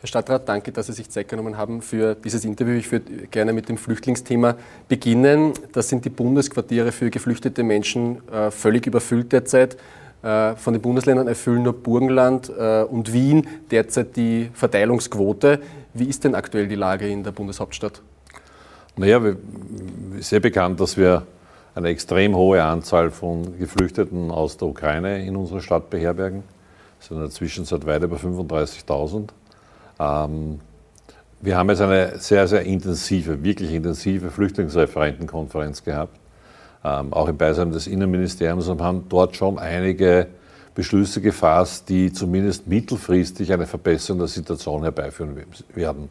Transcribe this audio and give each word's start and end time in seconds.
Herr 0.00 0.06
Stadtrat, 0.06 0.48
danke, 0.48 0.70
dass 0.70 0.86
Sie 0.86 0.92
sich 0.92 1.10
Zeit 1.10 1.28
genommen 1.28 1.56
haben 1.56 1.82
für 1.82 2.14
dieses 2.14 2.44
Interview. 2.44 2.74
Ich 2.74 2.92
würde 2.92 3.26
gerne 3.32 3.52
mit 3.52 3.68
dem 3.68 3.76
Flüchtlingsthema 3.76 4.54
beginnen. 4.88 5.54
Das 5.72 5.88
sind 5.88 6.04
die 6.04 6.10
Bundesquartiere 6.10 6.92
für 6.92 7.10
geflüchtete 7.10 7.64
Menschen 7.64 8.22
äh, 8.30 8.52
völlig 8.52 8.86
überfüllt 8.86 9.32
derzeit. 9.32 9.76
Äh, 10.22 10.54
von 10.54 10.72
den 10.72 10.82
Bundesländern 10.82 11.26
erfüllen 11.26 11.64
nur 11.64 11.72
Burgenland 11.72 12.48
äh, 12.48 12.82
und 12.82 13.12
Wien 13.12 13.48
derzeit 13.72 14.14
die 14.14 14.50
Verteilungsquote. 14.52 15.58
Wie 15.94 16.04
ist 16.04 16.22
denn 16.22 16.36
aktuell 16.36 16.68
die 16.68 16.76
Lage 16.76 17.08
in 17.08 17.24
der 17.24 17.32
Bundeshauptstadt? 17.32 18.00
Naja, 18.96 19.20
sehr 20.20 20.40
bekannt, 20.40 20.78
dass 20.78 20.96
wir 20.96 21.26
eine 21.74 21.88
extrem 21.88 22.36
hohe 22.36 22.62
Anzahl 22.62 23.10
von 23.10 23.58
Geflüchteten 23.58 24.30
aus 24.30 24.56
der 24.58 24.68
Ukraine 24.68 25.26
in 25.26 25.34
unserer 25.34 25.60
Stadt 25.60 25.90
beherbergen. 25.90 26.44
Es 27.00 27.08
sind 27.08 27.16
in 27.16 27.22
der 27.24 27.30
Zwischenzeit 27.30 27.84
weit 27.84 28.04
über 28.04 28.16
35.000. 28.16 29.30
Ähm, 29.98 30.60
wir 31.40 31.56
haben 31.56 31.68
jetzt 31.70 31.80
eine 31.80 32.18
sehr, 32.18 32.48
sehr 32.48 32.62
intensive, 32.62 33.42
wirklich 33.44 33.72
intensive 33.72 34.30
Flüchtlingsreferentenkonferenz 34.30 35.84
gehabt, 35.84 36.18
ähm, 36.84 37.12
auch 37.12 37.28
im 37.28 37.36
Beisein 37.36 37.70
des 37.70 37.86
Innenministeriums 37.86 38.68
und 38.68 38.80
haben 38.80 39.06
dort 39.08 39.36
schon 39.36 39.58
einige 39.58 40.26
Beschlüsse 40.74 41.20
gefasst, 41.20 41.88
die 41.88 42.12
zumindest 42.12 42.66
mittelfristig 42.66 43.52
eine 43.52 43.66
Verbesserung 43.66 44.18
der 44.18 44.28
Situation 44.28 44.82
herbeiführen 44.82 45.36
werden. 45.74 46.08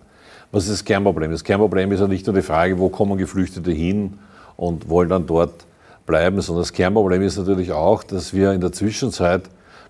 Was 0.51 0.63
ist 0.63 0.71
das 0.71 0.85
Kernproblem? 0.85 1.31
Das 1.31 1.43
Kernproblem 1.43 1.91
ist 1.91 1.99
ja 1.99 2.07
nicht 2.07 2.25
nur 2.25 2.35
die 2.35 2.41
Frage, 2.41 2.79
wo 2.79 2.89
kommen 2.89 3.17
Geflüchtete 3.17 3.71
hin 3.71 4.19
und 4.55 4.89
wollen 4.89 5.09
dann 5.09 5.25
dort 5.25 5.65
bleiben, 6.05 6.39
sondern 6.41 6.61
das 6.61 6.73
Kernproblem 6.73 7.21
ist 7.21 7.37
natürlich 7.37 7.73
auch, 7.73 8.03
dass 8.03 8.33
wir 8.33 8.53
in 8.53 8.61
der 8.61 8.71
Zwischenzeit 8.71 9.43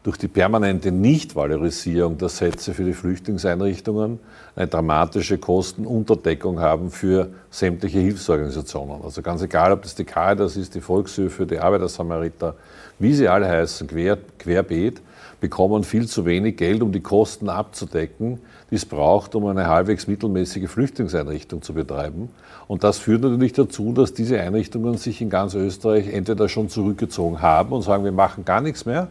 durch 0.08 0.18
die 0.18 0.30
permanente 0.30 0.90
Nichtvalorisierung 0.90 2.18
der 2.18 2.30
Sätze 2.30 2.74
für 2.74 2.86
die 2.86 2.94
Flüchtlingseinrichtungen 2.94 4.20
eine 4.56 4.68
dramatische 4.68 5.38
Kostenunterdeckung 5.38 6.62
haben 6.62 6.92
für 6.92 7.32
sämtliche 7.50 8.00
Hilfsorganisationen. 8.00 9.02
Also 9.04 9.22
ganz 9.22 9.42
egal, 9.42 9.74
ob 9.74 9.82
das 9.82 9.96
die 9.96 10.06
Caritas 10.06 10.56
ist, 10.56 10.76
die 10.76 10.80
Volkshilfe, 10.80 11.46
die 11.46 11.60
Arbeitersamariter, 11.60 12.56
wie 13.00 13.14
sie 13.14 13.28
alle 13.28 13.50
heißen, 13.50 13.86
quer, 13.86 14.18
querbeet, 14.40 15.02
bekommen 15.42 15.84
viel 15.84 16.08
zu 16.08 16.26
wenig 16.26 16.56
Geld, 16.56 16.82
um 16.82 16.94
die 16.94 17.02
Kosten 17.02 17.50
abzudecken, 17.50 18.40
die 18.72 18.76
es 18.76 18.86
braucht, 18.86 19.36
um 19.36 19.46
eine 19.46 19.68
halbwegs 19.68 20.08
mittelmäßige 20.08 20.70
Flüchtlingseinrichtung 20.70 21.62
zu 21.62 21.74
betreiben. 21.74 22.30
Und 22.70 22.86
das 22.86 22.98
führt 22.98 23.24
natürlich 23.24 23.52
dazu, 23.52 23.92
dass 23.92 24.14
diese 24.14 24.40
Einrichtungen 24.40 24.96
sich 24.96 25.22
in 25.22 25.30
ganz 25.30 25.54
Österreich 25.54 26.08
entweder 26.14 26.48
schon 26.48 26.70
zurückgezogen 26.70 27.42
haben 27.42 27.74
und 27.74 27.82
sagen, 27.82 28.06
wir 28.06 28.14
machen 28.14 28.46
gar 28.46 28.62
nichts 28.62 28.86
mehr, 28.86 29.10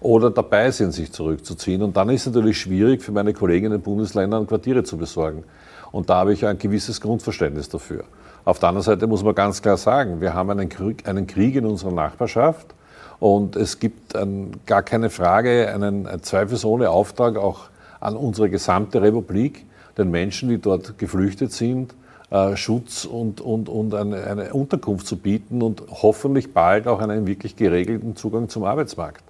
oder 0.00 0.30
dabei 0.30 0.70
sind, 0.70 0.92
sich 0.92 1.12
zurückzuziehen. 1.12 1.82
Und 1.82 1.96
dann 1.96 2.08
ist 2.10 2.26
es 2.26 2.32
natürlich 2.32 2.60
schwierig 2.60 3.02
für 3.02 3.12
meine 3.12 3.32
Kollegen 3.32 3.66
in 3.66 3.72
den 3.72 3.80
Bundesländern 3.80 4.46
Quartiere 4.46 4.84
zu 4.84 4.96
besorgen. 4.96 5.44
Und 5.90 6.10
da 6.10 6.16
habe 6.16 6.32
ich 6.32 6.46
ein 6.46 6.58
gewisses 6.58 7.00
Grundverständnis 7.00 7.68
dafür. 7.68 8.04
Auf 8.44 8.58
der 8.58 8.70
anderen 8.70 8.84
Seite 8.84 9.06
muss 9.06 9.22
man 9.22 9.34
ganz 9.34 9.60
klar 9.60 9.76
sagen, 9.76 10.20
wir 10.20 10.34
haben 10.34 10.50
einen 10.50 10.68
Krieg, 10.68 11.06
einen 11.08 11.26
Krieg 11.26 11.56
in 11.56 11.66
unserer 11.66 11.92
Nachbarschaft 11.92 12.74
und 13.20 13.56
es 13.56 13.78
gibt 13.78 14.16
ein, 14.16 14.52
gar 14.64 14.82
keine 14.82 15.10
Frage, 15.10 15.70
einen, 15.72 16.06
zweifelsohne 16.22 16.88
Auftrag 16.90 17.36
auch 17.36 17.68
an 18.00 18.16
unsere 18.16 18.48
gesamte 18.48 19.02
Republik, 19.02 19.66
den 19.98 20.10
Menschen, 20.10 20.48
die 20.48 20.58
dort 20.58 20.98
geflüchtet 20.98 21.52
sind, 21.52 21.94
äh, 22.30 22.56
Schutz 22.56 23.04
und, 23.04 23.40
und, 23.40 23.68
und 23.68 23.94
eine, 23.94 24.24
eine 24.24 24.54
Unterkunft 24.54 25.06
zu 25.06 25.16
bieten 25.16 25.60
und 25.60 25.82
hoffentlich 25.90 26.54
bald 26.54 26.86
auch 26.86 27.00
einen 27.00 27.26
wirklich 27.26 27.56
geregelten 27.56 28.16
Zugang 28.16 28.48
zum 28.48 28.64
Arbeitsmarkt. 28.64 29.27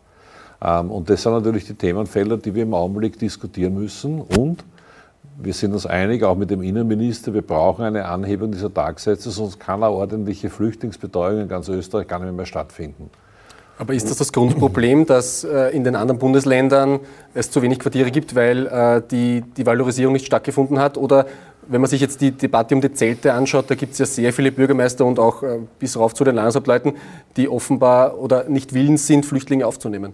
Ähm, 0.63 0.91
und 0.91 1.09
das 1.11 1.23
sind 1.23 1.33
natürlich 1.33 1.67
die 1.67 1.75
Themenfelder, 1.75 2.37
die 2.37 2.55
wir 2.55 2.63
im 2.63 2.75
Augenblick 2.75 3.19
diskutieren 3.19 3.75
müssen. 3.75 4.21
Und 4.21 4.65
wir 5.41 5.53
sind 5.53 5.73
uns 5.73 5.87
einig, 5.87 6.25
auch 6.25 6.37
mit 6.37 6.51
dem 6.51 6.63
Innenminister, 6.63 7.33
wir 7.33 7.43
brauchen 7.43 7.85
eine 7.85 8.07
Anhebung 8.07 8.51
dieser 8.51 8.73
Tagsätze, 8.73 9.31
sonst 9.31 9.61
kann 9.61 9.83
eine 9.83 9.93
ordentliche 9.93 10.51
Flüchtlingsbetreuung 10.51 11.43
in 11.43 11.49
ganz 11.49 11.69
Österreich 11.69 12.09
gar 12.09 12.19
nicht 12.19 12.35
mehr 12.35 12.47
stattfinden. 12.47 13.09
Aber 13.79 13.95
ist 13.95 14.11
das 14.11 14.17
das 14.17 14.33
Grundproblem, 14.33 15.07
dass 15.07 15.45
äh, 15.45 15.69
in 15.69 15.85
den 15.85 15.95
anderen 15.95 16.19
Bundesländern 16.19 16.99
es 17.33 17.53
zu 17.53 17.63
wenig 17.63 17.79
Quartiere 17.79 18.11
gibt, 18.11 18.35
weil 18.35 18.67
äh, 18.67 19.01
die, 19.09 19.45
die 19.57 19.65
Valorisierung 19.65 20.13
nicht 20.13 20.27
stattgefunden 20.27 20.81
hat? 20.81 20.99
Oder 20.99 21.27
wenn 21.69 21.81
man 21.81 21.89
sich 21.89 22.01
jetzt 22.01 22.21
die 22.21 22.33
Debatte 22.33 22.75
um 22.75 22.81
die 22.81 22.93
Zelte 22.93 23.33
anschaut, 23.33 23.71
da 23.71 23.77
gibt 23.77 23.93
es 23.93 23.99
ja 24.01 24.07
sehr 24.07 24.33
viele 24.33 24.51
Bürgermeister 24.51 25.05
und 25.07 25.21
auch 25.21 25.45
äh, 25.45 25.61
bis 25.79 25.97
rauf 25.97 26.13
zu 26.15 26.25
den 26.25 26.35
Landeshauptleuten, 26.35 26.95
die 27.37 27.49
offenbar 27.49 28.19
oder 28.19 28.49
nicht 28.49 28.75
willens 28.75 29.07
sind, 29.07 29.25
Flüchtlinge 29.25 29.65
aufzunehmen. 29.65 30.13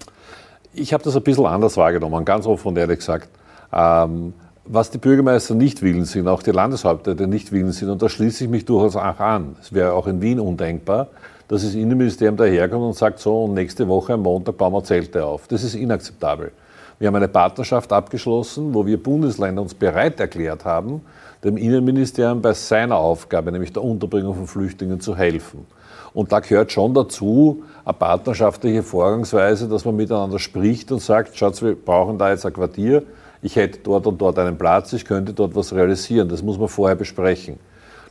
Ich 0.75 0.93
habe 0.93 1.05
das 1.05 1.17
ein 1.17 1.23
bisschen 1.23 1.47
anders 1.47 1.77
wahrgenommen, 1.77 2.25
ganz 2.25 2.47
offen 2.47 2.69
und 2.69 2.79
ehrlich 2.79 2.99
gesagt. 2.99 3.29
Ähm, 3.73 4.35
was 4.67 4.91
die 4.91 4.99
Bürgermeister 4.99 5.55
nicht 5.55 5.83
willen 5.83 6.05
sind, 6.05 6.27
auch 6.27 6.43
die 6.43 6.51
Landeshauptleute 6.51 7.27
nicht 7.27 7.53
willen 7.53 7.73
sind, 7.73 7.91
und 7.91 8.01
da 8.01 8.09
schließe 8.09 8.45
ich 8.45 8.51
mich 8.51 8.65
durchaus 8.65 8.97
auch 8.97 9.21
an. 9.21 9.57
Es 9.61 9.73
wäre 9.73 9.93
auch 9.93 10.07
in 10.07 10.23
Wien 10.23 10.41
undenkbar, 10.41 11.09
dass 11.49 11.63
das 11.63 11.75
Innenministerium 11.75 12.37
daherkommt 12.37 12.83
und 12.83 12.97
sagt, 12.97 13.19
so, 13.19 13.45
und 13.45 13.55
nächste 13.55 13.87
Woche 13.89 14.15
am 14.15 14.23
Montag 14.23 14.57
bauen 14.57 14.73
wir 14.73 14.83
Zelte 14.83 15.25
auf. 15.25 15.47
Das 15.49 15.63
ist 15.63 15.75
inakzeptabel. 15.75 16.53
Wir 16.99 17.09
haben 17.09 17.17
eine 17.17 17.29
Partnerschaft 17.29 17.93
abgeschlossen, 17.93 18.73
wo 18.73 18.87
wir 18.87 19.03
Bundesländer 19.03 19.63
uns 19.63 19.75
bereit 19.75 20.21
erklärt 20.21 20.65
haben, 20.65 21.03
dem 21.43 21.57
Innenministerium 21.57 22.41
bei 22.41 22.53
seiner 22.53 22.97
Aufgabe, 22.97 23.51
nämlich 23.53 23.73
der 23.73 23.83
Unterbringung 23.83 24.35
von 24.35 24.47
Flüchtlingen, 24.47 25.01
zu 25.01 25.17
helfen. 25.17 25.67
Und 26.13 26.31
da 26.31 26.39
gehört 26.39 26.71
schon 26.71 26.95
dazu 26.95 27.65
eine 27.85 27.95
partnerschaftliche 27.95 28.83
Vorgangsweise, 28.85 29.69
dass 29.69 29.85
man 29.85 29.97
miteinander 29.97 30.39
spricht 30.39 30.93
und 30.93 31.01
sagt, 31.01 31.37
schaut, 31.37 31.61
wir 31.61 31.75
brauchen 31.75 32.19
da 32.19 32.31
jetzt 32.31 32.47
ein 32.47 32.53
Quartier, 32.53 33.03
ich 33.43 33.57
hätte 33.57 33.81
dort 33.83 34.07
und 34.07 34.19
dort 34.21 34.39
einen 34.39 34.57
Platz, 34.57 34.93
ich 34.95 35.05
könnte 35.05 35.35
dort 35.35 35.55
was 35.55 35.75
realisieren. 35.75 36.31
Das 36.31 36.43
muss 36.43 36.59
man 36.59 36.69
vorher 36.69 36.97
besprechen. 36.97 37.59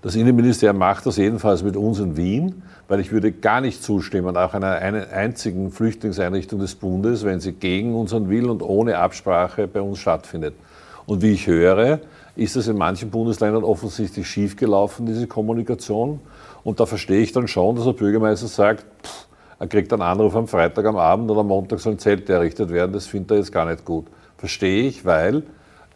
Das 0.04 0.16
Innenministerium 0.16 0.80
macht 0.80 1.06
das 1.06 1.16
jedenfalls 1.16 1.64
mit 1.64 1.78
uns 1.78 1.98
in 2.00 2.18
Wien, 2.18 2.62
weil 2.90 3.00
ich 3.00 3.14
würde 3.14 3.32
gar 3.32 3.62
nicht 3.62 3.82
zustimmen, 3.82 4.36
auch 4.36 4.54
einer 4.54 4.74
einzigen 4.74 5.72
Flüchtlingseinrichtung 5.72 6.60
des 6.60 6.76
Bundes, 6.76 7.24
wenn 7.24 7.40
sie 7.40 7.54
gegen 7.54 7.96
unseren 7.96 8.30
Willen 8.30 8.50
und 8.50 8.62
ohne 8.62 8.98
Absprache 8.98 9.66
bei 9.66 9.80
uns 9.80 10.00
stattfindet. 10.00 10.56
Und 11.06 11.22
wie 11.22 11.32
ich 11.32 11.48
höre, 11.48 12.02
ist 12.36 12.58
das 12.58 12.68
in 12.68 12.78
manchen 12.78 13.12
Bundesländern 13.12 13.64
offensichtlich 13.64 14.28
schiefgelaufen, 14.28 15.06
diese 15.06 15.26
Kommunikation. 15.26 16.20
Und 16.66 16.82
da 16.82 16.86
verstehe 16.86 17.22
ich 17.22 17.32
dann 17.32 17.48
schon, 17.48 17.78
dass 17.78 17.86
der 17.86 17.94
Bürgermeister 17.94 18.48
sagt, 18.48 18.86
pff, 19.04 19.28
er 19.58 19.68
kriegt 19.68 19.94
einen 19.94 20.02
Anruf 20.02 20.36
am 20.36 20.50
Freitag 20.50 20.86
am 20.86 20.98
Abend 20.98 21.32
und 21.32 21.38
am 21.38 21.48
Montag 21.48 21.80
soll 21.80 21.94
ein 21.94 22.00
Zelt 22.00 22.30
errichtet 22.30 22.72
werden. 22.72 22.92
Das 22.92 23.06
findet 23.06 23.32
er 23.32 23.38
jetzt 23.38 23.54
gar 23.54 23.66
nicht 23.66 23.86
gut. 23.86 24.08
Verstehe 24.36 24.84
ich, 24.84 25.06
weil 25.06 25.44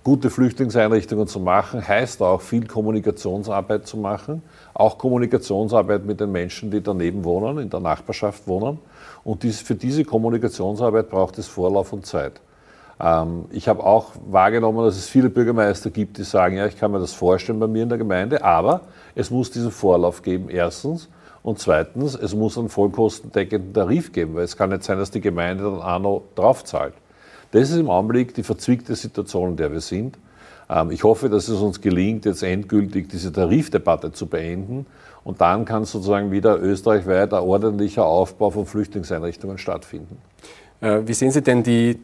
gute 0.07 0.29
Flüchtlingseinrichtungen 0.29 1.28
zu 1.28 1.41
machen, 1.41 1.85
heißt 1.85 2.22
auch 2.22 2.40
viel 2.40 2.66
Kommunikationsarbeit 2.66 3.85
zu 3.85 3.97
machen. 3.97 4.41
Auch 4.73 4.97
Kommunikationsarbeit 4.97 6.06
mit 6.06 6.22
den 6.22 6.31
Menschen, 6.31 6.72
die 6.72 6.81
daneben 6.81 7.25
wohnen, 7.25 7.57
in 7.57 7.69
der 7.69 7.81
Nachbarschaft 7.81 8.47
wohnen. 8.47 8.79
Und 9.25 9.44
dies, 9.44 9.59
für 9.59 9.75
diese 9.75 10.06
Kommunikationsarbeit 10.06 11.09
braucht 11.09 11.38
es 11.40 11.47
Vorlauf 11.47 11.91
und 11.91 12.06
Zeit. 12.06 12.40
Ähm, 13.01 13.47
ich 13.51 13.67
habe 13.67 13.84
auch 13.84 14.13
wahrgenommen, 14.31 14.85
dass 14.85 14.96
es 14.96 15.09
viele 15.09 15.29
Bürgermeister 15.29 15.90
gibt, 15.90 16.19
die 16.19 16.23
sagen, 16.23 16.56
ja, 16.56 16.67
ich 16.67 16.78
kann 16.78 16.94
mir 16.94 17.00
das 17.00 17.12
vorstellen 17.12 17.59
bei 17.59 17.67
mir 17.67 17.84
in 17.84 17.90
der 17.90 17.97
Gemeinde, 17.97 18.46
aber 18.46 18.84
es 19.13 19.29
muss 19.29 19.51
diesen 19.51 19.72
Vorlauf 19.72 20.22
geben, 20.22 20.47
erstens. 20.50 21.09
Und 21.44 21.59
zweitens, 21.59 22.16
es 22.16 22.34
muss 22.34 22.57
einen 22.57 22.69
vollkostendeckenden 22.69 23.73
Tarif 23.73 24.13
geben, 24.13 24.35
weil 24.35 24.46
es 24.46 24.56
kann 24.56 24.69
nicht 24.69 24.85
sein, 24.85 25.00
dass 25.00 25.12
die 25.12 25.19
Gemeinde 25.19 25.66
dann 25.66 25.81
auch 25.81 26.00
noch 26.00 26.23
draufzahlt. 26.35 26.94
Das 27.52 27.69
ist 27.69 27.78
im 27.78 27.90
Augenblick 27.90 28.34
die 28.34 28.44
verzwickte 28.44 28.96
Situation, 28.96 29.52
in 29.52 29.58
der 29.58 29.72
wir 29.72 29.81
sind. 29.81 30.18
Ähm, 30.69 30.91
ich 30.91 31.03
hoffe, 31.03 31.30
dass 31.30 31.47
es 31.47 31.59
uns 31.59 31.81
gelingt, 31.81 32.25
jetzt 32.25 32.44
endgültig 32.44 33.09
diese 33.09 33.31
Tarifdebatte 33.31 34.12
zu 34.12 34.28
beenden. 34.28 34.85
Und 35.24 35.41
dann 35.41 35.66
kann 35.66 35.85
sozusagen 35.85 36.31
wieder 36.31 36.62
österreichweit 36.62 37.34
ein 37.34 37.44
ordentlicher 37.44 38.06
Aufbau 38.06 38.50
von 38.50 38.66
Flüchtlingseinrichtungen 38.66 39.58
stattfinden. 39.58 40.18
Äh, 40.81 41.02
wie 41.06 41.13
sehen 41.13 41.31
Sie 41.31 41.41
denn 41.41 41.63
die 41.63 42.00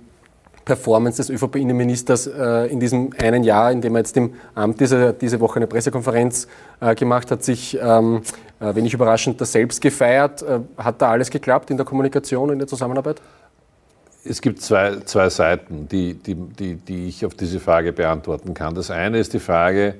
Performance 0.66 1.18
des 1.18 1.30
ÖVP-Innenministers 1.30 2.28
äh, 2.28 2.68
in 2.68 2.80
diesem 2.80 3.10
einen 3.22 3.44
Jahr, 3.44 3.72
in 3.72 3.82
dem 3.82 3.96
er 3.96 4.00
jetzt 4.00 4.16
im 4.16 4.34
Amt 4.56 4.80
diese, 4.80 5.14
diese 5.14 5.40
Woche 5.40 5.58
eine 5.58 5.68
Pressekonferenz 5.68 6.48
äh, 6.80 6.96
gemacht 6.96 7.32
hat, 7.32 7.44
sich 7.44 7.78
ähm, 7.82 8.22
äh, 8.60 8.74
wenig 8.74 8.94
überraschend 8.94 9.42
das 9.42 9.52
selbst 9.52 9.82
gefeiert. 9.82 10.44
Hat 10.78 11.02
da 11.02 11.12
alles 11.12 11.30
geklappt 11.30 11.70
in 11.70 11.78
der 11.78 11.86
Kommunikation, 11.86 12.50
in 12.50 12.60
der 12.60 12.68
Zusammenarbeit? 12.68 13.22
Es 14.26 14.42
gibt 14.42 14.62
zwei, 14.62 15.02
zwei 15.02 15.30
Seiten, 15.30 15.90
die, 15.90 16.14
die, 16.14 16.36
die, 16.36 16.76
die 16.76 17.08
ich 17.08 17.26
auf 17.26 17.36
diese 17.36 17.60
Frage 17.60 17.92
beantworten 17.92 18.54
kann. 18.54 18.74
Das 18.74 18.90
eine 18.90 19.18
ist 19.20 19.34
die 19.34 19.40
Frage, 19.40 19.96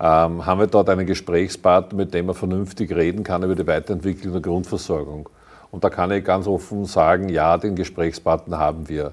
ähm, 0.00 0.46
haben 0.46 0.60
wir 0.60 0.66
dort 0.66 0.88
einen 0.88 1.06
Gesprächspartner, 1.06 1.96
mit 1.96 2.14
dem 2.14 2.26
man 2.26 2.34
vernünftig 2.34 2.94
reden 2.94 3.22
kann 3.22 3.42
über 3.42 3.54
die 3.54 3.66
Weiterentwicklung 3.66 4.32
der 4.32 4.42
Grundversorgung? 4.42 5.28
Und 5.70 5.84
da 5.84 5.90
kann 5.90 6.10
ich 6.10 6.24
ganz 6.24 6.46
offen 6.46 6.86
sagen, 6.86 7.28
ja, 7.28 7.58
den 7.58 7.76
Gesprächspartner 7.76 8.58
haben 8.58 8.88
wir. 8.88 9.12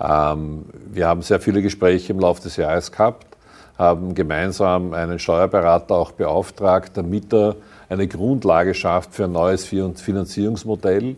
Ähm, 0.00 0.64
wir 0.92 1.06
haben 1.06 1.22
sehr 1.22 1.38
viele 1.38 1.62
Gespräche 1.62 2.12
im 2.12 2.18
Laufe 2.18 2.42
des 2.42 2.56
Jahres 2.56 2.90
gehabt, 2.90 3.26
haben 3.78 4.14
gemeinsam 4.14 4.92
einen 4.92 5.20
Steuerberater 5.20 5.94
auch 5.94 6.10
beauftragt, 6.10 6.96
damit 6.96 7.32
er 7.32 7.54
eine 7.88 8.08
Grundlage 8.08 8.74
schafft 8.74 9.14
für 9.14 9.24
ein 9.24 9.32
neues 9.32 9.64
Finanzierungsmodell. 9.64 11.16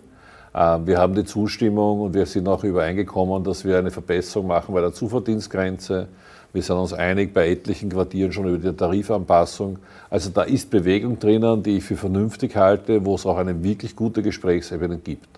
Ähm, 0.55 0.87
wir 0.87 0.99
haben 0.99 1.15
die 1.15 1.25
Zustimmung 1.25 2.01
und 2.01 2.15
wir 2.15 2.27
sind 2.27 2.49
auch 2.49 2.65
übereingekommen, 2.65 3.43
dass 3.45 3.65
wir 3.65 3.79
eine 3.79 3.91
Verbesserung 3.91 4.49
machen 4.49 4.75
bei 4.75 4.81
der 4.81 4.93
Zuverdienstgrenze. 4.93 6.09
Wir 6.53 6.63
sind 6.63 6.77
uns 6.77 6.93
einig 6.93 7.33
bei 7.33 7.49
etlichen 7.49 7.89
Quartieren 7.89 8.31
schon 8.33 8.47
über 8.47 8.71
die 8.71 8.77
Tarifanpassung. 8.77 9.79
Also 10.11 10.29
da 10.31 10.43
ist 10.43 10.71
Bewegung 10.71 11.19
drinnen, 11.19 11.63
die 11.63 11.79
ich 11.79 11.85
für 11.85 11.97
vernünftig 11.97 12.57
halte, 12.57 13.05
wo 13.07 13.15
es 13.15 13.25
auch 13.25 13.39
eine 13.39 13.65
wirklich 13.65 13.97
gute 13.97 14.23
Gesprächsebene 14.23 14.99
gibt. 14.99 15.29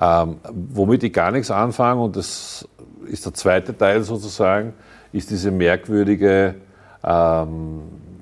Ähm, 0.00 0.36
womit 0.50 1.02
ich 1.02 1.12
gar 1.12 1.32
nichts 1.32 1.50
anfange, 1.50 2.00
und 2.02 2.16
das 2.16 2.66
ist 3.06 3.26
der 3.26 3.34
zweite 3.34 3.76
Teil 3.76 4.02
sozusagen, 4.02 4.72
ist 5.12 5.30
diese 5.30 5.50
merkwürdige, 5.50 6.54
ähm, 7.04 7.80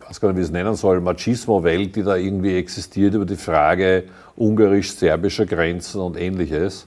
weiß 0.08 0.20
gar 0.20 0.28
nicht, 0.28 0.36
wie 0.36 0.42
ich 0.42 0.46
es 0.46 0.52
nennen 0.52 0.74
soll, 0.74 1.00
Machismo-Welt, 1.00 1.96
die 1.96 2.02
da 2.02 2.16
irgendwie 2.16 2.56
existiert 2.56 3.14
über 3.14 3.26
die 3.26 3.36
Frage 3.36 4.04
ungarisch-serbischer 4.36 5.46
Grenzen 5.46 6.00
und 6.00 6.16
ähnliches. 6.16 6.86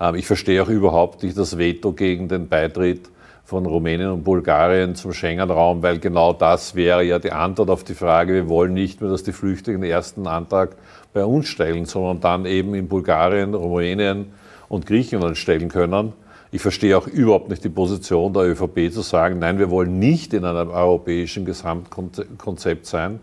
Ähm, 0.00 0.14
ich 0.14 0.26
verstehe 0.26 0.62
auch 0.62 0.68
überhaupt 0.68 1.22
nicht 1.22 1.36
das 1.36 1.58
Veto 1.58 1.92
gegen 1.92 2.28
den 2.28 2.48
Beitritt 2.48 3.08
von 3.44 3.66
Rumänien 3.66 4.10
und 4.10 4.22
Bulgarien 4.22 4.94
zum 4.94 5.12
Schengen-Raum, 5.12 5.82
weil 5.82 5.98
genau 5.98 6.32
das 6.32 6.76
wäre 6.76 7.02
ja 7.02 7.18
die 7.18 7.32
Antwort 7.32 7.70
auf 7.70 7.82
die 7.82 7.94
Frage, 7.94 8.34
wir 8.34 8.48
wollen 8.48 8.74
nicht 8.74 9.00
mehr, 9.00 9.10
dass 9.10 9.24
die 9.24 9.32
Flüchtlinge 9.32 9.80
den 9.80 9.90
ersten 9.90 10.28
Antrag 10.28 10.76
bei 11.12 11.24
uns 11.24 11.48
stellen, 11.48 11.86
sondern 11.86 12.20
dann 12.20 12.46
eben 12.46 12.74
in 12.74 12.86
Bulgarien, 12.86 13.54
Rumänien 13.54 14.26
und 14.68 14.86
Griechenland 14.86 15.36
stellen 15.36 15.68
können. 15.68 16.12
Ich 16.52 16.62
verstehe 16.62 16.98
auch 16.98 17.06
überhaupt 17.06 17.48
nicht 17.48 17.62
die 17.62 17.68
Position 17.68 18.32
der 18.32 18.42
ÖVP 18.42 18.92
zu 18.92 19.02
sagen, 19.02 19.38
nein, 19.38 19.58
wir 19.60 19.70
wollen 19.70 20.00
nicht 20.00 20.34
in 20.34 20.44
einem 20.44 20.70
europäischen 20.70 21.44
Gesamtkonzept 21.44 22.86
sein. 22.86 23.20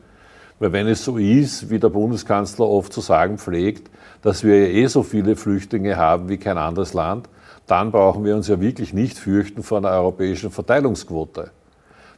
Weil 0.60 0.72
wenn 0.72 0.88
es 0.88 1.04
so 1.04 1.18
ist, 1.18 1.70
wie 1.70 1.78
der 1.78 1.90
Bundeskanzler 1.90 2.66
oft 2.66 2.94
zu 2.94 3.02
sagen 3.02 3.38
pflegt, 3.38 3.92
dass 4.22 4.44
wir 4.44 4.56
eh 4.56 4.88
so 4.88 5.04
viele 5.04 5.36
Flüchtlinge 5.36 5.98
haben 5.98 6.30
wie 6.30 6.38
kein 6.38 6.58
anderes 6.58 6.94
Land, 6.94 7.28
dann 7.68 7.92
brauchen 7.92 8.24
wir 8.24 8.34
uns 8.34 8.48
ja 8.48 8.62
wirklich 8.62 8.94
nicht 8.94 9.18
fürchten 9.18 9.62
vor 9.62 9.80
einer 9.80 9.92
europäischen 9.92 10.50
Verteilungsquote. 10.50 11.52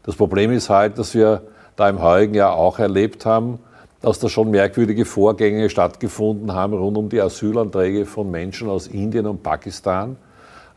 Das 0.04 0.16
Problem 0.16 0.52
ist 0.52 0.70
halt, 0.70 1.00
dass 1.00 1.16
wir 1.16 1.42
da 1.76 1.90
im 1.90 2.02
heurigen 2.02 2.36
Jahr 2.36 2.54
auch 2.54 2.78
erlebt 2.78 3.26
haben, 3.26 3.60
dass 4.02 4.20
da 4.20 4.30
schon 4.30 4.52
merkwürdige 4.52 5.06
Vorgänge 5.06 5.70
stattgefunden 5.70 6.54
haben 6.54 6.74
rund 6.74 6.98
um 6.98 7.10
die 7.10 7.20
Asylanträge 7.20 8.06
von 8.06 8.30
Menschen 8.30 8.70
aus 8.70 8.88
Indien 8.88 9.26
und 9.26 9.44
Pakistan, 9.44 10.16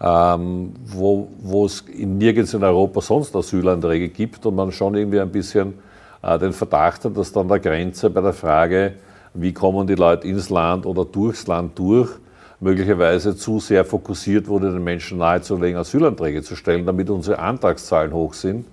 ähm, 0.02 0.72
wo, 0.84 1.64
es 1.64 1.84
nirgends 1.94 2.54
in 2.54 2.64
Europa 2.64 3.00
sonst 3.00 3.36
Asylanträge 3.36 4.08
gibt 4.08 4.44
und 4.44 4.56
man 4.56 4.72
schon 4.72 4.96
irgendwie 4.96 5.20
ein 5.20 5.30
bisschen 5.30 5.74
äh, 6.22 6.38
den 6.40 6.52
Verdacht 6.52 7.04
hat, 7.04 7.16
dass 7.16 7.32
dann 7.32 7.46
der 7.46 7.60
Grenze 7.60 8.10
bei 8.10 8.20
der 8.20 8.32
Frage, 8.32 8.94
wie 9.34 9.52
kommen 9.52 9.86
die 9.86 9.94
Leute 9.94 10.26
ins 10.26 10.50
Land 10.50 10.86
oder 10.86 11.04
durchs 11.04 11.46
Land 11.46 11.78
durch, 11.78 12.10
möglicherweise 12.58 13.36
zu 13.36 13.60
sehr 13.60 13.84
fokussiert 13.84 14.48
wurde, 14.48 14.72
den 14.72 14.82
Menschen 14.82 15.18
nahezulegen, 15.18 15.78
Asylanträge 15.78 16.42
zu 16.42 16.56
stellen, 16.56 16.84
damit 16.84 17.08
unsere 17.08 17.38
Antragszahlen 17.38 18.12
hoch 18.12 18.34
sind. 18.34 18.66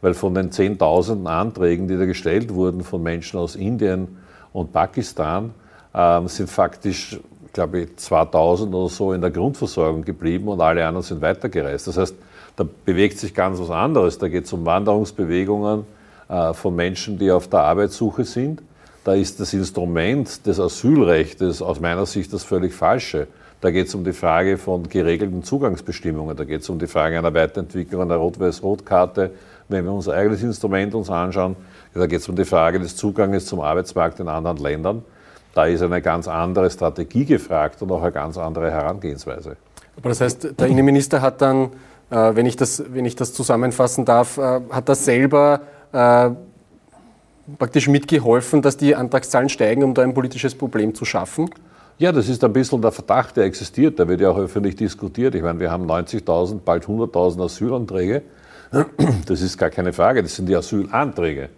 Weil 0.00 0.14
von 0.14 0.32
den 0.32 0.52
Zehntausenden 0.52 1.26
Anträgen, 1.26 1.88
die 1.88 1.96
da 1.96 2.04
gestellt 2.04 2.54
wurden 2.54 2.82
von 2.84 3.02
Menschen 3.02 3.40
aus 3.40 3.56
Indien 3.56 4.16
und 4.52 4.72
Pakistan, 4.72 5.52
ähm, 5.92 6.28
sind 6.28 6.48
faktisch, 6.48 7.18
glaube 7.58 7.80
ich, 7.80 7.96
2000 7.96 8.74
oder 8.74 8.88
so 8.88 9.12
in 9.12 9.20
der 9.20 9.30
Grundversorgung 9.30 10.04
geblieben 10.04 10.48
und 10.48 10.60
alle 10.60 10.86
anderen 10.86 11.04
sind 11.04 11.20
weitergereist. 11.20 11.86
Das 11.88 11.98
heißt, 11.98 12.14
da 12.56 12.64
bewegt 12.84 13.18
sich 13.18 13.34
ganz 13.34 13.60
was 13.60 13.70
anderes. 13.70 14.18
Da 14.18 14.28
geht 14.28 14.44
es 14.44 14.52
um 14.52 14.64
Wanderungsbewegungen 14.64 15.84
äh, 16.28 16.52
von 16.54 16.74
Menschen, 16.74 17.18
die 17.18 17.30
auf 17.30 17.48
der 17.48 17.60
Arbeitssuche 17.60 18.24
sind 18.24 18.62
da 19.08 19.14
ist 19.14 19.40
das 19.40 19.54
Instrument 19.54 20.46
des 20.46 20.60
Asylrechts 20.60 21.62
aus 21.62 21.80
meiner 21.80 22.04
Sicht 22.04 22.30
das 22.30 22.44
völlig 22.44 22.74
falsche. 22.74 23.26
Da 23.62 23.70
geht 23.70 23.86
es 23.86 23.94
um 23.94 24.04
die 24.04 24.12
Frage 24.12 24.58
von 24.58 24.86
geregelten 24.86 25.42
Zugangsbestimmungen, 25.42 26.36
da 26.36 26.44
geht 26.44 26.60
es 26.60 26.68
um 26.68 26.78
die 26.78 26.86
Frage 26.86 27.16
einer 27.16 27.32
Weiterentwicklung 27.32 28.02
einer 28.02 28.16
Rot-Weiß-Rot-Karte. 28.16 29.30
Wenn 29.66 29.86
wir 29.86 29.92
unser 29.92 30.12
eigenes 30.12 30.42
Instrument 30.42 30.94
uns 30.94 31.08
anschauen, 31.08 31.56
da 31.94 32.06
geht 32.06 32.20
es 32.20 32.28
um 32.28 32.36
die 32.36 32.44
Frage 32.44 32.80
des 32.80 32.96
Zuganges 32.96 33.46
zum 33.46 33.60
Arbeitsmarkt 33.60 34.20
in 34.20 34.28
anderen 34.28 34.58
Ländern. 34.58 35.02
Da 35.58 35.66
ist 35.66 35.82
eine 35.82 36.00
ganz 36.00 36.28
andere 36.28 36.70
Strategie 36.70 37.24
gefragt 37.24 37.82
und 37.82 37.90
auch 37.90 38.00
eine 38.00 38.12
ganz 38.12 38.38
andere 38.38 38.70
Herangehensweise. 38.70 39.56
Aber 39.96 40.08
das 40.08 40.20
heißt, 40.20 40.60
der 40.60 40.68
Innenminister 40.68 41.20
hat 41.20 41.42
dann, 41.42 41.70
äh, 42.10 42.36
wenn, 42.36 42.46
ich 42.46 42.54
das, 42.54 42.80
wenn 42.92 43.04
ich 43.04 43.16
das 43.16 43.34
zusammenfassen 43.34 44.04
darf, 44.04 44.38
äh, 44.38 44.60
hat 44.70 44.88
das 44.88 45.04
selber 45.04 45.62
äh, 45.90 46.30
praktisch 47.58 47.88
mitgeholfen, 47.88 48.62
dass 48.62 48.76
die 48.76 48.94
Antragszahlen 48.94 49.48
steigen, 49.48 49.82
um 49.82 49.94
da 49.94 50.02
ein 50.02 50.14
politisches 50.14 50.54
Problem 50.54 50.94
zu 50.94 51.04
schaffen? 51.04 51.50
Ja, 51.98 52.12
das 52.12 52.28
ist 52.28 52.44
ein 52.44 52.52
bisschen 52.52 52.80
der 52.80 52.92
Verdacht, 52.92 53.36
der 53.36 53.42
existiert. 53.42 53.98
Der 53.98 54.06
wird 54.06 54.20
ja 54.20 54.30
auch 54.30 54.38
öffentlich 54.38 54.76
diskutiert. 54.76 55.34
Ich 55.34 55.42
meine, 55.42 55.58
wir 55.58 55.72
haben 55.72 55.90
90.000, 55.90 56.60
bald 56.64 56.84
100.000 56.86 57.44
Asylanträge. 57.44 58.22
Das 59.26 59.40
ist 59.40 59.58
gar 59.58 59.70
keine 59.70 59.92
Frage, 59.92 60.22
das 60.22 60.36
sind 60.36 60.46
die 60.46 60.54
Asylanträge. 60.54 61.48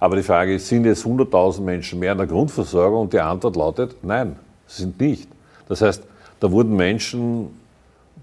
Aber 0.00 0.16
die 0.16 0.22
Frage 0.22 0.54
ist, 0.54 0.68
sind 0.68 0.84
jetzt 0.84 1.04
100.000 1.04 1.60
Menschen 1.60 1.98
mehr 1.98 2.12
in 2.12 2.18
der 2.18 2.26
Grundversorgung? 2.26 3.02
Und 3.02 3.12
die 3.12 3.20
Antwort 3.20 3.56
lautet, 3.56 3.96
nein, 4.02 4.36
sind 4.66 5.00
nicht. 5.00 5.28
Das 5.68 5.82
heißt, 5.82 6.02
da 6.40 6.50
wurden 6.52 6.76
Menschen 6.76 7.48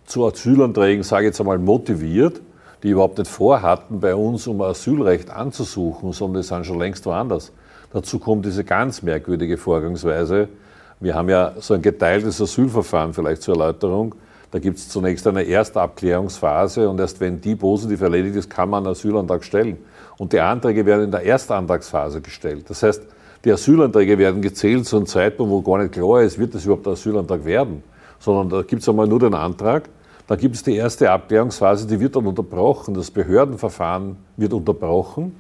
zu 0.05 0.25
Asylanträgen, 0.25 1.03
sage 1.03 1.23
ich 1.23 1.27
jetzt 1.29 1.39
einmal, 1.39 1.57
motiviert 1.57 2.41
die 2.85 2.91
überhaupt 2.91 3.17
nicht 3.17 3.31
vorhatten, 3.31 3.99
bei 3.99 4.13
uns 4.13 4.45
um 4.45 4.61
Asylrecht 4.61 5.31
anzusuchen, 5.31 6.11
sondern 6.11 6.43
die 6.43 6.47
sind 6.47 6.67
schon 6.67 6.77
längst 6.77 7.03
woanders. 7.07 7.51
Dazu 7.91 8.19
kommt 8.19 8.45
diese 8.45 8.63
ganz 8.63 9.01
merkwürdige 9.01 9.57
Vorgangsweise. 9.57 10.49
Wir 10.99 11.15
haben 11.15 11.27
ja 11.27 11.53
so 11.59 11.73
ein 11.73 11.81
geteiltes 11.81 12.39
Asylverfahren, 12.39 13.11
vielleicht 13.11 13.41
zur 13.41 13.55
Erläuterung. 13.55 14.13
Da 14.51 14.59
gibt 14.59 14.77
es 14.77 14.87
zunächst 14.87 15.25
eine 15.25 15.47
Erstabklärungsphase 15.47 16.87
und 16.87 16.99
erst 16.99 17.19
wenn 17.19 17.41
die 17.41 17.55
positiv 17.55 18.01
erledigt 18.01 18.35
ist, 18.35 18.51
kann 18.51 18.69
man 18.69 18.83
einen 18.83 18.91
Asylantrag 18.91 19.43
stellen. 19.43 19.77
Und 20.17 20.33
die 20.33 20.39
Anträge 20.39 20.85
werden 20.85 21.05
in 21.05 21.11
der 21.11 21.23
Erstantragsphase 21.23 22.21
gestellt. 22.21 22.69
Das 22.69 22.83
heißt, 22.83 23.03
die 23.43 23.51
Asylanträge 23.51 24.17
werden 24.17 24.41
gezählt 24.41 24.85
zu 24.85 24.97
einem 24.97 25.05
Zeitpunkt, 25.05 25.51
wo 25.51 25.61
gar 25.61 25.79
nicht 25.79 25.93
klar 25.93 26.21
ist, 26.21 26.39
wird 26.39 26.55
das 26.55 26.65
überhaupt 26.65 26.87
ein 26.87 26.93
Asylantrag 26.93 27.45
werden. 27.45 27.83
Sondern 28.19 28.49
da 28.49 28.61
gibt 28.61 28.81
es 28.81 28.89
einmal 28.89 29.07
nur 29.07 29.19
den 29.19 29.33
Antrag 29.33 29.89
dann 30.27 30.39
gibt 30.39 30.55
es 30.55 30.63
die 30.63 30.75
erste 30.75 31.11
Abklärungsphase, 31.11 31.85
die 31.85 31.99
wird 31.99 32.15
dann 32.15 32.25
unterbrochen. 32.25 32.95
Das 32.95 33.11
Behördenverfahren 33.11 34.17
wird 34.37 34.53
unterbrochen, 34.53 35.35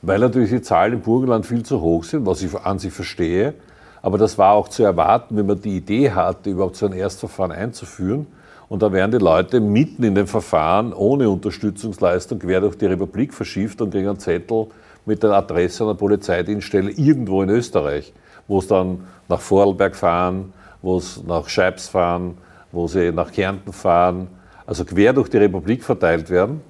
weil 0.00 0.20
natürlich 0.20 0.50
die 0.50 0.62
Zahlen 0.62 0.94
im 0.94 1.00
Burgenland 1.00 1.44
viel 1.44 1.64
zu 1.64 1.80
hoch 1.80 2.04
sind, 2.04 2.24
was 2.24 2.42
ich 2.42 2.54
an 2.54 2.78
sich 2.78 2.92
verstehe. 2.92 3.54
Aber 4.00 4.16
das 4.16 4.38
war 4.38 4.52
auch 4.52 4.68
zu 4.68 4.84
erwarten, 4.84 5.36
wenn 5.36 5.46
man 5.46 5.60
die 5.60 5.76
Idee 5.76 6.12
hatte, 6.12 6.50
überhaupt 6.50 6.76
so 6.76 6.86
ein 6.86 6.92
Erstverfahren 6.92 7.50
einzuführen. 7.50 8.28
Und 8.68 8.82
da 8.82 8.92
werden 8.92 9.12
die 9.12 9.18
Leute 9.18 9.60
mitten 9.60 10.02
in 10.02 10.14
dem 10.14 10.26
Verfahren 10.26 10.92
ohne 10.92 11.30
Unterstützungsleistung 11.30 12.38
quer 12.38 12.60
durch 12.60 12.76
die 12.76 12.86
Republik 12.86 13.32
verschifft 13.32 13.80
und 13.80 13.90
kriegen 13.90 14.08
einen 14.08 14.18
Zettel 14.18 14.66
mit 15.06 15.22
der 15.22 15.30
Adresse 15.30 15.84
einer 15.84 15.94
Polizeidienststelle 15.94 16.90
irgendwo 16.90 17.42
in 17.42 17.48
Österreich, 17.48 18.12
wo 18.46 18.58
es 18.58 18.66
dann 18.66 19.06
nach 19.28 19.40
Vorarlberg 19.40 19.96
fahren, 19.96 20.52
wo 20.82 20.98
es 20.98 21.22
nach 21.26 21.48
Scheibs 21.48 21.88
fahren, 21.88 22.36
wo 22.70 22.86
sie 22.86 23.10
nach 23.10 23.32
Kärnten 23.32 23.72
fahren, 23.72 24.28
also 24.66 24.84
quer 24.84 25.14
durch 25.14 25.30
die 25.30 25.38
Republik 25.38 25.82
verteilt 25.82 26.28
werden. 26.28 26.60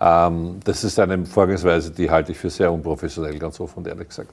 Ähm, 0.00 0.60
das 0.62 0.84
ist 0.84 1.00
eine 1.00 1.26
Vorgehensweise, 1.26 1.90
die 1.90 2.08
halte 2.08 2.30
ich 2.30 2.38
für 2.38 2.50
sehr 2.50 2.72
unprofessionell, 2.72 3.36
ganz 3.38 3.58
offen 3.58 3.78
und 3.78 3.88
ehrlich 3.88 4.08
gesagt. 4.08 4.30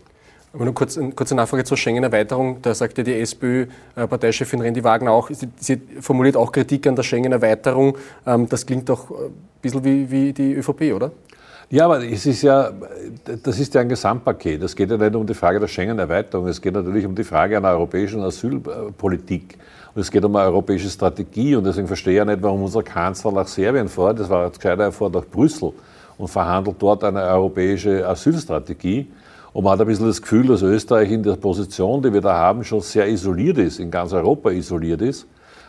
Aber 0.56 0.64
nur 0.64 0.74
kurz, 0.74 0.98
kurze 1.18 1.36
Nachfrage 1.36 1.66
zur 1.66 1.76
Schengen-Erweiterung. 1.76 2.62
Da 2.62 2.74
sagte 2.74 3.04
die 3.04 3.14
SPÖ-Parteichefin 3.20 4.62
Rendi 4.62 4.86
Wagner 4.86 5.12
auch, 5.12 5.30
sie, 5.30 5.50
sie, 5.58 5.82
formuliert 6.00 6.38
auch 6.38 6.54
Kritik 6.54 6.88
an 6.88 6.96
der 6.96 7.04
Schengen-Erweiterung. 7.04 7.98
Ähm, 8.26 8.48
das 8.48 8.66
klingt 8.66 8.88
doch 8.88 9.12
ein 9.12 9.34
bisschen 9.62 9.84
wie, 9.84 10.10
wie 10.10 10.32
die 10.32 10.54
ÖVP, 10.54 10.94
oder? 10.96 11.12
Ja, 11.70 11.86
aber 11.86 12.06
es 12.06 12.26
ist 12.26 12.42
ja, 12.42 12.72
das 13.44 13.60
ist 13.60 13.74
ja 13.74 13.82
ein 13.82 13.90
Gesamtpaket. 13.90 14.64
Es 14.64 14.78
geht 14.78 14.90
ja 14.92 14.96
nicht 14.98 15.14
um 15.14 15.28
die 15.28 15.34
Frage 15.34 15.60
der 15.60 15.68
Schengen-Erweiterung, 15.68 16.48
es 16.48 16.62
geht 16.62 16.74
natürlich 16.74 17.06
um 17.06 17.16
die 17.16 17.26
Frage 17.26 17.58
einer 17.58 17.72
europäischen 17.72 18.22
Asylpolitik. 18.22 19.58
Und 19.94 20.02
es 20.02 20.10
geht 20.10 20.24
um 20.24 20.34
eine 20.38 20.46
europäische 20.46 20.90
Strategie 20.90 21.56
und 21.56 21.66
deswegen 21.66 21.88
verstehe 21.88 22.14
ich 22.14 22.18
ja 22.18 22.26
nicht, 22.26 22.42
warum 22.42 22.64
unser 22.64 22.84
Kanzler 22.84 23.34
nach 23.34 23.48
Serbien 23.48 23.90
fährt. 23.90 24.20
Das 24.20 24.30
war 24.30 24.46
jetzt 24.46 24.62
gescheiter, 24.62 24.84
er 24.84 24.92
fährt 24.94 25.16
nach 25.16 25.26
Brüssel 25.26 25.74
und 26.18 26.30
verhandelt 26.30 26.78
dort 26.80 27.04
eine 27.04 27.24
europäische 27.24 28.08
Asylstrategie. 28.08 29.08
Und 29.56 29.64
man 29.64 29.72
hat 29.72 29.80
ein 29.80 29.88
bisschen 29.88 30.08
das 30.08 30.22
Gefühl, 30.22 30.48
dass 30.48 30.62
Österreich 30.64 31.10
in 31.10 31.24
der 31.24 31.38
Position, 31.38 32.02
die 32.02 32.12
wir 32.12 32.20
da 32.20 32.34
haben, 32.34 32.66
schon 32.66 32.82
sehr 32.82 33.08
isoliert 33.08 33.58
ist, 33.58 33.80
in 33.80 33.90
ganz 33.90 34.12
Europa 34.12 34.50
isoliert 34.50 35.02
ist. 35.02 35.28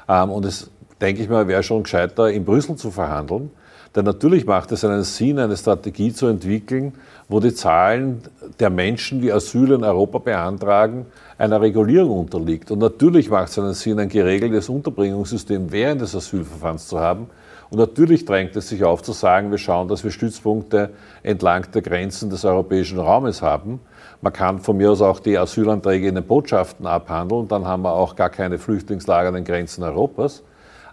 Ähm, 0.08 0.28
und 0.30 0.44
es, 0.44 0.68
denke 1.00 1.22
ich 1.22 1.28
mal, 1.28 1.46
wäre 1.46 1.62
schon 1.62 1.84
gescheiter, 1.84 2.28
in 2.28 2.44
Brüssel 2.44 2.74
zu 2.74 2.90
verhandeln. 2.90 3.48
Denn 3.94 4.04
natürlich 4.04 4.44
macht 4.44 4.72
es 4.72 4.84
einen 4.84 5.04
Sinn, 5.04 5.38
eine 5.38 5.56
Strategie 5.56 6.12
zu 6.12 6.26
entwickeln, 6.26 6.94
wo 7.28 7.38
die 7.38 7.54
Zahlen 7.54 8.22
der 8.58 8.70
Menschen, 8.70 9.20
die 9.20 9.32
Asyl 9.32 9.70
in 9.70 9.84
Europa 9.84 10.18
beantragen, 10.18 11.06
einer 11.38 11.60
Regulierung 11.60 12.18
unterliegt. 12.18 12.72
Und 12.72 12.80
natürlich 12.80 13.30
macht 13.30 13.50
es 13.50 13.58
einen 13.60 13.74
Sinn, 13.74 14.00
ein 14.00 14.08
geregeltes 14.08 14.68
Unterbringungssystem 14.68 15.70
während 15.70 16.00
des 16.00 16.12
Asylverfahrens 16.12 16.88
zu 16.88 16.98
haben. 16.98 17.28
Und 17.70 17.78
natürlich 17.78 18.24
drängt 18.24 18.54
es 18.56 18.68
sich 18.68 18.84
auf 18.84 19.02
zu 19.02 19.12
sagen, 19.12 19.50
wir 19.50 19.58
schauen, 19.58 19.88
dass 19.88 20.04
wir 20.04 20.10
Stützpunkte 20.10 20.90
entlang 21.22 21.66
der 21.72 21.82
Grenzen 21.82 22.30
des 22.30 22.44
europäischen 22.44 22.98
Raumes 22.98 23.42
haben. 23.42 23.80
Man 24.22 24.32
kann 24.32 24.60
von 24.60 24.76
mir 24.76 24.92
aus 24.92 25.02
auch 25.02 25.18
die 25.18 25.36
Asylanträge 25.36 26.08
in 26.08 26.14
den 26.14 26.24
Botschaften 26.24 26.86
abhandeln, 26.86 27.48
dann 27.48 27.66
haben 27.66 27.82
wir 27.82 27.92
auch 27.92 28.14
gar 28.16 28.30
keine 28.30 28.58
Flüchtlingslager 28.58 29.28
an 29.28 29.34
den 29.34 29.44
Grenzen 29.44 29.82
Europas. 29.82 30.42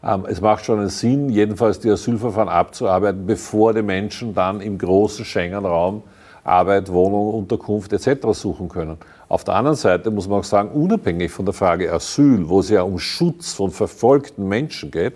Ähm, 0.03 0.25
es 0.27 0.41
macht 0.41 0.65
schon 0.65 0.79
einen 0.79 0.89
Sinn, 0.89 1.29
jedenfalls 1.29 1.79
die 1.79 1.89
Asylverfahren 1.89 2.49
abzuarbeiten, 2.49 3.25
bevor 3.25 3.73
die 3.73 3.81
Menschen 3.81 4.33
dann 4.33 4.59
im 4.59 4.77
großen 4.77 5.25
Schengen-Raum 5.25 6.03
Arbeit, 6.43 6.91
Wohnung, 6.91 7.33
Unterkunft 7.35 7.93
etc. 7.93 8.27
suchen 8.31 8.67
können. 8.67 8.97
Auf 9.29 9.45
der 9.45 9.55
anderen 9.55 9.77
Seite 9.77 10.11
muss 10.11 10.27
man 10.27 10.39
auch 10.39 10.43
sagen, 10.43 10.69
unabhängig 10.69 11.31
von 11.31 11.45
der 11.45 11.53
Frage 11.53 11.91
Asyl, 11.91 12.49
wo 12.49 12.59
es 12.59 12.69
ja 12.69 12.81
um 12.81 12.99
Schutz 12.99 13.53
von 13.53 13.71
verfolgten 13.71 14.47
Menschen 14.47 14.91
geht, 14.91 15.13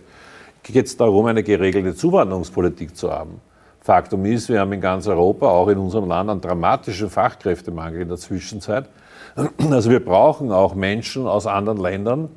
geht 0.74 0.88
es 0.88 0.98
darum, 0.98 1.26
eine 1.26 1.44
geregelte 1.44 1.96
Zuwanderungspolitik 1.96 2.96
zu 2.96 3.12
haben. 3.12 3.42
Faktum 3.82 4.26
ist, 4.26 4.50
wir 4.50 4.60
haben 4.60 4.74
in 4.74 4.82
ganz 4.82 5.08
Europa, 5.08 5.48
auch 5.48 5.70
in 5.70 5.78
unserem 5.78 6.10
Land, 6.10 6.30
einen 6.30 6.42
dramatischen 6.42 7.10
Fachkräftemangel 7.10 8.02
in 8.02 8.10
der 8.10 8.18
Zwischenzeit. 8.18 8.90
Also 9.72 9.90
wir 9.90 10.04
brauchen 10.04 10.52
auch 10.52 10.76
Menschen 10.76 11.26
aus 11.28 11.48
anderen 11.48 11.78
Ländern, 11.78 12.30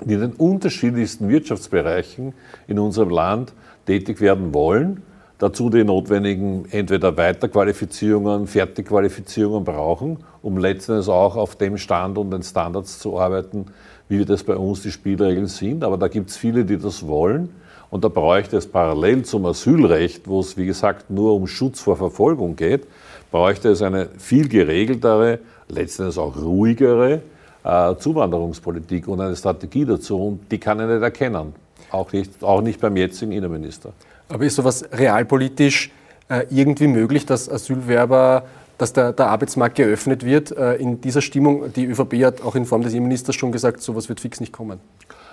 die 0.00 0.14
in 0.14 0.20
den 0.20 0.32
unterschiedlichsten 0.32 1.28
Wirtschaftsbereichen 1.28 2.32
in 2.66 2.78
unserem 2.78 3.10
Land 3.10 3.52
tätig 3.86 4.20
werden 4.20 4.54
wollen, 4.54 5.02
dazu 5.38 5.70
die 5.70 5.84
notwendigen 5.84 6.66
entweder 6.70 7.16
Weiterqualifizierungen, 7.16 8.46
Fertigqualifizierungen 8.46 9.64
brauchen, 9.64 10.18
um 10.42 10.58
letztendlich 10.58 11.08
auch 11.08 11.36
auf 11.36 11.56
dem 11.56 11.76
Stand 11.76 12.18
und 12.18 12.30
den 12.30 12.42
Standards 12.42 12.98
zu 12.98 13.18
arbeiten, 13.18 13.66
wie 14.10 14.24
das 14.24 14.42
bei 14.42 14.56
uns 14.56 14.82
die 14.82 14.90
Spielregeln 14.90 15.46
sind. 15.46 15.84
Aber 15.84 15.96
da 15.96 16.08
gibt 16.08 16.30
es 16.30 16.36
viele, 16.36 16.64
die 16.64 16.76
das 16.76 17.06
wollen. 17.06 17.48
Und 17.90 18.04
da 18.04 18.08
bräuchte 18.08 18.56
es 18.56 18.66
parallel 18.66 19.24
zum 19.24 19.46
Asylrecht, 19.46 20.28
wo 20.28 20.40
es, 20.40 20.56
wie 20.56 20.66
gesagt, 20.66 21.10
nur 21.10 21.34
um 21.34 21.46
Schutz 21.46 21.80
vor 21.80 21.96
Verfolgung 21.96 22.56
geht, 22.56 22.86
bräuchte 23.30 23.70
es 23.70 23.82
eine 23.82 24.08
viel 24.18 24.48
geregeltere, 24.48 25.38
letztendlich 25.68 26.18
auch 26.18 26.36
ruhigere 26.36 27.22
äh, 27.64 27.94
Zuwanderungspolitik 27.96 29.06
und 29.06 29.20
eine 29.20 29.36
Strategie 29.36 29.84
dazu. 29.84 30.26
Und 30.26 30.52
die 30.52 30.58
kann 30.58 30.80
ich 30.80 30.86
nicht 30.86 31.02
erkennen. 31.02 31.54
Auch 31.90 32.12
nicht, 32.12 32.42
auch 32.42 32.62
nicht 32.62 32.80
beim 32.80 32.96
jetzigen 32.96 33.32
Innenminister. 33.32 33.92
Aber 34.28 34.44
ist 34.44 34.56
sowas 34.56 34.84
realpolitisch 34.92 35.90
äh, 36.28 36.46
irgendwie 36.50 36.88
möglich, 36.88 37.26
dass 37.26 37.48
Asylwerber, 37.48 38.44
dass 38.80 38.92
der, 38.92 39.12
der 39.12 39.28
Arbeitsmarkt 39.28 39.76
geöffnet 39.76 40.24
wird? 40.24 40.52
Äh, 40.52 40.76
in 40.76 41.00
dieser 41.00 41.20
Stimmung, 41.20 41.72
die 41.72 41.84
ÖVP 41.84 42.24
hat 42.24 42.42
auch 42.42 42.54
in 42.54 42.64
Form 42.64 42.82
des 42.82 42.92
Innenministers 42.92 43.34
schon 43.36 43.52
gesagt, 43.52 43.82
sowas 43.82 44.08
wird 44.08 44.20
fix 44.20 44.40
nicht 44.40 44.52
kommen. 44.52 44.80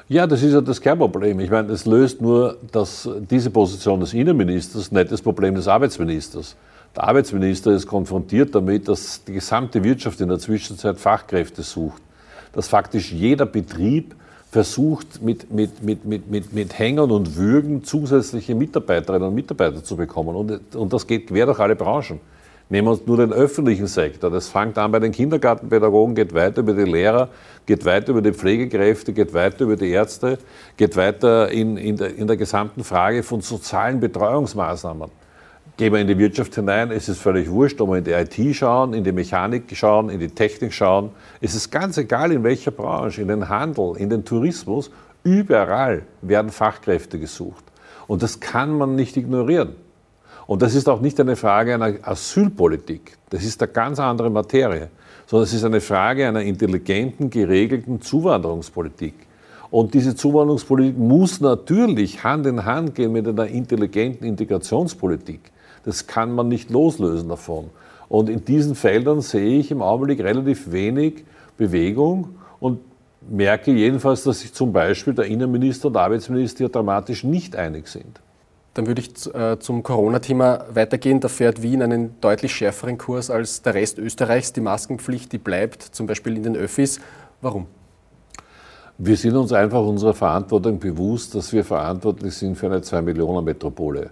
Ja, 0.10 0.26
das 0.28 0.44
ist 0.44 0.54
ja 0.54 0.62
das 0.62 0.82
Kernproblem. 0.82 1.40
Ich 1.40 1.50
meine, 1.50 1.72
es 1.72 1.86
löst 1.86 2.22
nur 2.22 2.58
dass 2.72 3.10
diese 3.30 3.50
Position 3.50 4.00
des 4.00 4.14
Innenministers 4.14 4.92
nicht 4.92 5.12
das 5.12 5.22
Problem 5.22 5.56
des 5.56 5.68
Arbeitsministers. 5.68 6.56
Der 6.96 7.04
Arbeitsminister 7.04 7.72
ist 7.72 7.88
konfrontiert 7.88 8.56
damit, 8.56 8.88
dass 8.88 9.24
die 9.24 9.34
gesamte 9.34 9.84
Wirtschaft 9.84 10.20
in 10.22 10.30
der 10.30 10.40
Zwischenzeit 10.40 10.98
Fachkräfte 10.98 11.62
sucht. 11.62 12.02
Dass 12.54 12.68
faktisch 12.68 13.12
jeder 13.12 13.46
Betrieb 13.46 14.16
versucht, 14.50 15.22
mit, 15.22 15.52
mit, 15.52 15.84
mit, 15.84 16.06
mit, 16.06 16.30
mit, 16.30 16.54
mit 16.54 16.80
Hängern 16.80 17.12
und 17.12 17.36
Würgen 17.36 17.84
zusätzliche 17.84 18.56
Mitarbeiterinnen 18.56 19.28
und 19.28 19.36
Mitarbeiter 19.36 19.84
zu 19.84 19.98
bekommen. 19.98 20.36
Und, 20.36 20.76
und 20.76 20.94
das 20.94 21.06
geht 21.06 21.28
quer 21.28 21.46
durch 21.46 21.60
alle 21.60 21.76
Branchen. 21.76 22.20
Nehmen 22.70 22.88
wir 22.88 22.92
uns 22.92 23.06
nur 23.06 23.16
den 23.16 23.32
öffentlichen 23.32 23.88
Sektor. 23.88 24.30
Das 24.30 24.50
fängt 24.50 24.78
an 24.78 24.92
bei 24.92 25.00
den 25.00 25.14
Kindergartenpädagogen, 25.14 26.16
geht 26.16 26.34
weiter 26.34 26.60
über 26.60 26.74
die 26.74 26.84
Lehrer, 26.84 27.30
geht 27.66 27.86
weiter 27.86 28.10
über 28.10 28.22
die 28.22 28.34
Pflegekräfte, 28.34 29.14
geht 29.14 29.34
weiter 29.34 29.64
über 29.64 29.78
die 29.78 29.90
Ärzte, 29.90 30.38
geht 30.76 30.98
weiter 30.98 31.50
in, 31.50 31.78
in, 31.78 31.96
der, 31.96 32.14
in 32.16 32.28
der 32.28 32.36
gesamten 32.36 32.84
Frage 32.84 33.24
von 33.24 33.40
sozialen 33.40 34.02
Betreuungsmaßnahmen. 34.02 35.10
Gehen 35.78 35.94
wir 35.94 36.02
in 36.02 36.08
die 36.08 36.18
Wirtschaft 36.18 36.56
hinein, 36.56 36.92
es 36.92 37.08
ist 37.08 37.22
völlig 37.22 37.50
wurscht, 37.50 37.80
ob 37.80 37.92
wir 37.92 38.00
in 38.00 38.04
die 38.04 38.12
IT 38.12 38.56
schauen, 38.56 38.94
in 38.94 39.04
die 39.04 39.14
Mechanik 39.14 39.64
schauen, 39.74 40.10
in 40.10 40.20
die 40.20 40.30
Technik 40.30 40.74
schauen. 40.74 41.12
Es 41.40 41.56
ist 41.56 41.72
ganz 41.72 41.98
egal, 41.98 42.34
in 42.34 42.44
welcher 42.44 42.72
Branche, 42.72 43.22
in 43.22 43.30
den 43.30 43.48
Handel, 43.48 43.96
in 43.96 44.10
den 44.10 44.26
Tourismus, 44.26 44.92
überall 45.24 46.02
werden 46.22 46.52
Fachkräfte 46.52 47.18
gesucht. 47.18 47.64
Und 48.08 48.24
das 48.24 48.42
kann 48.42 48.78
man 48.78 48.96
nicht 48.96 49.16
ignorieren. 49.16 49.76
Und 50.48 50.62
das 50.62 50.74
ist 50.76 50.88
auch 50.88 51.02
nicht 51.02 51.20
eine 51.20 51.36
Frage 51.36 51.76
einer 51.76 51.96
Asylpolitik. 52.02 53.18
Das 53.30 53.44
ist 53.44 53.62
eine 53.62 53.72
ganz 53.72 54.00
andere 54.00 54.30
Materie. 54.30 54.90
Sondern 55.26 55.44
es 55.44 55.54
ist 55.54 55.66
eine 55.66 55.82
Frage 55.82 56.26
einer 56.26 56.42
intelligenten, 56.42 57.30
geregelten 57.30 58.02
Zuwanderungspolitik. 58.02 59.14
Und 59.70 59.94
diese 59.94 60.16
Zuwanderungspolitik 60.16 60.98
muss 60.98 61.42
natürlich 61.42 62.24
Hand 62.24 62.46
in 62.46 62.64
Hand 62.64 62.96
gehen 62.96 63.12
mit 63.12 63.28
einer 63.28 63.48
intelligenten 63.48 64.26
Integrationspolitik. 64.26 65.52
Das 65.84 66.08
kann 66.08 66.34
man 66.34 66.48
nicht 66.48 66.70
loslösen 66.70 67.28
davon. 67.28 67.70
Und 68.08 68.30
in 68.30 68.46
diesen 68.46 68.76
Feldern 68.76 69.20
sehe 69.20 69.60
ich 69.60 69.70
im 69.70 69.82
Augenblick 69.82 70.22
relativ 70.22 70.72
wenig 70.72 71.26
Bewegung 71.58 72.36
und 72.62 72.80
merke 73.30 73.74
jedenfalls, 73.74 74.24
dass 74.24 74.40
sich 74.40 74.54
zum 74.54 74.72
Beispiel 74.72 75.14
der 75.14 75.26
Innenminister 75.26 75.88
und 75.88 75.94
der 75.96 76.04
Arbeitsminister 76.04 76.70
dramatisch 76.70 77.26
nicht 77.26 77.58
einig 77.58 77.90
sind. 77.90 78.22
Dann 78.78 78.86
würde 78.86 79.02
ich 79.02 79.34
äh, 79.34 79.58
zum 79.58 79.82
Corona-Thema 79.82 80.66
weitergehen. 80.72 81.20
Da 81.20 81.30
fährt 81.30 81.64
Wien 81.64 81.82
einen 81.82 82.22
deutlich 82.22 82.54
schärferen 82.54 83.00
Kurs 83.00 83.32
als 83.32 83.64
der 83.64 83.74
Rest 83.74 83.98
Österreichs. 83.98 84.54
Die 84.54 84.62
Maskenpflicht, 84.62 85.32
die 85.32 85.40
bleibt, 85.40 85.82
zum 85.82 86.06
Beispiel 86.06 86.38
in 86.38 86.44
den 86.44 86.56
Öffis. 86.56 87.00
Warum? 87.42 87.66
Wir 89.00 89.18
sind 89.18 89.36
uns 89.36 89.52
einfach 89.52 89.82
unserer 89.82 90.14
Verantwortung 90.14 90.78
bewusst, 90.78 91.34
dass 91.34 91.52
wir 91.54 91.66
verantwortlich 91.66 92.36
sind 92.36 92.56
für 92.56 92.68
eine 92.68 92.84
Zwei-Millionen-Metropole. 92.84 94.12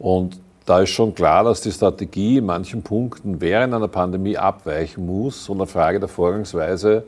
Und 0.00 0.40
da 0.66 0.80
ist 0.80 0.90
schon 0.90 1.14
klar, 1.14 1.44
dass 1.44 1.60
die 1.60 1.70
Strategie 1.70 2.38
in 2.38 2.46
manchen 2.46 2.82
Punkten 2.82 3.40
während 3.40 3.74
einer 3.74 3.86
Pandemie 3.86 4.36
abweichen 4.36 5.06
muss 5.06 5.48
und 5.48 5.58
eine 5.58 5.68
Frage 5.68 6.00
der 6.00 6.08
Vorgangsweise 6.08 7.04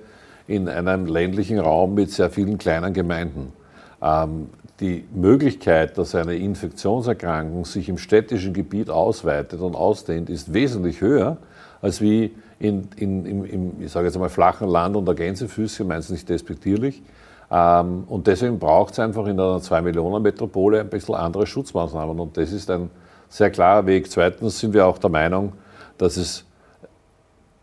in 0.46 0.68
einem 0.68 1.06
ländlichen 1.06 1.58
Raum 1.58 1.94
mit 1.94 2.12
sehr 2.12 2.30
vielen 2.30 2.58
kleinen 2.58 2.92
Gemeinden. 2.94 3.52
Ähm, 4.00 4.50
die 4.82 5.04
Möglichkeit, 5.14 5.96
dass 5.96 6.14
eine 6.14 6.34
Infektionserkrankung 6.36 7.64
sich 7.64 7.88
im 7.88 7.98
städtischen 7.98 8.52
Gebiet 8.52 8.90
ausweitet 8.90 9.60
und 9.60 9.76
ausdehnt, 9.76 10.28
ist 10.28 10.52
wesentlich 10.52 11.00
höher, 11.00 11.38
als 11.80 12.00
wie 12.00 12.34
in, 12.58 12.88
in, 12.96 13.24
im, 13.24 13.44
im, 13.44 13.72
ich 13.80 13.92
sage 13.92 14.06
jetzt 14.06 14.16
einmal, 14.16 14.28
flachen 14.28 14.68
Land 14.68 14.96
unter 14.96 15.14
Gänsefüßchen, 15.14 15.86
meint 15.86 16.04
es 16.04 16.10
nicht 16.10 16.28
despektierlich. 16.28 17.02
Ähm, 17.50 18.04
und 18.08 18.26
deswegen 18.26 18.58
braucht 18.58 18.92
es 18.92 18.98
einfach 18.98 19.26
in 19.26 19.38
einer 19.38 19.58
2-Millionen-Metropole 19.58 20.80
ein 20.80 20.88
bisschen 20.88 21.14
andere 21.14 21.46
Schutzmaßnahmen. 21.46 22.18
Und 22.18 22.36
das 22.36 22.52
ist 22.52 22.70
ein 22.70 22.90
sehr 23.28 23.50
klarer 23.50 23.86
Weg. 23.86 24.10
Zweitens 24.10 24.58
sind 24.58 24.74
wir 24.74 24.86
auch 24.86 24.98
der 24.98 25.10
Meinung, 25.10 25.52
dass 25.96 26.16
es 26.16 26.44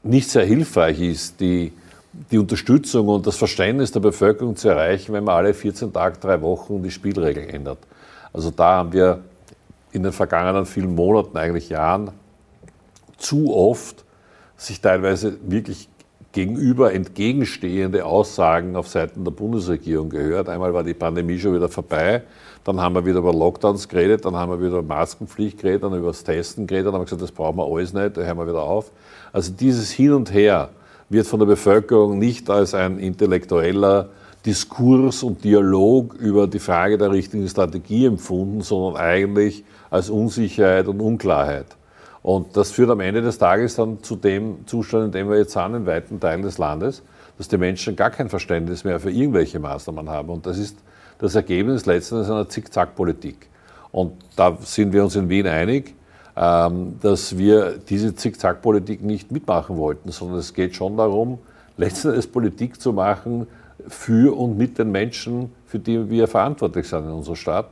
nicht 0.03 0.29
sehr 0.29 0.45
hilfreich 0.45 1.01
ist, 1.01 1.39
die, 1.39 1.73
die 2.31 2.37
Unterstützung 2.37 3.07
und 3.07 3.25
das 3.25 3.37
Verständnis 3.37 3.91
der 3.91 4.01
Bevölkerung 4.01 4.55
zu 4.55 4.69
erreichen, 4.69 5.13
wenn 5.13 5.23
man 5.23 5.35
alle 5.35 5.53
14 5.53 5.93
Tage, 5.93 6.19
drei 6.19 6.41
Wochen 6.41 6.83
die 6.83 6.91
Spielregeln 6.91 7.49
ändert. 7.49 7.79
Also 8.33 8.51
da 8.51 8.77
haben 8.77 8.93
wir 8.93 9.21
in 9.91 10.03
den 10.03 10.11
vergangenen 10.11 10.65
vielen 10.65 10.93
Monaten, 10.93 11.37
eigentlich 11.37 11.69
Jahren, 11.69 12.11
zu 13.17 13.53
oft 13.55 14.03
sich 14.57 14.81
teilweise 14.81 15.37
wirklich 15.43 15.89
gegenüber 16.31 16.93
entgegenstehende 16.93 18.05
Aussagen 18.05 18.75
auf 18.75 18.87
Seiten 18.87 19.23
der 19.23 19.31
Bundesregierung 19.31 20.09
gehört. 20.09 20.47
Einmal 20.47 20.73
war 20.73 20.83
die 20.83 20.93
Pandemie 20.93 21.39
schon 21.39 21.55
wieder 21.55 21.69
vorbei, 21.69 22.23
dann 22.63 22.79
haben 22.79 22.93
wir 22.93 23.05
wieder 23.05 23.19
über 23.19 23.33
Lockdowns 23.33 23.87
geredet, 23.87 24.25
dann 24.25 24.35
haben 24.35 24.51
wir 24.51 24.59
wieder 24.59 24.79
über 24.79 24.83
Maskenpflicht 24.83 25.59
geredet, 25.59 25.83
dann 25.83 25.97
über 25.97 26.07
das 26.07 26.23
Testen 26.23 26.67
geredet, 26.67 26.87
dann 26.87 26.93
haben 26.93 27.01
wir 27.01 27.05
gesagt, 27.05 27.23
das 27.23 27.31
brauchen 27.31 27.57
wir 27.57 27.65
alles 27.65 27.93
nicht, 27.93 28.15
da 28.15 28.21
hören 28.21 28.37
wir 28.37 28.47
wieder 28.47 28.61
auf. 28.61 28.91
Also 29.33 29.51
dieses 29.53 29.89
Hin 29.89 30.13
und 30.13 30.31
Her 30.31 30.69
wird 31.09 31.27
von 31.27 31.39
der 31.39 31.47
Bevölkerung 31.47 32.19
nicht 32.19 32.49
als 32.49 32.73
ein 32.73 32.99
intellektueller 32.99 34.09
Diskurs 34.45 35.23
und 35.23 35.43
Dialog 35.43 36.13
über 36.13 36.47
die 36.47 36.59
Frage 36.59 36.97
der 36.97 37.11
richtigen 37.11 37.47
Strategie 37.47 38.05
empfunden, 38.05 38.61
sondern 38.61 39.01
eigentlich 39.01 39.65
als 39.89 40.09
Unsicherheit 40.09 40.87
und 40.87 41.01
Unklarheit. 41.01 41.65
Und 42.21 42.55
das 42.55 42.71
führt 42.71 42.89
am 42.89 42.99
Ende 42.99 43.21
des 43.21 43.37
Tages 43.37 43.75
dann 43.75 44.03
zu 44.03 44.15
dem 44.15 44.67
Zustand, 44.67 45.05
in 45.05 45.11
dem 45.11 45.29
wir 45.29 45.37
jetzt 45.37 45.53
sind, 45.53 45.73
in 45.73 45.85
weiten 45.85 46.19
Teilen 46.19 46.41
des 46.41 46.57
Landes, 46.57 47.01
dass 47.37 47.47
die 47.47 47.57
Menschen 47.57 47.95
gar 47.95 48.11
kein 48.11 48.29
Verständnis 48.29 48.83
mehr 48.83 48.99
für 48.99 49.11
irgendwelche 49.11 49.59
Maßnahmen 49.59 50.09
haben. 50.09 50.29
Und 50.29 50.45
das 50.45 50.57
ist 50.57 50.77
das 51.19 51.35
Ergebnis 51.35 51.85
letztendlich 51.85 52.29
einer 52.29 52.47
Zickzack-Politik. 52.47 53.47
Und 53.91 54.13
da 54.35 54.57
sind 54.61 54.93
wir 54.93 55.03
uns 55.03 55.15
in 55.15 55.29
Wien 55.29 55.47
einig, 55.47 55.95
dass 56.39 57.37
wir 57.37 57.79
diese 57.89 58.15
Zickzack-Politik 58.15 59.03
nicht 59.03 59.29
mitmachen 59.29 59.75
wollten, 59.75 60.09
sondern 60.09 60.39
es 60.39 60.53
geht 60.53 60.73
schon 60.73 60.95
darum, 60.95 61.39
letztendlich 61.75 62.31
Politik 62.31 62.79
zu 62.79 62.93
machen 62.93 63.45
für 63.89 64.37
und 64.37 64.57
mit 64.57 64.77
den 64.77 64.89
Menschen, 64.89 65.51
für 65.65 65.79
die 65.79 66.09
wir 66.09 66.29
verantwortlich 66.29 66.87
sind 66.87 67.03
in 67.03 67.11
unserer 67.11 67.35
Stadt. 67.35 67.67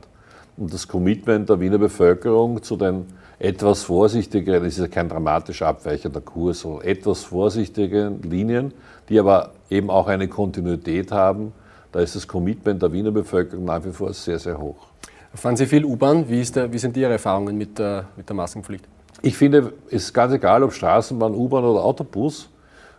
Und 0.58 0.74
das 0.74 0.86
Commitment 0.86 1.48
der 1.48 1.60
Wiener 1.60 1.78
Bevölkerung 1.78 2.62
zu 2.62 2.76
den 2.76 3.06
etwas 3.38 3.84
vorsichtigeren, 3.84 4.64
es 4.66 4.74
ist 4.74 4.80
ja 4.80 4.88
kein 4.88 5.08
dramatisch 5.08 5.62
abweichender 5.62 6.20
Kurs, 6.20 6.60
sondern 6.60 6.82
etwas 6.82 7.24
vorsichtigen 7.24 8.20
Linien, 8.20 8.74
die 9.08 9.18
aber 9.18 9.52
eben 9.70 9.88
auch 9.88 10.08
eine 10.08 10.28
Kontinuität 10.28 11.10
haben, 11.10 11.52
da 11.90 12.00
ist 12.00 12.16
das 12.16 12.28
Commitment 12.28 12.82
der 12.82 12.92
Wiener 12.92 13.12
Bevölkerung 13.12 13.64
nach 13.64 13.82
wie 13.82 13.92
vor 13.92 14.12
sehr, 14.12 14.38
sehr 14.38 14.58
hoch. 14.60 14.88
Fahren 15.38 15.56
Sie 15.56 15.66
viel 15.66 15.84
U-Bahn? 15.84 16.28
Wie, 16.28 16.40
wie, 16.40 16.78
sind 16.78 16.96
Ihre 16.96 17.12
Erfahrungen 17.12 17.56
mit 17.56 17.78
der, 17.78 18.06
mit 18.16 18.28
der 18.28 18.34
Maskenpflicht? 18.34 18.84
Ich 19.22 19.36
finde, 19.36 19.72
es 19.86 20.04
ist 20.04 20.12
ganz 20.12 20.32
egal, 20.32 20.64
ob 20.64 20.72
Straßenbahn, 20.72 21.32
U-Bahn 21.32 21.64
oder 21.64 21.84
Autobus. 21.84 22.48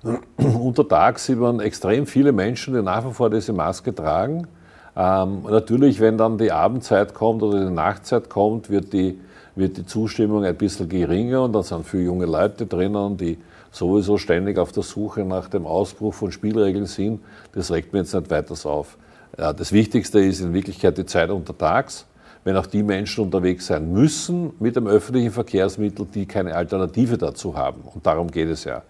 Unter 0.38 0.88
Tag 0.88 1.20
sieht 1.20 1.38
man 1.38 1.60
extrem 1.60 2.06
viele 2.06 2.32
Menschen, 2.32 2.74
die 2.74 2.82
nach 2.82 3.06
wie 3.06 3.14
vor 3.14 3.30
diese 3.30 3.52
Maske 3.52 3.94
tragen. 3.94 4.48
Ähm, 4.96 5.44
natürlich, 5.50 6.00
wenn 6.00 6.18
dann 6.18 6.38
die 6.38 6.50
Abendzeit 6.50 7.14
kommt 7.14 7.44
oder 7.44 7.66
die 7.66 7.74
Nachtzeit 7.74 8.30
kommt, 8.30 8.70
wird 8.70 8.94
die, 8.94 9.20
wird 9.56 9.76
die 9.76 9.86
Zustimmung 9.86 10.46
ein 10.46 10.56
bisschen 10.56 10.88
geringer 10.88 11.44
und 11.44 11.52
dann 11.52 11.64
sind 11.64 11.86
viele 11.86 12.04
junge 12.04 12.26
Leute 12.26 12.66
drinnen, 12.66 13.18
die 13.18 13.38
sowieso 13.70 14.18
ständig 14.18 14.58
auf 14.58 14.72
der 14.72 14.84
Suche 14.84 15.26
nach 15.26 15.50
dem 15.50 15.66
Ausbruch 15.66 16.14
von 16.14 16.32
Spielregeln 16.32 16.86
sind. 16.86 17.20
Das 17.52 17.70
regt 17.70 17.92
mir 17.92 18.00
jetzt 18.00 18.14
nicht 18.14 18.32
weiter 18.32 18.56
auf. 18.70 18.98
Ja, 19.38 19.52
das 19.52 19.74
Wichtigste 19.74 20.22
ist 20.22 20.40
in 20.40 20.54
Wirklichkeit 20.54 20.98
die 20.98 21.06
Zeit 21.06 21.30
untertags. 21.32 22.06
Wenn 22.44 22.56
auch 22.56 22.66
die 22.66 22.84
Menschen 22.84 23.26
unterwegs 23.26 23.68
sein 23.68 23.92
müssen 23.92 24.54
mit 24.60 24.76
dem 24.76 24.88
öffentlichen 24.88 25.32
Verkehrsmittel, 25.32 26.06
die 26.06 26.26
keine 26.26 26.56
Alternative 26.56 27.18
dazu 27.18 27.56
haben. 27.56 27.82
Und 27.82 28.06
darum 28.06 28.32
geht 28.32 28.50
es 28.50 28.64
ja. 28.64 28.82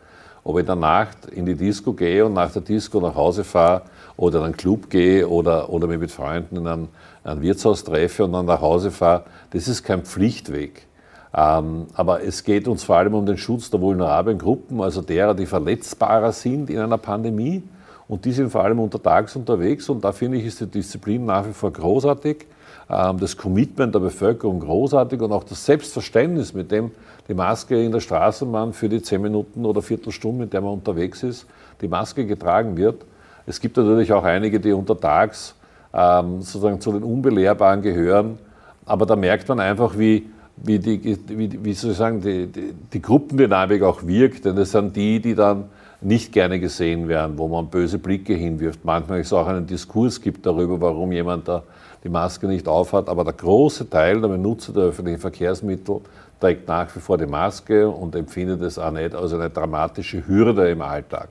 Ob 0.43 0.55
ich 0.55 0.61
in 0.61 0.67
der 0.67 0.75
Nacht 0.75 1.25
in 1.31 1.45
die 1.45 1.55
Disco 1.55 1.93
gehe 1.93 2.25
und 2.25 2.33
nach 2.33 2.51
der 2.51 2.61
Disco 2.61 2.99
nach 2.99 3.15
Hause 3.15 3.43
fahre 3.43 3.83
oder 4.17 4.39
in 4.39 4.45
einen 4.45 4.57
Club 4.57 4.89
gehe 4.89 5.27
oder, 5.27 5.69
oder 5.69 5.87
mich 5.87 5.99
mit 5.99 6.11
Freunden 6.11 6.57
in 6.57 6.67
ein, 6.67 6.87
ein 7.23 7.41
Wirtshaus 7.41 7.83
treffe 7.83 8.25
und 8.25 8.33
dann 8.33 8.45
nach 8.45 8.61
Hause 8.61 8.91
fahre, 8.91 9.23
das 9.51 9.67
ist 9.67 9.83
kein 9.83 10.03
Pflichtweg. 10.03 10.87
Ähm, 11.33 11.87
aber 11.93 12.23
es 12.23 12.43
geht 12.43 12.67
uns 12.67 12.83
vor 12.83 12.97
allem 12.97 13.13
um 13.13 13.25
den 13.25 13.37
Schutz 13.37 13.69
der 13.69 13.81
vulnerablen 13.81 14.37
Gruppen, 14.37 14.81
also 14.81 15.01
derer, 15.01 15.35
die 15.35 15.45
verletzbarer 15.45 16.31
sind 16.31 16.69
in 16.69 16.79
einer 16.79 16.97
Pandemie. 16.97 17.63
Und 18.07 18.25
die 18.25 18.31
sind 18.31 18.49
vor 18.49 18.63
allem 18.63 18.79
untertags 18.79 19.35
unterwegs. 19.35 19.87
Und 19.87 20.03
da 20.03 20.11
finde 20.11 20.39
ich, 20.39 20.45
ist 20.45 20.59
die 20.59 20.65
Disziplin 20.65 21.25
nach 21.25 21.47
wie 21.47 21.53
vor 21.53 21.71
großartig. 21.71 22.47
Ähm, 22.89 23.19
das 23.19 23.37
Commitment 23.37 23.93
der 23.93 23.99
Bevölkerung 23.99 24.59
großartig 24.59 25.21
und 25.21 25.31
auch 25.31 25.43
das 25.43 25.65
Selbstverständnis, 25.65 26.53
mit 26.53 26.71
dem 26.71 26.91
die 27.27 27.33
Maske 27.33 27.83
in 27.83 27.91
der 27.91 27.99
Straßenbahn 27.99 28.73
für 28.73 28.89
die 28.89 29.01
zehn 29.01 29.21
Minuten 29.21 29.65
oder 29.65 29.81
Viertelstunde, 29.81 30.45
mit 30.45 30.53
der 30.53 30.61
man 30.61 30.73
unterwegs 30.73 31.21
ist, 31.21 31.45
die 31.81 31.87
Maske 31.87 32.25
getragen 32.25 32.75
wird. 32.75 33.05
Es 33.45 33.59
gibt 33.61 33.77
natürlich 33.77 34.11
auch 34.11 34.23
einige, 34.23 34.59
die 34.59 34.73
untertags 34.73 35.55
ähm, 35.93 36.41
sozusagen 36.41 36.81
zu 36.81 36.91
den 36.91 37.03
Unbelehrbaren 37.03 37.81
gehören. 37.81 38.37
Aber 38.85 39.05
da 39.05 39.15
merkt 39.15 39.47
man 39.47 39.59
einfach, 39.59 39.97
wie, 39.97 40.27
wie, 40.57 40.79
die, 40.79 41.17
wie, 41.27 41.63
wie 41.63 41.73
sozusagen 41.73 42.21
die, 42.21 42.47
die, 42.47 42.73
die 42.91 43.01
Gruppendynamik 43.01 43.83
auch 43.83 44.05
wirkt. 44.05 44.45
Denn 44.45 44.57
es 44.57 44.71
sind 44.71 44.95
die, 44.95 45.19
die 45.19 45.35
dann 45.35 45.65
nicht 46.01 46.31
gerne 46.31 46.59
gesehen 46.59 47.07
werden, 47.07 47.37
wo 47.37 47.47
man 47.47 47.67
böse 47.67 47.99
Blicke 47.99 48.33
hinwirft. 48.33 48.83
Manchmal 48.83 49.19
es 49.19 49.33
auch 49.33 49.47
einen 49.47 49.67
Diskurs 49.67 50.21
gibt 50.21 50.45
darüber, 50.45 50.79
warum 50.79 51.11
jemand 51.11 51.47
da 51.47 51.63
die 52.03 52.09
Maske 52.09 52.47
nicht 52.47 52.67
aufhat. 52.67 53.09
Aber 53.09 53.23
der 53.23 53.33
große 53.33 53.89
Teil 53.89 54.21
der 54.21 54.27
Benutzer 54.27 54.73
der 54.73 54.83
öffentlichen 54.83 55.19
Verkehrsmittel 55.19 56.01
trägt 56.39 56.67
nach 56.67 56.95
wie 56.95 56.99
vor 56.99 57.17
die 57.17 57.25
Maske 57.25 57.89
und 57.89 58.15
empfindet 58.15 58.61
es 58.61 58.79
auch 58.79 58.91
nicht 58.91 59.13
als 59.13 59.33
eine 59.33 59.49
dramatische 59.49 60.25
Hürde 60.27 60.69
im 60.69 60.81
Alltag. 60.81 61.29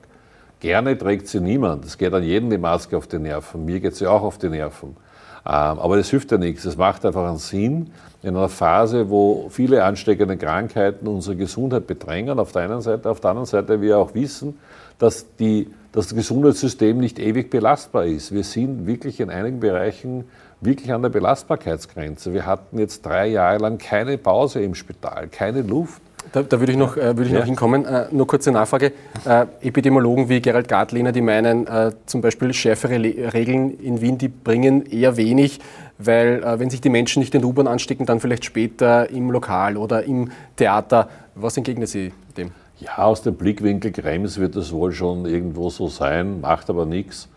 Gerne 0.59 0.97
trägt 0.97 1.27
sie 1.27 1.39
niemand. 1.39 1.85
Es 1.85 1.97
geht 1.97 2.13
an 2.13 2.23
jeden 2.23 2.49
die 2.49 2.57
Maske 2.57 2.97
auf 2.97 3.07
die 3.07 3.17
Nerven. 3.17 3.65
Mir 3.65 3.79
geht 3.79 3.95
sie 3.95 4.07
auch 4.07 4.21
auf 4.21 4.37
die 4.37 4.49
Nerven. 4.49 4.97
Ähm, 5.45 5.79
aber 5.79 5.97
das 5.97 6.09
hilft 6.09 6.31
ja 6.31 6.37
nichts. 6.37 6.65
Es 6.65 6.75
macht 6.75 7.05
einfach 7.05 7.27
einen 7.27 7.37
Sinn 7.37 7.91
in 8.21 8.35
einer 8.35 8.49
Phase, 8.49 9.09
wo 9.09 9.47
viele 9.49 9.83
ansteckende 9.83 10.35
Krankheiten 10.35 11.07
unsere 11.07 11.37
Gesundheit 11.37 11.87
bedrängen. 11.87 12.39
Auf 12.39 12.51
der 12.51 12.63
einen 12.63 12.81
Seite, 12.81 13.09
auf 13.09 13.21
der 13.21 13.31
anderen 13.31 13.45
Seite 13.45 13.79
wir 13.79 13.97
auch 13.97 14.13
wissen, 14.13 14.59
dass, 14.97 15.25
die, 15.37 15.69
dass 15.93 16.07
das 16.07 16.15
Gesundheitssystem 16.15 16.97
nicht 16.97 17.19
ewig 17.19 17.49
belastbar 17.49 18.05
ist. 18.05 18.33
Wir 18.33 18.43
sind 18.43 18.85
wirklich 18.85 19.21
in 19.21 19.29
einigen 19.29 19.61
Bereichen 19.61 20.25
wirklich 20.61 20.91
an 20.91 21.01
der 21.01 21.09
Belastbarkeitsgrenze. 21.09 22.33
Wir 22.33 22.45
hatten 22.45 22.77
jetzt 22.79 23.05
drei 23.05 23.27
Jahre 23.27 23.57
lang 23.59 23.77
keine 23.77 24.17
Pause 24.17 24.61
im 24.61 24.75
Spital, 24.75 25.27
keine 25.27 25.61
Luft. 25.61 26.01
Da, 26.31 26.43
da 26.43 26.59
würde 26.59 26.73
ich 26.73 26.77
noch, 26.77 26.97
äh, 26.97 27.17
würde 27.17 27.25
ich 27.25 27.31
ja. 27.31 27.39
noch 27.39 27.45
hinkommen. 27.45 27.85
Äh, 27.85 28.07
nur 28.11 28.27
kurze 28.27 28.51
Nachfrage. 28.51 28.91
Äh, 29.25 29.45
Epidemiologen 29.61 30.29
wie 30.29 30.41
Gerald 30.41 30.67
Gartlehner, 30.67 31.11
die 31.11 31.21
meinen, 31.21 31.65
äh, 31.65 31.91
zum 32.05 32.21
Beispiel 32.21 32.53
schärfere 32.53 32.97
Le 32.97 33.33
Regeln 33.33 33.79
in 33.79 34.01
Wien, 34.01 34.17
die 34.17 34.27
bringen 34.27 34.85
eher 34.85 35.17
wenig, 35.17 35.59
weil 35.97 36.43
äh, 36.43 36.59
wenn 36.59 36.69
sich 36.69 36.81
die 36.81 36.89
Menschen 36.89 37.21
nicht 37.21 37.33
in 37.33 37.41
der 37.41 37.49
U-Bahn 37.49 37.67
anstecken, 37.67 38.05
dann 38.05 38.19
vielleicht 38.19 38.45
später 38.45 39.09
im 39.09 39.31
Lokal 39.31 39.77
oder 39.77 40.03
im 40.03 40.31
Theater. 40.55 41.09
Was 41.35 41.57
entgegnen 41.57 41.87
Sie 41.87 42.11
dem? 42.37 42.51
Ja, 42.79 42.97
aus 42.99 43.21
dem 43.21 43.35
Blickwinkel 43.35 43.91
Krems 43.91 44.37
wird 44.37 44.55
das 44.55 44.71
wohl 44.71 44.91
schon 44.91 45.25
irgendwo 45.25 45.69
so 45.69 45.87
sein, 45.87 46.41
macht 46.41 46.69
aber 46.69 46.85
nichts. 46.85 47.27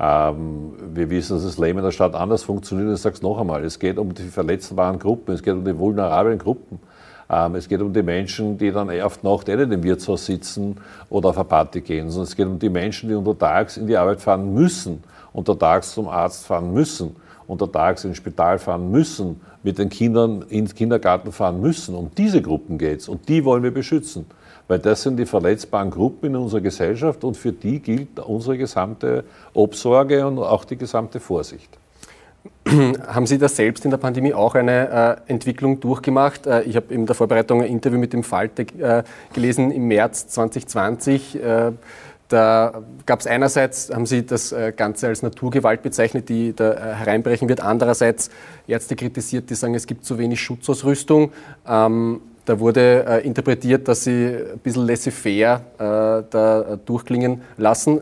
Ähm, 0.00 0.74
wir 0.94 1.10
wissen, 1.10 1.36
dass 1.36 1.44
das 1.44 1.58
Leben 1.58 1.78
in 1.78 1.84
der 1.84 1.90
Stadt 1.90 2.14
anders 2.14 2.44
funktioniert. 2.44 2.94
Ich 2.94 3.00
sage 3.00 3.16
es 3.16 3.22
noch 3.22 3.38
einmal, 3.38 3.64
es 3.64 3.78
geht 3.78 3.98
um 3.98 4.14
die 4.14 4.28
verletzbaren 4.28 4.98
Gruppen, 4.98 5.34
es 5.34 5.42
geht 5.42 5.54
um 5.54 5.64
die 5.64 5.76
vulnerablen 5.76 6.38
Gruppen. 6.38 6.78
Ähm, 7.30 7.56
es 7.56 7.68
geht 7.68 7.80
um 7.82 7.92
die 7.92 8.02
Menschen, 8.02 8.56
die 8.58 8.70
dann 8.70 8.90
oft 9.00 9.24
Nacht 9.24 9.48
eh 9.48 9.56
nicht 9.56 9.72
im 9.72 9.82
Wirtshaus 9.82 10.26
sitzen 10.26 10.76
oder 11.10 11.30
auf 11.30 11.36
eine 11.36 11.44
Party 11.44 11.80
gehen, 11.80 12.10
sondern 12.10 12.28
es 12.28 12.36
geht 12.36 12.46
um 12.46 12.58
die 12.58 12.70
Menschen, 12.70 13.08
die 13.08 13.14
untertags 13.14 13.76
in 13.76 13.86
die 13.86 13.96
Arbeit 13.96 14.20
fahren 14.20 14.54
müssen, 14.54 15.02
untertags 15.32 15.92
zum 15.92 16.08
Arzt 16.08 16.46
fahren 16.46 16.72
müssen, 16.72 17.16
untertags 17.46 18.04
ins 18.04 18.16
Spital 18.16 18.58
fahren 18.58 18.90
müssen, 18.90 19.40
mit 19.62 19.78
den 19.78 19.88
Kindern 19.88 20.42
ins 20.48 20.74
Kindergarten 20.74 21.32
fahren 21.32 21.60
müssen. 21.60 21.94
Um 21.94 22.10
diese 22.16 22.40
Gruppen 22.40 22.78
geht 22.78 23.00
es 23.00 23.08
und 23.08 23.28
die 23.28 23.44
wollen 23.44 23.62
wir 23.62 23.72
beschützen. 23.72 24.26
Weil 24.68 24.78
das 24.78 25.02
sind 25.02 25.16
die 25.16 25.26
verletzbaren 25.26 25.90
Gruppen 25.90 26.26
in 26.26 26.36
unserer 26.36 26.60
Gesellschaft 26.60 27.24
und 27.24 27.36
für 27.36 27.52
die 27.52 27.80
gilt 27.80 28.20
unsere 28.20 28.58
gesamte 28.58 29.24
Obsorge 29.54 30.26
und 30.26 30.38
auch 30.38 30.64
die 30.64 30.76
gesamte 30.76 31.20
Vorsicht. 31.20 31.78
Haben 32.68 33.26
Sie 33.26 33.38
da 33.38 33.48
selbst 33.48 33.84
in 33.84 33.90
der 33.90 33.98
Pandemie 33.98 34.34
auch 34.34 34.54
eine 34.54 35.20
äh, 35.26 35.30
Entwicklung 35.32 35.80
durchgemacht? 35.80 36.46
Äh, 36.46 36.62
ich 36.62 36.76
habe 36.76 36.92
in 36.92 37.06
der 37.06 37.14
Vorbereitung 37.14 37.62
ein 37.62 37.68
Interview 37.68 37.98
mit 37.98 38.12
dem 38.12 38.22
Falte 38.22 38.62
äh, 38.62 39.02
gelesen 39.32 39.70
im 39.70 39.88
März 39.88 40.28
2020. 40.28 41.42
Äh, 41.42 41.72
da 42.28 42.82
gab 43.06 43.20
es 43.20 43.26
einerseits, 43.26 43.90
haben 43.90 44.04
Sie 44.04 44.26
das 44.26 44.52
äh, 44.52 44.72
Ganze 44.76 45.06
als 45.06 45.22
Naturgewalt 45.22 45.80
bezeichnet, 45.82 46.28
die 46.28 46.54
da 46.54 46.72
äh, 46.72 46.94
hereinbrechen 46.94 47.48
wird. 47.48 47.60
Andererseits 47.60 48.28
Ärzte 48.66 48.96
kritisiert, 48.96 49.48
die 49.48 49.54
sagen, 49.54 49.74
es 49.74 49.86
gibt 49.86 50.04
zu 50.04 50.18
wenig 50.18 50.40
Schutzausrüstung. 50.42 51.32
Ähm, 51.66 52.20
da 52.48 52.58
wurde 52.58 53.20
interpretiert, 53.24 53.88
dass 53.88 54.04
Sie 54.04 54.26
ein 54.26 54.58
bisschen 54.58 54.86
laissez-faire 54.86 55.60
da 55.78 56.78
durchklingen 56.84 57.42
lassen. 57.56 58.00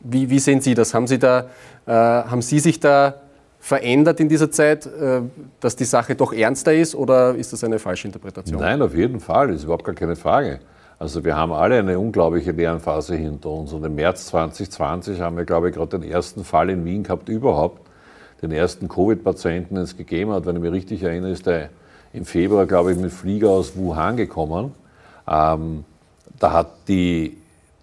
Wie, 0.00 0.30
wie, 0.30 0.38
sehen 0.38 0.60
Sie 0.60 0.74
das? 0.74 0.94
Haben 0.94 1.06
Sie, 1.06 1.18
da, 1.18 1.46
haben 1.86 2.42
Sie 2.42 2.58
sich 2.58 2.80
da 2.80 3.14
verändert 3.60 4.18
in 4.20 4.28
dieser 4.28 4.50
Zeit, 4.50 4.86
äh, 4.86 5.20
dass 5.60 5.76
die 5.76 5.84
Sache 5.84 6.14
doch 6.14 6.32
ernster 6.32 6.72
ist 6.72 6.94
oder 6.94 7.34
ist 7.34 7.52
das 7.52 7.62
eine 7.62 7.78
falsche 7.78 8.08
Interpretation? 8.08 8.58
Nein, 8.58 8.80
auf 8.80 8.94
jeden 8.94 9.20
Fall, 9.20 9.48
das 9.48 9.58
ist 9.58 9.64
überhaupt 9.64 9.84
gar 9.84 9.94
keine 9.94 10.16
Frage. 10.16 10.60
Also 10.98 11.24
wir 11.24 11.36
haben 11.36 11.52
alle 11.52 11.78
eine 11.78 11.98
unglaubliche 11.98 12.52
Lernphase 12.52 13.14
hinter 13.14 13.50
uns 13.50 13.72
und 13.72 13.84
im 13.84 13.94
März 13.94 14.26
2020 14.26 15.20
haben 15.20 15.36
wir, 15.36 15.44
glaube 15.44 15.68
ich, 15.68 15.74
gerade 15.76 15.98
den 15.98 16.10
ersten 16.10 16.42
Fall 16.42 16.70
in 16.70 16.84
Wien 16.84 17.02
gehabt 17.02 17.28
überhaupt, 17.28 17.86
den 18.42 18.50
ersten 18.50 18.88
Covid-Patienten, 18.88 19.74
den 19.74 19.84
es 19.84 19.96
gegeben 19.96 20.32
hat. 20.32 20.46
Wenn 20.46 20.56
ich 20.56 20.62
mich 20.62 20.72
richtig 20.72 21.02
erinnere, 21.02 21.30
ist 21.30 21.46
der 21.46 21.68
im 22.12 22.24
Februar, 22.24 22.66
glaube 22.66 22.92
ich, 22.92 22.98
mit 22.98 23.12
Flieger 23.12 23.50
aus 23.50 23.76
Wuhan 23.76 24.16
gekommen. 24.16 24.74
Ähm, 25.28 25.84
da 26.38 26.52
hat 26.52 26.68
die 26.88 27.40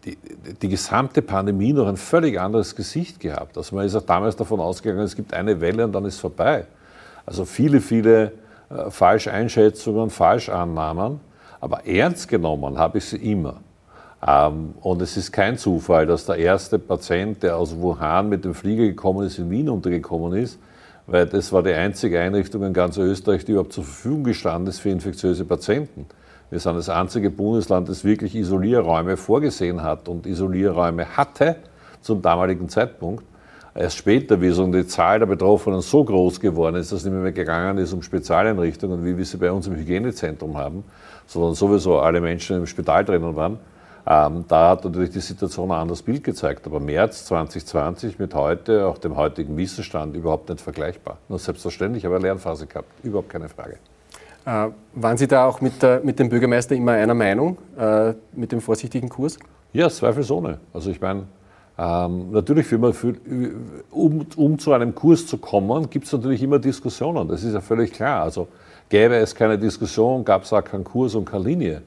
die, 0.07 0.17
die, 0.61 0.69
gesamte 0.69 1.21
Pandemie 1.21 1.73
noch 1.73 1.87
ein 1.87 1.97
völlig 1.97 2.39
anderes 2.39 2.75
Gesicht 2.75 3.19
gehabt. 3.19 3.57
Also 3.57 3.75
man 3.75 3.85
ist 3.85 3.95
auch 3.95 4.03
damals 4.03 4.35
davon 4.35 4.59
ausgegangen, 4.59 5.03
es 5.03 5.15
gibt 5.15 5.33
eine 5.33 5.59
Welle 5.59 5.83
und 5.83 5.91
dann 5.91 6.05
ist 6.05 6.19
vorbei. 6.19 6.65
Also 7.25 7.43
viele, 7.43 7.81
viele 7.81 8.31
äh, 8.69 8.89
Falscheinschätzungen, 8.89 10.09
Falschannahmen, 10.09 11.19
aber 11.59 11.85
ernst 11.85 12.27
genommen 12.29 12.77
habe 12.77 12.99
ich 12.99 13.05
sie 13.05 13.17
immer. 13.17 13.57
Ähm, 14.25 14.75
und 14.81 15.01
es 15.01 15.17
ist 15.17 15.31
kein 15.31 15.57
Zufall, 15.57 16.05
dass 16.05 16.25
der 16.25 16.37
erste 16.37 16.79
Patient, 16.79 17.43
der 17.43 17.57
aus 17.57 17.75
Wuhan 17.75 18.29
mit 18.29 18.45
dem 18.45 18.53
Flieger 18.53 18.83
gekommen 18.83 19.25
ist, 19.25 19.37
in 19.39 19.49
Wien 19.49 19.69
untergekommen 19.69 20.33
ist, 20.33 20.57
weil 21.07 21.25
das 21.25 21.51
war 21.53 21.63
die 21.63 21.73
einzige 21.73 22.19
Einrichtung 22.19 22.63
in 22.63 22.73
ganz 22.73 22.97
Österreich, 22.97 23.45
die 23.45 23.53
überhaupt 23.53 23.73
zur 23.73 23.85
Verfügung 23.85 24.25
gestanden 24.25 24.67
ist 24.67 24.79
für 24.79 24.89
infektiöse 24.89 25.45
Patienten. 25.45 26.05
Wir 26.49 26.59
sind 26.59 26.75
das 26.75 26.89
einzige 26.89 27.29
Bundesland, 27.29 27.89
das 27.89 28.03
wirklich 28.03 28.35
Isolierräume 28.35 29.17
vorgesehen 29.17 29.83
hat 29.83 30.07
und 30.07 30.25
Isolierräume 30.25 31.17
hatte 31.17 31.55
zum 32.01 32.21
damaligen 32.21 32.69
Zeitpunkt. 32.69 33.23
Erst 33.73 33.97
später, 33.97 34.41
wie 34.41 34.49
so 34.49 34.65
die 34.67 34.87
Zahl 34.87 35.19
der 35.19 35.27
Betroffenen 35.27 35.81
so 35.81 36.03
groß 36.03 36.39
geworden 36.39 36.77
ist, 36.77 36.91
dass 36.91 36.99
es 36.99 37.05
nicht 37.05 37.13
mehr 37.13 37.31
gegangen 37.31 37.77
ist 37.77 37.93
um 37.93 38.01
Spezialeinrichtungen, 38.01 39.05
wie 39.05 39.17
wir 39.17 39.25
sie 39.25 39.37
bei 39.37 39.51
uns 39.51 39.67
im 39.67 39.75
Hygienezentrum 39.75 40.57
haben, 40.57 40.83
sondern 41.25 41.53
sowieso 41.53 41.99
alle 41.99 42.19
Menschen 42.19 42.57
im 42.57 42.65
Spital 42.65 43.05
drinnen 43.05 43.35
waren. 43.35 43.59
Ähm, 44.09 44.45
da 44.47 44.69
hat 44.69 44.85
natürlich 44.85 45.09
die 45.09 45.19
Situation 45.19 45.69
ein 45.69 45.79
anderes 45.79 46.01
Bild 46.01 46.23
gezeigt. 46.23 46.65
Aber 46.65 46.79
März 46.79 47.25
2020 47.25 48.19
mit 48.19 48.33
heute, 48.33 48.87
auch 48.87 48.97
dem 48.97 49.17
heutigen 49.17 49.57
Wissensstand, 49.57 50.15
überhaupt 50.15 50.47
nicht 50.49 50.61
vergleichbar. 50.61 51.17
Nur 51.27 51.39
selbstverständlich, 51.39 52.05
aber 52.05 52.19
Lernphase 52.19 52.67
gehabt, 52.67 52.87
überhaupt 53.03 53.29
keine 53.29 53.49
Frage. 53.49 53.77
Äh, 54.45 54.69
waren 54.93 55.17
Sie 55.17 55.27
da 55.27 55.45
auch 55.45 55.59
mit, 55.59 55.83
der, 55.83 55.99
mit 56.03 56.19
dem 56.19 56.29
Bürgermeister 56.29 56.73
immer 56.73 56.93
einer 56.93 57.13
Meinung, 57.13 57.57
äh, 57.77 58.13
mit 58.33 58.53
dem 58.53 58.61
vorsichtigen 58.61 59.09
Kurs? 59.09 59.37
Ja, 59.73 59.89
zweifelsohne. 59.89 60.59
Also 60.73 60.89
ich 60.89 61.01
meine, 61.01 61.23
ähm, 61.77 62.31
natürlich, 62.31 62.65
für, 62.65 62.93
um, 63.91 64.25
um 64.37 64.57
zu 64.57 64.71
einem 64.71 64.95
Kurs 64.95 65.27
zu 65.27 65.37
kommen, 65.37 65.89
gibt 65.89 66.05
es 66.05 66.13
natürlich 66.13 66.41
immer 66.41 66.59
Diskussionen. 66.59 67.27
Das 67.27 67.43
ist 67.43 67.53
ja 67.53 67.59
völlig 67.59 67.91
klar. 67.91 68.23
Also 68.23 68.47
gäbe 68.87 69.17
es 69.17 69.35
keine 69.35 69.59
Diskussion, 69.59 70.23
gab 70.23 70.43
es 70.43 70.53
auch 70.53 70.63
keinen 70.63 70.85
Kurs 70.85 71.13
und 71.13 71.25
keine 71.25 71.43
Linie. 71.43 71.81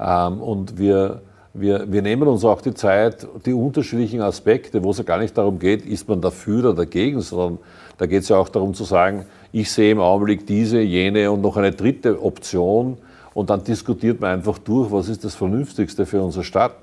Ähm, 0.00 0.40
und 0.40 0.78
wir, 0.78 1.20
wir, 1.58 1.90
wir 1.90 2.02
nehmen 2.02 2.28
uns 2.28 2.44
auch 2.44 2.60
die 2.60 2.74
Zeit, 2.74 3.26
die 3.44 3.52
unterschiedlichen 3.52 4.20
Aspekte, 4.20 4.82
wo 4.82 4.90
es 4.90 4.98
ja 4.98 5.04
gar 5.04 5.18
nicht 5.18 5.36
darum 5.36 5.58
geht, 5.58 5.84
ist 5.84 6.08
man 6.08 6.20
dafür 6.20 6.60
oder 6.60 6.74
dagegen, 6.74 7.20
sondern 7.20 7.58
da 7.98 8.06
geht 8.06 8.22
es 8.22 8.28
ja 8.28 8.36
auch 8.36 8.48
darum 8.48 8.74
zu 8.74 8.84
sagen, 8.84 9.26
ich 9.52 9.70
sehe 9.70 9.92
im 9.92 10.00
Augenblick 10.00 10.46
diese, 10.46 10.80
jene 10.80 11.30
und 11.30 11.40
noch 11.40 11.56
eine 11.56 11.72
dritte 11.72 12.22
Option 12.22 12.98
und 13.34 13.50
dann 13.50 13.64
diskutiert 13.64 14.20
man 14.20 14.30
einfach 14.30 14.58
durch, 14.58 14.90
was 14.90 15.08
ist 15.08 15.24
das 15.24 15.34
Vernünftigste 15.34 16.06
für 16.06 16.22
unsere 16.22 16.44
Stadt. 16.44 16.76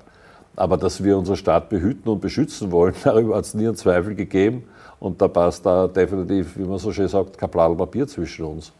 Aber 0.56 0.76
dass 0.76 1.02
wir 1.02 1.18
unsere 1.18 1.36
Stadt 1.36 1.68
behüten 1.68 2.08
und 2.08 2.20
beschützen 2.20 2.70
wollen, 2.70 2.94
darüber 3.04 3.36
hat 3.36 3.44
es 3.44 3.54
nie 3.54 3.66
einen 3.66 3.76
Zweifel 3.76 4.14
gegeben. 4.14 4.64
Und 5.00 5.20
da 5.20 5.28
passt 5.28 5.66
da 5.66 5.88
definitiv, 5.88 6.56
wie 6.56 6.62
man 6.62 6.78
so 6.78 6.92
schön 6.92 7.08
sagt, 7.08 7.36
kein 7.36 7.50
Blatt 7.50 7.76
Papier 7.76 8.06
zwischen 8.06 8.44
uns. 8.44 8.72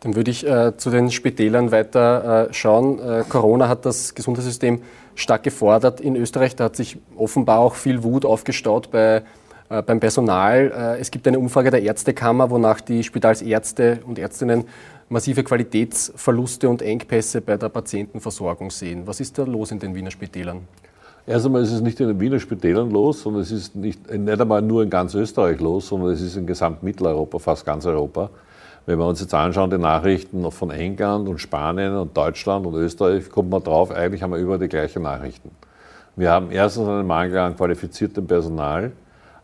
Dann 0.00 0.14
würde 0.14 0.30
ich 0.30 0.46
äh, 0.46 0.76
zu 0.76 0.90
den 0.90 1.10
Spitälern 1.10 1.72
weiter 1.72 2.48
äh, 2.48 2.54
schauen. 2.54 3.00
Äh, 3.00 3.24
Corona 3.28 3.68
hat 3.68 3.84
das 3.84 4.14
Gesundheitssystem 4.14 4.80
stark 5.16 5.42
gefordert 5.42 6.00
in 6.00 6.14
Österreich. 6.14 6.54
Da 6.54 6.64
hat 6.64 6.76
sich 6.76 6.98
offenbar 7.16 7.58
auch 7.58 7.74
viel 7.74 8.04
Wut 8.04 8.24
aufgestaut 8.24 8.92
bei, 8.92 9.22
äh, 9.68 9.82
beim 9.82 9.98
Personal. 9.98 10.72
Äh, 10.98 11.00
es 11.00 11.10
gibt 11.10 11.26
eine 11.26 11.40
Umfrage 11.40 11.72
der 11.72 11.82
Ärztekammer, 11.82 12.48
wonach 12.50 12.80
die 12.80 13.02
Spitalsärzte 13.02 13.98
und 14.06 14.20
Ärztinnen 14.20 14.64
massive 15.08 15.42
Qualitätsverluste 15.42 16.68
und 16.68 16.82
Engpässe 16.82 17.40
bei 17.40 17.56
der 17.56 17.68
Patientenversorgung 17.68 18.70
sehen. 18.70 19.02
Was 19.06 19.18
ist 19.18 19.36
da 19.38 19.42
los 19.42 19.72
in 19.72 19.80
den 19.80 19.94
Wiener 19.94 20.12
Spitälern? 20.12 20.60
Erst 21.26 21.44
einmal 21.44 21.62
ist 21.62 21.72
es 21.72 21.80
nicht 21.80 21.98
in 22.00 22.08
den 22.08 22.20
Wiener 22.20 22.38
Spitälern 22.38 22.90
los, 22.90 23.22
sondern 23.22 23.42
es 23.42 23.50
ist 23.50 23.74
nicht, 23.74 24.10
nicht 24.10 24.40
einmal 24.40 24.62
nur 24.62 24.82
in 24.82 24.90
ganz 24.90 25.14
Österreich 25.14 25.60
los, 25.60 25.88
sondern 25.88 26.12
es 26.12 26.20
ist 26.20 26.36
in 26.36 26.46
gesamt 26.46 26.82
Mitteleuropa, 26.82 27.38
fast 27.38 27.66
ganz 27.66 27.84
Europa. 27.84 28.30
Wenn 28.88 28.98
wir 28.98 29.04
uns 29.04 29.20
jetzt 29.20 29.34
anschauen, 29.34 29.68
die 29.68 29.76
Nachrichten 29.76 30.50
von 30.50 30.70
England 30.70 31.28
und 31.28 31.38
Spanien 31.42 31.94
und 31.94 32.16
Deutschland 32.16 32.64
und 32.64 32.74
Österreich, 32.74 33.28
kommt 33.28 33.50
man 33.50 33.62
drauf, 33.62 33.90
eigentlich 33.90 34.22
haben 34.22 34.30
wir 34.30 34.38
über 34.38 34.56
die 34.56 34.66
gleichen 34.66 35.02
Nachrichten. 35.02 35.50
Wir 36.16 36.30
haben 36.30 36.50
erstens 36.50 36.88
einen 36.88 37.06
Mangel 37.06 37.36
an 37.36 37.54
qualifiziertem 37.54 38.26
Personal. 38.26 38.92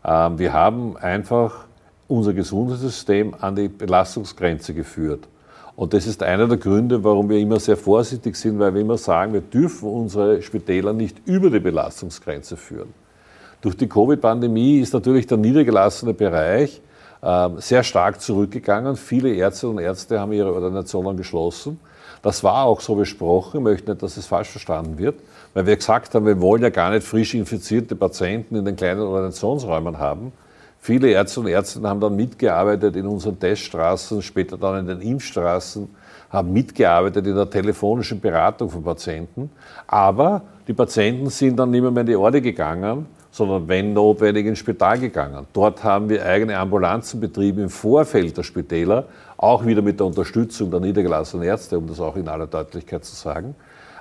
Ähm, 0.03 0.39
wir 0.39 0.51
haben 0.51 0.97
einfach 0.97 1.65
unser 2.07 2.33
Gesundheitssystem 2.33 3.35
an 3.39 3.55
die 3.55 3.67
Belastungsgrenze 3.67 4.73
geführt. 4.73 5.27
Und 5.75 5.93
das 5.93 6.07
ist 6.07 6.23
einer 6.23 6.47
der 6.47 6.57
Gründe, 6.57 7.03
warum 7.03 7.29
wir 7.29 7.37
immer 7.37 7.59
sehr 7.59 7.77
vorsichtig 7.77 8.37
sind, 8.37 8.57
weil 8.57 8.73
wir 8.73 8.81
immer 8.81 8.97
sagen, 8.97 9.31
wir 9.31 9.41
dürfen 9.41 9.87
unsere 9.87 10.41
Spitäler 10.41 10.91
nicht 10.91 11.19
über 11.25 11.51
die 11.51 11.59
Belastungsgrenze 11.59 12.57
führen. 12.57 12.95
Durch 13.61 13.77
die 13.77 13.87
Covid-Pandemie 13.87 14.79
ist 14.79 14.95
natürlich 14.95 15.27
der 15.27 15.37
niedergelassene 15.37 16.15
Bereich 16.15 16.81
sehr 17.57 17.83
stark 17.83 18.21
zurückgegangen. 18.21 18.95
Viele 18.95 19.33
Ärzte 19.33 19.67
und 19.67 19.79
Ärzte 19.79 20.19
haben 20.19 20.31
ihre 20.31 20.53
Ordinationen 20.53 21.17
geschlossen. 21.17 21.79
Das 22.21 22.43
war 22.43 22.65
auch 22.65 22.81
so 22.81 22.95
besprochen. 22.95 23.57
Ich 23.57 23.63
möchte 23.63 23.91
nicht, 23.91 24.03
dass 24.03 24.17
es 24.17 24.25
falsch 24.25 24.49
verstanden 24.49 24.97
wird, 24.97 25.15
weil 25.53 25.65
wir 25.65 25.75
gesagt 25.75 26.13
haben, 26.15 26.25
wir 26.25 26.39
wollen 26.41 26.61
ja 26.63 26.69
gar 26.69 26.91
nicht 26.91 27.05
frisch 27.05 27.33
infizierte 27.33 27.95
Patienten 27.95 28.55
in 28.55 28.65
den 28.65 28.75
kleinen 28.75 29.01
Ordinationsräumen 29.01 29.97
haben. 29.97 30.31
Viele 30.79 31.09
Ärzte 31.09 31.39
und 31.39 31.47
Ärzte 31.47 31.81
haben 31.81 31.99
dann 31.99 32.15
mitgearbeitet 32.15 32.95
in 32.95 33.07
unseren 33.07 33.39
Teststraßen, 33.39 34.21
später 34.21 34.57
dann 34.57 34.79
in 34.79 34.85
den 34.87 35.01
Impfstraßen, 35.01 35.87
haben 36.29 36.53
mitgearbeitet 36.53 37.25
in 37.25 37.35
der 37.35 37.49
telefonischen 37.49 38.19
Beratung 38.19 38.69
von 38.69 38.83
Patienten. 38.83 39.49
Aber 39.87 40.43
die 40.67 40.73
Patienten 40.73 41.29
sind 41.29 41.57
dann 41.57 41.71
nicht 41.71 41.81
mehr 41.81 41.95
in 41.95 42.05
die 42.05 42.15
Orde 42.15 42.41
gegangen, 42.41 43.07
sondern 43.35 43.67
wenn 43.67 43.91
notwendig 43.91 44.45
ins 44.45 44.59
Spital 44.59 44.97
gegangen. 44.97 45.45
Dort 45.51 45.83
haben 45.83 46.07
wir 46.07 46.25
eigene 46.25 46.57
Ambulanzen 46.57 47.19
betrieben 47.19 47.63
im 47.63 47.69
Vorfeld 47.69 48.37
der 48.37 48.43
Spitäler, 48.43 49.07
auch 49.35 49.65
wieder 49.65 49.81
mit 49.81 49.99
der 49.99 50.07
Unterstützung 50.07 50.71
der 50.71 50.79
niedergelassenen 50.79 51.45
Ärzte, 51.45 51.77
um 51.77 51.85
das 51.85 51.99
auch 51.99 52.15
in 52.15 52.29
aller 52.29 52.47
Deutlichkeit 52.47 53.03
zu 53.03 53.13
sagen. 53.13 53.53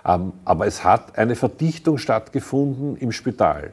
Ähm, 0.07 0.35
aber 0.45 0.69
es 0.69 0.85
hat 0.85 1.19
eine 1.19 1.35
Verdichtung 1.35 1.99
stattgefunden 1.99 2.97
im 2.99 3.11
Spital. 3.11 3.73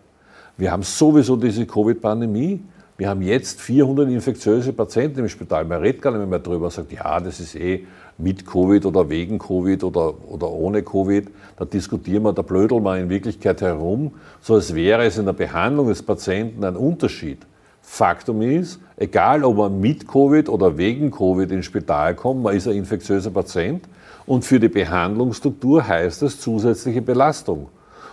Wir 0.57 0.71
haben 0.71 0.81
sowieso 0.81 1.35
diese 1.35 1.67
Covid-Pandemie. 1.67 2.63
Wir 2.97 3.09
haben 3.09 3.21
jetzt 3.21 3.61
400 3.61 4.09
infektiöse 4.09 4.73
Patienten 4.73 5.19
im 5.19 5.29
Spital. 5.29 5.65
Man 5.65 5.79
redet 5.79 6.01
gar 6.01 6.17
nicht 6.17 6.27
mehr 6.27 6.39
darüber, 6.39 6.71
sagt, 6.71 6.91
ja, 6.91 7.19
das 7.19 7.39
ist 7.39 7.53
eh 7.53 7.85
mit 8.21 8.45
Covid 8.45 8.85
oder 8.85 9.09
wegen 9.09 9.39
Covid 9.39 9.83
oder, 9.83 10.13
oder 10.29 10.49
ohne 10.49 10.83
Covid. 10.83 11.27
Da 11.57 11.65
diskutieren 11.65 12.23
wir, 12.23 12.33
da 12.33 12.41
blödeln 12.41 12.83
wir 12.83 12.97
in 12.97 13.09
Wirklichkeit 13.09 13.61
herum, 13.61 14.11
so 14.41 14.55
als 14.55 14.75
wäre 14.75 15.05
es 15.05 15.17
in 15.17 15.25
der 15.25 15.33
Behandlung 15.33 15.87
des 15.87 16.03
Patienten 16.03 16.63
ein 16.63 16.75
Unterschied. 16.75 17.39
Faktum 17.81 18.41
ist, 18.41 18.79
egal 18.95 19.43
ob 19.43 19.57
man 19.57 19.79
mit 19.79 20.07
Covid 20.07 20.49
oder 20.49 20.77
wegen 20.77 21.11
Covid 21.11 21.51
ins 21.51 21.65
Spital 21.65 22.15
kommt, 22.15 22.43
man 22.43 22.55
ist 22.55 22.67
ein 22.67 22.75
infektiöser 22.75 23.31
Patient 23.31 23.83
und 24.25 24.45
für 24.45 24.59
die 24.59 24.69
Behandlungsstruktur 24.69 25.87
heißt 25.87 26.21
es 26.21 26.39
zusätzliche 26.39 27.01
Belastung. 27.01 27.67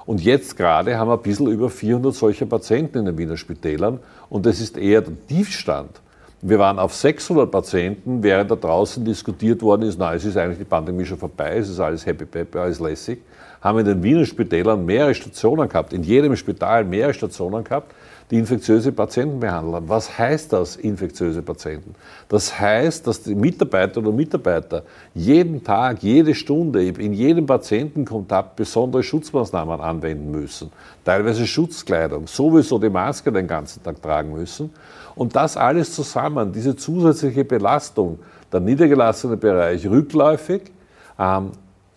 Und 0.07 0.23
jetzt 0.23 0.57
gerade 0.57 0.97
haben 0.97 1.09
wir 1.09 1.19
ein 1.19 1.23
bisschen 1.23 1.49
über 1.49 1.69
400 1.69 2.15
solcher 2.15 2.47
Patienten 2.47 2.99
in 2.99 3.05
den 3.05 3.19
Wiener 3.19 3.37
Spitälern 3.37 4.01
und 4.31 4.47
das 4.47 4.59
ist 4.59 4.79
eher 4.79 5.03
der 5.03 5.15
Tiefstand. 5.27 6.01
Wir 6.41 6.59
waren 6.61 6.79
auf 6.79 6.95
600 6.95 7.51
Patienten, 7.51 8.23
während 8.23 8.53
da 8.53 8.55
draußen 8.55 9.05
diskutiert 9.05 9.61
worden 9.61 9.83
ist, 9.83 9.99
na, 9.99 10.15
es 10.15 10.25
ist 10.25 10.37
eigentlich 10.37 10.59
die 10.59 10.65
Pandemie 10.65 11.05
schon 11.05 11.19
vorbei, 11.19 11.57
es 11.57 11.69
ist 11.69 11.81
alles 11.81 12.07
happy 12.07 12.25
peppy, 12.25 12.59
alles 12.59 12.79
lässig, 12.79 13.23
haben 13.61 13.81
in 13.81 13.85
den 13.85 14.03
Wiener 14.05 14.25
Spitälern 14.25 14.87
mehrere 14.87 15.15
Stationen 15.15 15.69
gehabt, 15.69 15.93
in 15.93 16.05
jedem 16.05 16.37
Spital 16.37 16.85
mehrere 16.85 17.13
Stationen 17.13 17.65
gehabt, 17.65 17.93
die 18.31 18.37
infektiöse 18.37 18.93
Patienten 18.93 19.41
behandeln. 19.41 19.89
Was 19.89 20.17
heißt 20.17 20.53
das, 20.53 20.77
infektiöse 20.77 21.43
Patienten? 21.43 21.97
Das 22.29 22.61
heißt, 22.61 23.07
dass 23.07 23.23
die 23.23 23.35
Mitarbeiterinnen 23.35 24.11
und 24.11 24.17
Mitarbeiter 24.17 24.85
jeden 25.15 25.65
Tag, 25.65 26.03
jede 26.03 26.37
Stunde, 26.37 26.85
in 26.85 27.15
jedem 27.15 27.47
Patientenkontakt 27.47 28.55
besondere 28.55 29.03
Schutzmaßnahmen 29.03 29.81
anwenden 29.81 30.31
müssen. 30.31 30.71
Teilweise 31.05 31.47
Schutzkleidung, 31.47 32.27
sowieso 32.27 32.79
die 32.79 32.91
Maske 32.91 33.33
den 33.33 33.47
ganzen 33.47 33.83
Tag 33.83 34.01
tragen 34.01 34.33
müssen. 34.33 34.71
Und 35.19 35.35
das 35.35 35.57
alles 35.57 35.95
zusammen, 35.95 36.53
diese 36.53 36.77
zusätzliche 36.77 37.45
Belastung, 37.45 38.21
der 38.53 38.61
niedergelassene 38.61 39.37
Bereich 39.37 39.85
rückläufig, 39.85 40.71
ähm, 41.19 41.51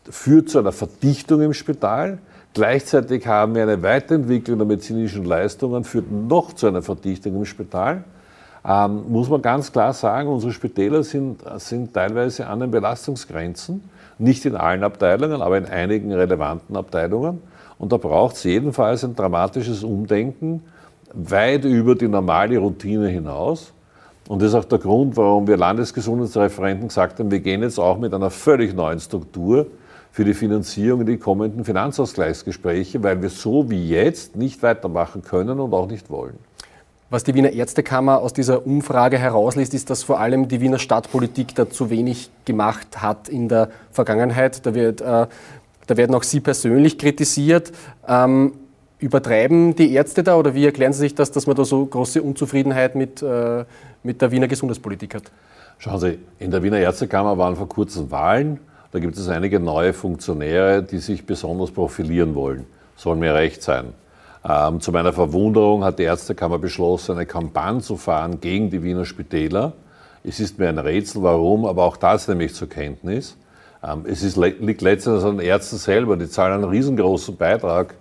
führt 0.10 0.50
zu 0.50 0.58
einer 0.58 0.72
Verdichtung 0.72 1.40
im 1.42 1.54
Spital. 1.54 2.18
Gleichzeitig 2.56 3.28
haben 3.28 3.54
wir 3.54 3.62
eine 3.62 3.84
Weiterentwicklung 3.84 4.58
der 4.58 4.66
medizinischen 4.66 5.24
Leistungen, 5.24 5.84
führt 5.84 6.12
noch 6.12 6.54
zu 6.54 6.66
einer 6.66 6.82
Verdichtung 6.82 7.36
im 7.36 7.46
Spital. 7.46 8.04
Ähm, 8.66 9.04
muss 9.08 9.30
man 9.30 9.44
ganz 9.44 9.72
klar 9.72 9.94
sagen, 9.94 10.28
unsere 10.28 10.52
Spitäler 10.52 11.04
sind, 11.04 11.42
sind 11.58 11.94
teilweise 11.94 12.48
an 12.48 12.62
den 12.62 12.72
Belastungsgrenzen, 12.72 13.84
nicht 14.18 14.46
in 14.46 14.56
allen 14.56 14.84
Abteilungen, 14.84 15.44
aber 15.44 15.60
in 15.60 15.68
einigen 15.68 16.12
relevanten 16.12 16.76
Abteilungen. 16.76 17.40
Und 17.78 17.92
da 17.92 17.98
braucht 17.98 18.38
es 18.38 18.46
jedenfalls 18.46 19.04
ein 19.04 19.16
dramatisches 19.16 19.84
Umdenken, 19.84 20.64
weit 21.14 21.66
über 21.66 21.96
die 21.96 22.08
normale 22.08 22.58
Routine 22.58 23.08
hinaus. 23.08 23.74
Und 24.28 24.42
das 24.42 24.50
ist 24.50 24.56
auch 24.56 24.66
der 24.66 24.80
Grund, 24.80 25.18
warum 25.18 25.48
wir 25.48 25.58
Landesgesundheitsreferenten 25.58 26.88
gesagt 26.88 27.20
haben, 27.20 27.32
wir 27.32 27.40
gehen 27.40 27.64
jetzt 27.64 27.80
auch 27.80 27.98
mit 27.98 28.14
einer 28.14 28.30
völlig 28.30 28.74
neuen 28.74 29.00
Struktur 29.00 29.68
für 30.12 30.26
die 30.26 30.34
Finanzierung 30.34 31.02
in 31.02 31.08
die 31.08 31.18
kommenden 31.18 31.66
Finanzausgleichsgespräche, 31.66 33.02
weil 33.04 33.22
wir 33.22 33.30
so 33.30 33.70
wie 33.70 33.90
jetzt 33.90 34.36
nicht 34.36 34.62
weitermachen 34.62 35.22
können 35.24 35.60
und 35.60 35.74
auch 35.74 35.88
nicht 35.88 36.10
wollen. 36.10 36.38
Was 37.10 37.26
die 37.26 37.34
Wiener 37.34 37.52
Ärztekammer 37.52 38.20
aus 38.20 38.32
dieser 38.32 38.66
Umfrage 38.66 39.18
herausliest, 39.18 39.74
ist, 39.74 39.90
dass 39.90 40.04
vor 40.04 40.22
allem 40.22 40.48
die 40.48 40.62
Wiener 40.62 40.80
Stadtpolitik 40.80 41.54
da 41.56 41.70
zu 41.70 41.90
wenig 41.90 42.30
gemacht 42.46 43.02
hat 43.02 43.28
in 43.28 43.50
der 43.50 43.70
Vergangenheit. 43.92 44.66
Da, 44.66 44.74
wird, 44.74 45.02
äh, 45.02 45.28
da 45.88 45.98
werden 45.98 46.16
auch 46.16 46.24
Sie 46.24 46.40
persönlich 46.40 46.98
kritisiert. 46.98 47.74
Ähm, 48.08 48.54
übertreiben 49.02 49.76
die 49.76 49.92
Ärzte 49.94 50.24
da 50.24 50.38
oder 50.38 50.54
wie 50.54 50.64
erklären 50.64 50.94
Sie 50.94 51.00
sich 51.00 51.16
das, 51.16 51.32
dass 51.32 51.48
man 51.48 51.56
da 51.56 51.66
so 51.66 51.86
große 51.86 52.22
Unzufriedenheit 52.22 52.96
mit, 52.96 53.22
äh, 53.22 53.66
mit 54.04 54.22
der 54.22 54.32
Wiener 54.32 54.48
Gesundheitspolitik 54.48 55.16
hat? 55.16 55.24
Schauen 55.80 56.00
Sie, 56.00 56.20
in 56.40 56.52
der 56.52 56.62
Wiener 56.64 56.78
Ärztekammer 56.78 57.38
waren 57.38 57.56
vor 57.56 57.68
kurzem 57.68 58.12
Wahlen. 58.12 58.60
Da 58.92 59.00
gibt 59.00 59.18
es 59.18 59.28
einige 59.28 59.60
neue 59.60 59.94
Funktionäre, 59.94 60.84
die 60.84 61.00
sich 61.00 61.26
besonders 61.26 61.72
profilieren 61.72 62.36
wollen. 62.36 62.66
Soll 62.96 63.16
mir 63.16 63.34
recht 63.34 63.64
sein. 63.64 63.94
Ähm, 64.48 64.80
zu 64.80 64.92
meiner 64.92 65.14
Verwunderung 65.14 65.84
hat 65.84 65.98
die 65.98 66.04
Ärztekammer 66.04 66.60
beschlossen, 66.60 67.14
eine 67.14 67.26
Kampagne 67.26 67.82
zu 67.82 67.98
fahren 67.98 68.40
gegen 68.40 68.70
die 68.70 68.84
Wiener 68.84 69.06
Spitäler. 69.06 69.74
Es 70.24 70.40
ist 70.40 70.60
mir 70.60 70.70
ein 70.70 70.78
Rätsel, 70.78 71.24
warum, 71.24 71.66
aber 71.66 71.84
auch 71.84 71.98
das 71.98 72.28
nehme 72.28 72.44
ich 72.44 72.54
zur 72.54 72.70
Kenntnis. 72.70 73.36
Ähm, 73.84 74.04
es 74.06 74.22
ist, 74.22 74.38
liegt 74.38 74.82
letztendlich 74.82 75.26
an 75.26 75.38
den 75.38 75.46
Ärzten 75.48 75.78
selber. 75.78 76.18
Die 76.18 76.30
zahlen 76.30 76.54
einen 76.54 76.70
riesengroßen 76.70 77.38
Beitrag 77.38 77.96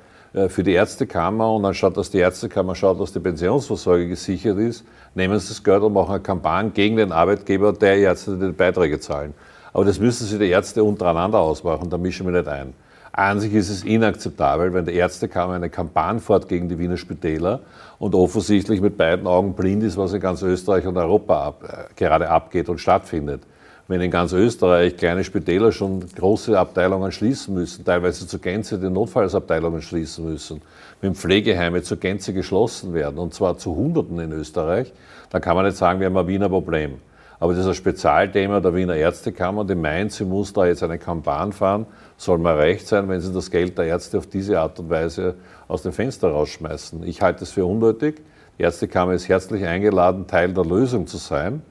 für 0.48 0.62
die 0.62 0.72
Ärztekammer 0.72 1.52
und 1.52 1.64
anstatt 1.64 1.96
dass 1.96 2.10
die 2.10 2.18
Ärztekammer 2.18 2.74
schaut, 2.74 3.00
dass 3.00 3.12
die 3.12 3.20
Pensionsversorgung 3.20 4.08
gesichert 4.08 4.58
ist, 4.58 4.84
nehmen 5.14 5.38
sie 5.38 5.48
das 5.48 5.62
Geld 5.62 5.82
und 5.82 5.92
machen 5.92 6.12
eine 6.12 6.20
Kampagne 6.20 6.70
gegen 6.70 6.96
den 6.96 7.10
Arbeitgeber, 7.12 7.72
der 7.72 7.96
Ärzte 7.96 8.36
die 8.36 8.52
Beiträge 8.52 9.00
zahlen. 9.00 9.34
Aber 9.72 9.84
das 9.84 9.98
müssen 9.98 10.26
sich 10.26 10.38
die 10.38 10.48
Ärzte 10.48 10.84
untereinander 10.84 11.38
ausmachen, 11.38 11.90
da 11.90 11.98
mischen 11.98 12.26
wir 12.26 12.32
nicht 12.32 12.48
ein. 12.48 12.74
An 13.12 13.40
sich 13.40 13.52
ist 13.54 13.70
es 13.70 13.82
inakzeptabel, 13.82 14.72
wenn 14.72 14.84
die 14.84 14.94
Ärztekammer 14.94 15.54
eine 15.54 15.68
Kampagne 15.68 16.20
fährt 16.20 16.48
gegen 16.48 16.68
die 16.68 16.78
Wiener 16.78 16.96
Spitäler 16.96 17.60
und 17.98 18.14
offensichtlich 18.14 18.80
mit 18.80 18.96
beiden 18.96 19.26
Augen 19.26 19.54
blind 19.54 19.82
ist, 19.82 19.96
was 19.96 20.12
in 20.12 20.20
ganz 20.20 20.42
Österreich 20.42 20.86
und 20.86 20.96
Europa 20.96 21.42
ab, 21.42 21.64
äh, 21.64 21.94
gerade 21.96 22.30
abgeht 22.30 22.68
und 22.68 22.78
stattfindet. 22.78 23.42
Wenn 23.90 24.00
in 24.00 24.12
ganz 24.12 24.32
Österreich 24.32 24.96
kleine 24.96 25.24
Spitäler 25.24 25.72
schon 25.72 26.04
große 26.14 26.56
Abteilungen 26.56 27.10
schließen 27.10 27.52
müssen, 27.52 27.84
teilweise 27.84 28.24
zur 28.24 28.38
Gänze 28.38 28.78
die 28.78 28.88
Notfallsabteilungen 28.88 29.82
schließen 29.82 30.24
müssen, 30.24 30.62
wenn 31.00 31.16
Pflegeheime 31.16 31.82
zur 31.82 31.96
Gänze 31.96 32.32
geschlossen 32.32 32.94
werden, 32.94 33.18
und 33.18 33.34
zwar 33.34 33.58
zu 33.58 33.74
Hunderten 33.74 34.20
in 34.20 34.30
Österreich, 34.30 34.92
dann 35.30 35.42
kann 35.42 35.56
man 35.56 35.64
nicht 35.64 35.76
sagen, 35.76 35.98
wir 35.98 36.06
haben 36.06 36.16
ein 36.16 36.28
Wiener 36.28 36.48
Problem. 36.48 36.98
Aber 37.40 37.52
das 37.52 37.62
ist 37.62 37.68
ein 37.68 37.74
Spezialthema 37.74 38.60
der 38.60 38.76
Wiener 38.76 38.94
Ärztekammer, 38.94 39.64
die 39.64 39.74
meint, 39.74 40.12
sie 40.12 40.24
muss 40.24 40.52
da 40.52 40.66
jetzt 40.66 40.84
eine 40.84 40.98
Kampagne 40.98 41.52
fahren, 41.52 41.84
soll 42.16 42.38
mal 42.38 42.60
recht 42.60 42.86
sein, 42.86 43.08
wenn 43.08 43.20
sie 43.20 43.32
das 43.32 43.50
Geld 43.50 43.76
der 43.76 43.86
Ärzte 43.86 44.18
auf 44.18 44.28
diese 44.28 44.60
Art 44.60 44.78
und 44.78 44.88
Weise 44.88 45.34
aus 45.66 45.82
dem 45.82 45.92
Fenster 45.92 46.28
rausschmeißen. 46.28 47.02
Ich 47.02 47.22
halte 47.22 47.42
es 47.42 47.50
für 47.50 47.66
unnötig. 47.66 48.22
Die 48.56 48.62
Ärztekammer 48.62 49.14
ist 49.14 49.28
herzlich 49.28 49.66
eingeladen, 49.66 50.28
Teil 50.28 50.54
der 50.54 50.64
Lösung 50.64 51.08
zu 51.08 51.16
sein. 51.16 51.62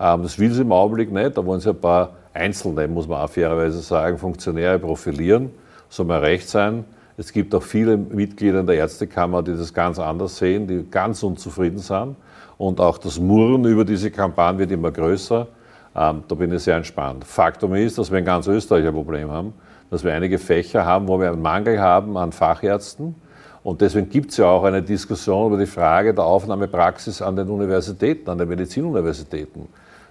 Ähm, 0.00 0.22
das 0.22 0.38
will 0.38 0.52
sie 0.52 0.62
im 0.62 0.72
Augenblick 0.72 1.12
nicht. 1.12 1.36
Da 1.36 1.44
wollen 1.44 1.60
sie 1.60 1.70
ein 1.70 1.80
paar 1.80 2.10
Einzelne, 2.32 2.86
muss 2.88 3.08
man 3.08 3.20
auch 3.20 3.30
fairerweise 3.30 3.80
sagen, 3.80 4.18
Funktionäre 4.18 4.78
profilieren. 4.78 5.50
Soll 5.88 6.06
mal 6.06 6.20
recht 6.20 6.48
sein. 6.48 6.84
Es 7.16 7.32
gibt 7.32 7.54
auch 7.54 7.62
viele 7.62 7.96
Mitglieder 7.96 8.60
in 8.60 8.66
der 8.66 8.76
Ärztekammer, 8.76 9.42
die 9.42 9.56
das 9.56 9.74
ganz 9.74 9.98
anders 9.98 10.36
sehen, 10.36 10.68
die 10.68 10.88
ganz 10.88 11.22
unzufrieden 11.22 11.78
sind. 11.78 12.16
Und 12.58 12.80
auch 12.80 12.98
das 12.98 13.18
Murren 13.18 13.64
über 13.64 13.84
diese 13.84 14.10
Kampagne 14.10 14.60
wird 14.60 14.70
immer 14.70 14.90
größer. 14.90 15.48
Ähm, 15.96 16.22
da 16.28 16.34
bin 16.34 16.52
ich 16.52 16.62
sehr 16.62 16.76
entspannt. 16.76 17.24
Faktum 17.24 17.74
ist, 17.74 17.98
dass 17.98 18.10
wir 18.10 18.18
in 18.18 18.24
ganz 18.24 18.46
Österreich 18.46 18.86
ein 18.86 18.92
Problem 18.92 19.30
haben, 19.30 19.52
dass 19.90 20.04
wir 20.04 20.12
einige 20.12 20.38
Fächer 20.38 20.84
haben, 20.84 21.08
wo 21.08 21.18
wir 21.18 21.32
einen 21.32 21.42
Mangel 21.42 21.80
haben 21.80 22.16
an 22.16 22.30
Fachärzten. 22.30 23.16
Und 23.64 23.80
deswegen 23.80 24.08
gibt 24.08 24.30
es 24.30 24.36
ja 24.36 24.46
auch 24.46 24.62
eine 24.62 24.82
Diskussion 24.82 25.48
über 25.48 25.58
die 25.58 25.66
Frage 25.66 26.14
der 26.14 26.24
Aufnahmepraxis 26.24 27.20
an 27.20 27.34
den 27.34 27.48
Universitäten, 27.48 28.30
an 28.30 28.38
den 28.38 28.48
Medizinuniversitäten. 28.48 29.68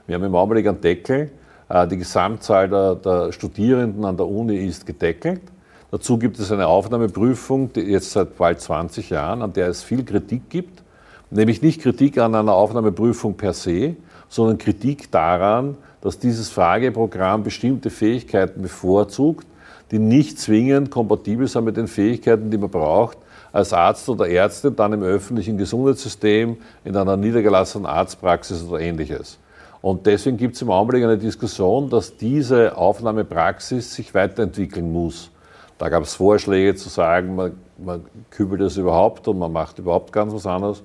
Wir 0.07 0.15
haben 0.15 0.23
im 0.23 0.35
Augenblick 0.35 0.65
einen 0.65 0.79
Deckel. 0.79 1.31
Äh, 1.67 1.85
die 1.87 1.97
Gesamtzahl 1.97 2.69
der, 2.69 2.95
der, 2.95 3.33
Studierenden 3.33 4.05
an 4.05 4.15
der 4.15 4.25
Uni 4.25 4.55
ist 4.55 4.85
gedeckelt. 4.85 5.41
Dazu 5.91 6.17
gibt 6.17 6.39
es 6.39 6.49
eine 6.49 6.67
Aufnahmeprüfung, 6.67 7.73
die 7.73 7.81
jetzt 7.81 8.11
seit 8.11 8.37
bald 8.37 8.61
20 8.61 9.09
Jahren, 9.09 9.41
an 9.41 9.51
der 9.51 9.67
es 9.67 9.83
viel 9.83 10.05
Kritik 10.05 10.49
gibt. 10.49 10.81
Nämlich 11.29 11.61
nicht 11.61 11.81
Kritik 11.81 12.17
an 12.19 12.35
einer 12.35 12.53
Aufnahmeprüfung 12.53 13.35
per 13.35 13.51
se, 13.51 13.97
sondern 14.29 14.57
Kritik 14.57 15.11
daran, 15.11 15.75
dass 15.99 16.19
dieses 16.19 16.49
Frageprogramm 16.49 17.43
bestimmte 17.43 17.89
Fähigkeiten 17.89 18.61
bevorzugt, 18.61 19.45
die 19.91 19.99
nicht 19.99 20.39
zwingend 20.39 20.89
kompatibel 20.89 21.47
sind 21.47 21.65
mit 21.65 21.75
den 21.75 21.87
Fähigkeiten, 21.87 22.49
die 22.49 22.57
man 22.57 22.69
braucht, 22.69 23.17
als 23.51 23.73
Arzt 23.73 24.07
oder 24.07 24.29
Ärztin 24.29 24.73
dann 24.73 24.93
im 24.93 25.03
öffentlichen 25.03 25.57
Gesundheitssystem, 25.57 26.55
in 26.85 26.95
einer 26.95 27.17
niedergelassenen 27.17 27.85
Arztpraxis 27.85 28.63
oder 28.63 28.79
ähnliches. 28.79 29.37
Und 29.81 30.05
deswegen 30.05 30.37
gibt 30.37 30.55
es 30.55 30.61
im 30.61 30.71
Augenblick 30.71 31.03
eine 31.03 31.17
Diskussion, 31.17 31.89
dass 31.89 32.17
diese 32.17 32.77
Aufnahmepraxis 32.77 33.93
sich 33.93 34.13
weiterentwickeln 34.13 34.91
muss. 34.91 35.31
Da 35.77 35.89
gab 35.89 36.03
es 36.03 36.15
Vorschläge 36.15 36.75
zu 36.75 36.89
sagen, 36.89 37.35
man, 37.35 37.53
man 37.77 38.05
kübelt 38.31 38.61
das 38.61 38.77
überhaupt 38.77 39.27
und 39.27 39.37
man 39.37 39.51
macht 39.51 39.77
überhaupt 39.77 40.11
ganz 40.11 40.33
was 40.33 40.45
anderes. 40.45 40.83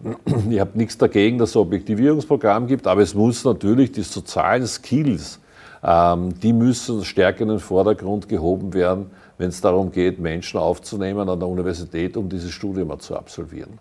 Ich 0.48 0.60
habe 0.60 0.78
nichts 0.78 0.96
dagegen, 0.96 1.38
dass 1.38 1.50
es 1.50 1.56
ein 1.56 1.62
Objektivierungsprogramm 1.62 2.68
gibt, 2.68 2.86
aber 2.86 3.02
es 3.02 3.14
muss 3.14 3.44
natürlich 3.44 3.90
die 3.90 4.02
sozialen 4.02 4.66
Skills, 4.66 5.40
ähm, 5.82 6.38
die 6.40 6.52
müssen 6.52 7.04
stärker 7.04 7.42
in 7.42 7.48
den 7.48 7.58
Vordergrund 7.58 8.28
gehoben 8.28 8.72
werden, 8.74 9.10
wenn 9.38 9.48
es 9.48 9.60
darum 9.60 9.90
geht, 9.90 10.20
Menschen 10.20 10.60
aufzunehmen 10.60 11.28
an 11.28 11.40
der 11.40 11.48
Universität, 11.48 12.16
um 12.16 12.28
dieses 12.28 12.52
Studium 12.52 12.98
zu 13.00 13.16
absolvieren. 13.16 13.78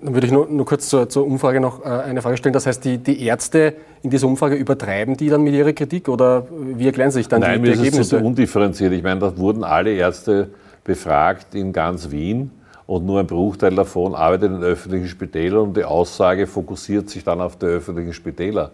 Dann 0.00 0.14
würde 0.14 0.26
ich 0.26 0.32
nur, 0.32 0.48
nur 0.48 0.64
kurz 0.64 0.88
zur, 0.88 1.08
zur, 1.08 1.26
Umfrage 1.26 1.60
noch 1.60 1.84
äh, 1.84 1.88
eine 1.88 2.22
Frage 2.22 2.36
stellen. 2.36 2.52
Das 2.52 2.66
heißt, 2.66 2.84
die, 2.84 2.98
die, 2.98 3.24
Ärzte 3.24 3.74
in 4.02 4.10
dieser 4.10 4.26
Umfrage 4.26 4.54
übertreiben 4.54 5.16
die 5.16 5.28
dann 5.28 5.42
mit 5.42 5.54
ihrer 5.54 5.72
Kritik 5.72 6.08
oder 6.08 6.46
wie 6.50 6.86
erklären 6.86 7.10
sich 7.10 7.28
dann 7.28 7.40
Nein, 7.40 7.62
die, 7.62 7.70
die 7.70 7.76
Ergebnisse? 7.78 8.14
Nein, 8.14 8.22
so 8.22 8.28
undifferenziert. 8.28 8.92
Ich 8.92 9.02
meine, 9.02 9.20
da 9.20 9.36
wurden 9.36 9.64
alle 9.64 9.92
Ärzte 9.92 10.50
befragt 10.84 11.54
in 11.54 11.72
ganz 11.72 12.10
Wien 12.10 12.50
und 12.86 13.06
nur 13.06 13.20
ein 13.20 13.26
Bruchteil 13.26 13.74
davon 13.74 14.14
arbeitet 14.14 14.50
in 14.52 14.62
öffentlichen 14.62 15.08
Spitälern 15.08 15.68
und 15.68 15.76
die 15.76 15.84
Aussage 15.84 16.46
fokussiert 16.46 17.08
sich 17.08 17.24
dann 17.24 17.40
auf 17.40 17.56
die 17.56 17.66
öffentlichen 17.66 18.12
Spitäler. 18.12 18.70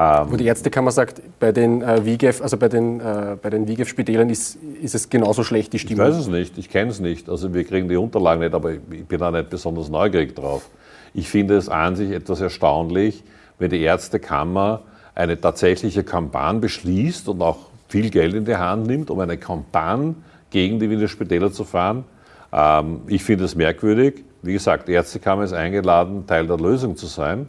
Ähm, 0.00 0.26
Wo 0.30 0.36
die 0.36 0.46
Ärztekammer 0.46 0.92
sagt, 0.92 1.20
bei 1.40 1.50
den 1.50 1.82
äh, 1.82 2.04
WIGEF, 2.04 2.40
also 2.40 2.56
bei 2.56 2.68
den, 2.68 3.00
äh, 3.00 3.36
bei 3.42 3.50
den 3.50 3.66
WIGEF-Spitälern 3.66 4.30
ist, 4.30 4.56
ist 4.80 4.94
es 4.94 5.10
genauso 5.10 5.42
schlecht, 5.42 5.72
die 5.72 5.80
Stimmung? 5.80 6.06
Ich 6.06 6.12
weiß 6.12 6.20
es 6.20 6.28
nicht, 6.28 6.56
ich 6.56 6.70
kenne 6.70 6.92
es 6.92 7.00
nicht. 7.00 7.28
Also 7.28 7.52
wir 7.52 7.64
kriegen 7.64 7.88
die 7.88 7.96
Unterlagen 7.96 8.40
nicht, 8.40 8.54
aber 8.54 8.74
ich 8.74 9.06
bin 9.06 9.18
da 9.18 9.32
nicht 9.32 9.50
besonders 9.50 9.88
neugierig 9.88 10.36
drauf. 10.36 10.68
Ich 11.14 11.28
finde 11.28 11.56
es 11.56 11.68
an 11.68 11.96
sich 11.96 12.12
etwas 12.12 12.40
erstaunlich, 12.40 13.24
wenn 13.58 13.70
die 13.70 13.80
Ärztekammer 13.80 14.82
eine 15.16 15.40
tatsächliche 15.40 16.04
Kampagne 16.04 16.60
beschließt 16.60 17.28
und 17.28 17.42
auch 17.42 17.58
viel 17.88 18.08
Geld 18.10 18.34
in 18.34 18.44
die 18.44 18.54
Hand 18.54 18.86
nimmt, 18.86 19.10
um 19.10 19.18
eine 19.18 19.36
Kampagne 19.36 20.14
gegen 20.50 20.78
die 20.78 20.88
Wiener 20.90 21.08
Spitäler 21.08 21.50
zu 21.50 21.64
fahren. 21.64 22.04
Ähm, 22.52 23.00
ich 23.08 23.24
finde 23.24 23.46
es 23.46 23.56
merkwürdig. 23.56 24.22
Wie 24.42 24.52
gesagt, 24.52 24.86
die 24.86 24.92
Ärztekammer 24.92 25.42
ist 25.42 25.54
eingeladen, 25.54 26.24
Teil 26.28 26.46
der 26.46 26.56
Lösung 26.56 26.96
zu 26.96 27.06
sein. 27.06 27.48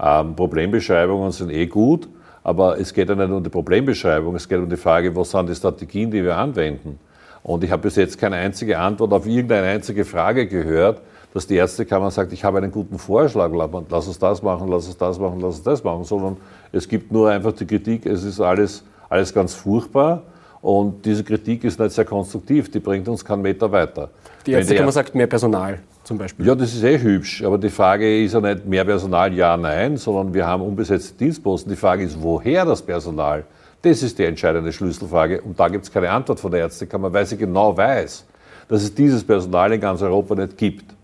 Ähm, 0.00 0.34
Problembeschreibungen 0.34 1.30
sind 1.32 1.50
eh 1.50 1.66
gut, 1.66 2.08
aber 2.42 2.78
es 2.78 2.92
geht 2.92 3.08
ja 3.08 3.14
nicht 3.14 3.30
um 3.30 3.42
die 3.42 3.50
Problembeschreibung, 3.50 4.34
es 4.34 4.48
geht 4.48 4.58
um 4.58 4.68
die 4.68 4.76
Frage, 4.76 5.14
was 5.14 5.30
sind 5.30 5.48
die 5.48 5.54
Strategien, 5.54 6.10
die 6.10 6.22
wir 6.22 6.36
anwenden. 6.36 6.98
Und 7.42 7.62
ich 7.62 7.70
habe 7.70 7.82
bis 7.82 7.96
jetzt 7.96 8.18
keine 8.18 8.36
einzige 8.36 8.78
Antwort 8.78 9.12
auf 9.12 9.26
irgendeine 9.26 9.66
einzige 9.68 10.04
Frage 10.04 10.46
gehört, 10.46 11.00
dass 11.32 11.46
die 11.46 11.56
Ärztekammer 11.56 12.10
sagt, 12.10 12.32
ich 12.32 12.44
habe 12.44 12.58
einen 12.58 12.70
guten 12.70 12.98
Vorschlag, 12.98 13.50
lass 13.88 14.06
uns 14.06 14.18
das 14.18 14.42
machen, 14.42 14.68
lass 14.68 14.86
uns 14.86 14.96
das 14.96 15.18
machen, 15.18 15.40
lass 15.40 15.56
uns 15.56 15.62
das 15.62 15.84
machen, 15.84 16.04
sondern 16.04 16.36
es 16.72 16.88
gibt 16.88 17.12
nur 17.12 17.30
einfach 17.30 17.52
die 17.52 17.66
Kritik, 17.66 18.06
es 18.06 18.24
ist 18.24 18.40
alles, 18.40 18.84
alles 19.08 19.34
ganz 19.34 19.52
furchtbar 19.52 20.22
und 20.62 21.04
diese 21.04 21.24
Kritik 21.24 21.64
ist 21.64 21.78
nicht 21.78 21.92
sehr 21.92 22.04
konstruktiv, 22.04 22.70
die 22.70 22.78
bringt 22.78 23.08
uns 23.08 23.24
keinen 23.24 23.42
Meter 23.42 23.70
weiter. 23.70 24.10
Die 24.46 24.52
Ärztekammer 24.52 24.92
sagt 24.92 25.14
mehr 25.14 25.26
Personal 25.26 25.80
zum 26.04 26.18
Beispiel. 26.18 26.46
Ja, 26.46 26.54
das 26.54 26.74
ist 26.74 26.84
eh 26.84 26.98
hübsch, 26.98 27.42
aber 27.42 27.58
die 27.58 27.70
Frage 27.70 28.22
ist 28.24 28.34
ja 28.34 28.40
nicht 28.40 28.66
mehr 28.66 28.84
Personal, 28.84 29.32
ja, 29.32 29.56
nein, 29.56 29.96
sondern 29.96 30.32
wir 30.32 30.46
haben 30.46 30.62
unbesetzte 30.62 31.14
Dienstposten. 31.16 31.70
Die 31.70 31.76
Frage 31.76 32.04
ist, 32.04 32.22
woher 32.22 32.64
das 32.64 32.82
Personal? 32.82 33.44
Das 33.82 34.02
ist 34.02 34.18
die 34.18 34.24
entscheidende 34.24 34.72
Schlüsselfrage 34.72 35.42
und 35.42 35.58
da 35.58 35.68
gibt 35.68 35.84
es 35.84 35.92
keine 35.92 36.10
Antwort 36.10 36.40
von 36.40 36.50
der 36.50 36.60
Ärztekammer, 36.60 37.12
weil 37.12 37.26
sie 37.26 37.36
genau 37.36 37.76
weiß, 37.76 38.24
dass 38.68 38.82
es 38.82 38.94
dieses 38.94 39.24
Personal 39.24 39.72
in 39.72 39.80
ganz 39.80 40.00
Europa 40.00 40.34
nicht 40.34 40.56
gibt. 40.56 40.94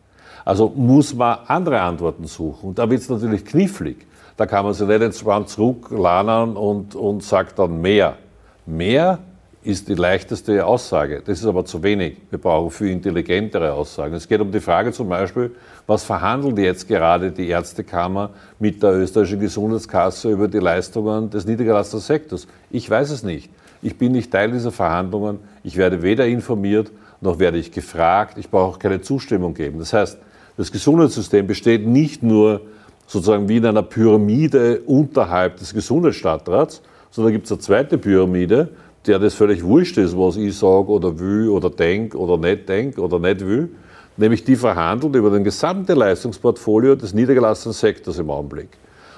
Also 0.45 0.73
muss 0.75 1.15
man 1.15 1.39
andere 1.47 1.81
Antworten 1.81 2.25
suchen 2.27 2.71
und 2.71 2.79
da 2.79 2.89
wird 2.89 3.03
es 3.03 3.09
natürlich 3.09 3.45
knifflig. 3.45 4.07
Da 4.37 4.47
kann 4.47 4.65
man 4.65 4.73
sich 4.73 4.89
nicht 4.89 5.03
entspannt 5.03 5.51
zurücklanern 5.51 6.57
und, 6.57 6.95
und 6.95 7.23
sagt 7.23 7.59
dann 7.59 7.83
mehr. 7.83 8.17
Mehr 8.65 9.19
ist 9.63 9.89
die 9.89 9.95
leichteste 9.95 10.65
Aussage. 10.65 11.23
Das 11.25 11.39
ist 11.39 11.45
aber 11.45 11.65
zu 11.65 11.83
wenig. 11.83 12.17
Wir 12.31 12.39
brauchen 12.39 12.71
viel 12.71 12.89
intelligentere 12.89 13.73
Aussagen. 13.73 14.15
Es 14.15 14.27
geht 14.27 14.41
um 14.41 14.51
die 14.51 14.61
Frage 14.61 14.91
zum 14.93 15.09
Beispiel, 15.09 15.55
was 15.87 16.03
verhandelt 16.03 16.57
jetzt 16.59 16.89
gerade 16.89 17.31
die 17.31 17.49
Ärztekammer 17.49 18.31
mit 18.59 18.83
der 18.83 18.95
österreichischen 18.95 19.41
Gesundheitskasse 19.41 20.31
über 20.31 20.49
die 20.49 20.61
Leistungen 20.61 21.29
des 21.29 21.45
niedergelassenen 21.45 22.01
Sektors? 22.01 22.47
Ich 22.71 22.89
weiß 22.89 23.11
es 23.11 23.23
nicht. 23.23 23.51
Ich 23.83 23.99
bin 23.99 24.13
nicht 24.13 24.31
Teil 24.31 24.51
dieser 24.51 24.73
Verhandlungen. 24.73 25.41
Ich 25.63 25.77
werde 25.77 26.01
weder 26.01 26.27
informiert, 26.27 26.91
noch 27.21 27.39
werde 27.39 27.59
ich 27.59 27.71
gefragt. 27.71 28.39
Ich 28.39 28.49
brauche 28.49 28.79
keine 28.79 29.03
Zustimmung 29.03 29.53
geben. 29.53 29.79
Das 29.79 29.93
heißt, 29.93 30.19
das 30.57 30.73
Gesundheitssystem 30.73 31.47
besteht 31.47 31.87
nicht 31.87 32.23
nur 32.23 32.63
sozusagen 33.07 33.49
wie 33.49 33.59
in 33.59 33.67
einer 33.67 33.83
Pyramide 33.83 34.81
unterhalb 34.87 35.57
des 35.57 35.75
Gesundheitsstadtrats, 35.75 36.81
sondern 37.11 37.33
gibt 37.33 37.47
es 37.47 37.53
eine 37.53 37.61
zweite 37.61 37.99
Pyramide, 37.99 38.69
der 39.07 39.19
das 39.19 39.35
völlig 39.35 39.65
wurscht 39.65 39.97
ist, 39.97 40.17
was 40.17 40.37
ich 40.37 40.57
sage 40.57 40.89
oder 40.89 41.19
will 41.19 41.49
oder 41.49 41.71
denke 41.71 42.19
oder 42.19 42.37
nicht 42.37 42.69
denke 42.69 43.01
oder 43.01 43.19
nicht 43.19 43.41
will, 43.41 43.71
nämlich 44.17 44.45
die 44.45 44.57
verhandelt 44.57 45.15
über 45.15 45.31
den 45.31 45.45
gesamten 45.45 45.97
Leistungsportfolio 45.97 46.95
des 46.95 47.15
niedergelassenen 47.15 47.73
Sektors 47.73 48.19
im 48.19 48.31
Augenblick. 48.31 48.69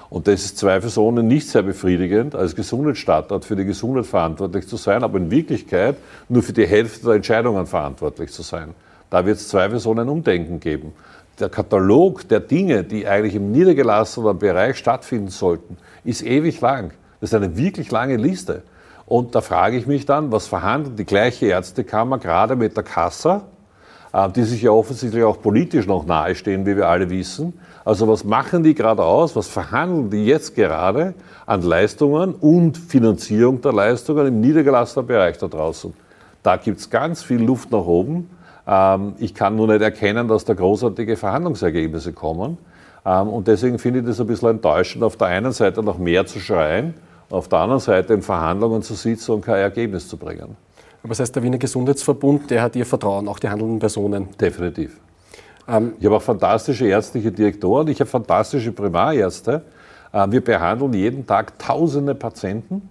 Und 0.09 0.27
das 0.27 0.45
ist 0.45 0.59
zweifelsohne 0.59 1.23
nicht 1.23 1.49
sehr 1.49 1.63
befriedigend, 1.63 2.35
als 2.35 2.55
Gesundheitsstandort 2.55 3.45
für 3.45 3.55
die 3.55 3.65
Gesundheit 3.65 4.05
verantwortlich 4.05 4.67
zu 4.67 4.77
sein, 4.77 5.03
aber 5.03 5.17
in 5.17 5.31
Wirklichkeit 5.31 5.97
nur 6.29 6.43
für 6.43 6.53
die 6.53 6.67
Hälfte 6.67 7.05
der 7.05 7.15
Entscheidungen 7.15 7.65
verantwortlich 7.65 8.31
zu 8.31 8.43
sein. 8.43 8.75
Da 9.09 9.25
wird 9.25 9.37
es 9.37 9.47
zweifelsohne 9.47 10.01
ein 10.01 10.09
Umdenken 10.09 10.59
geben. 10.59 10.93
Der 11.39 11.49
Katalog 11.49 12.27
der 12.29 12.41
Dinge, 12.41 12.83
die 12.83 13.07
eigentlich 13.07 13.33
im 13.33 13.51
niedergelassenen 13.51 14.37
Bereich 14.37 14.77
stattfinden 14.77 15.29
sollten, 15.29 15.77
ist 16.03 16.23
ewig 16.23 16.61
lang. 16.61 16.91
Das 17.19 17.31
ist 17.31 17.35
eine 17.35 17.57
wirklich 17.57 17.89
lange 17.89 18.17
Liste. 18.17 18.61
Und 19.05 19.35
da 19.35 19.41
frage 19.41 19.77
ich 19.77 19.87
mich 19.87 20.05
dann, 20.05 20.31
was 20.31 20.47
verhandelt 20.47 20.97
die 20.97 21.05
gleiche 21.05 21.47
Ärztekammer 21.47 22.17
gerade 22.17 22.55
mit 22.55 22.75
der 22.77 22.83
Kassa, 22.83 23.43
äh, 24.13 24.29
die 24.29 24.43
sich 24.43 24.61
ja 24.61 24.71
offensichtlich 24.71 25.23
auch 25.23 25.41
politisch 25.41 25.85
noch 25.87 26.05
nahestehen, 26.05 26.65
wie 26.65 26.77
wir 26.77 26.87
alle 26.87 27.09
wissen. 27.09 27.53
Also 27.85 28.07
was 28.07 28.23
machen 28.23 28.63
die 28.63 28.73
gerade 28.73 29.03
aus? 29.03 29.35
Was 29.35 29.47
verhandeln 29.47 30.09
die 30.09 30.25
jetzt 30.25 30.55
gerade 30.55 31.13
an 31.45 31.61
Leistungen 31.61 32.33
und 32.33 32.77
Finanzierung 32.77 33.61
der 33.61 33.73
Leistungen 33.73 34.27
im 34.27 34.39
niedergelassenen 34.39 35.05
Bereich 35.05 35.37
da 35.37 35.47
draußen? 35.47 35.93
Da 36.41 36.55
gibt 36.57 36.79
es 36.79 36.89
ganz 36.89 37.23
viel 37.23 37.43
Luft 37.43 37.71
nach 37.71 37.85
oben. 37.85 38.29
Ähm, 38.65 39.15
ich 39.19 39.33
kann 39.33 39.57
nur 39.57 39.67
nicht 39.67 39.81
erkennen, 39.81 40.29
dass 40.29 40.45
da 40.45 40.53
großartige 40.53 41.17
Verhandlungsergebnisse 41.17 42.13
kommen. 42.13 42.57
Ähm, 43.05 43.27
und 43.27 43.49
deswegen 43.49 43.79
finde 43.79 43.99
ich 43.99 44.05
das 44.05 44.21
ein 44.21 44.27
bisschen 44.27 44.49
enttäuschend, 44.49 45.03
auf 45.03 45.17
der 45.17 45.27
einen 45.27 45.51
Seite 45.51 45.83
noch 45.83 45.97
mehr 45.97 46.25
zu 46.25 46.39
schreien 46.39 46.93
auf 47.33 47.47
der 47.47 47.59
anderen 47.59 47.81
Seite 47.81 48.13
in 48.13 48.21
Verhandlungen 48.21 48.83
zu 48.83 48.93
sitzen 48.93 49.31
und 49.31 49.41
kein 49.41 49.55
Ergebnis 49.55 50.07
zu 50.07 50.17
bringen. 50.17 50.55
Aber 51.01 51.09
das 51.09 51.19
heißt, 51.19 51.35
der 51.35 51.41
Wiener 51.41 51.57
Gesundheitsverbund, 51.57 52.49
der 52.51 52.61
hat 52.61 52.75
Ihr 52.75 52.85
Vertrauen, 52.85 53.27
auch 53.27 53.39
die 53.39 53.49
handelnden 53.49 53.79
Personen? 53.79 54.29
Definitiv. 54.39 54.99
Ähm, 55.67 55.93
ich 55.99 56.05
habe 56.05 56.17
auch 56.17 56.21
fantastische 56.21 56.85
ärztliche 56.85 57.31
Direktoren, 57.31 57.87
ich 57.87 57.99
habe 57.99 58.09
fantastische 58.09 58.71
Primarärzte. 58.71 59.63
Ähm, 60.13 60.31
wir 60.31 60.43
behandeln 60.43 60.93
jeden 60.93 61.25
Tag 61.25 61.57
tausende 61.57 62.13
Patienten. 62.13 62.87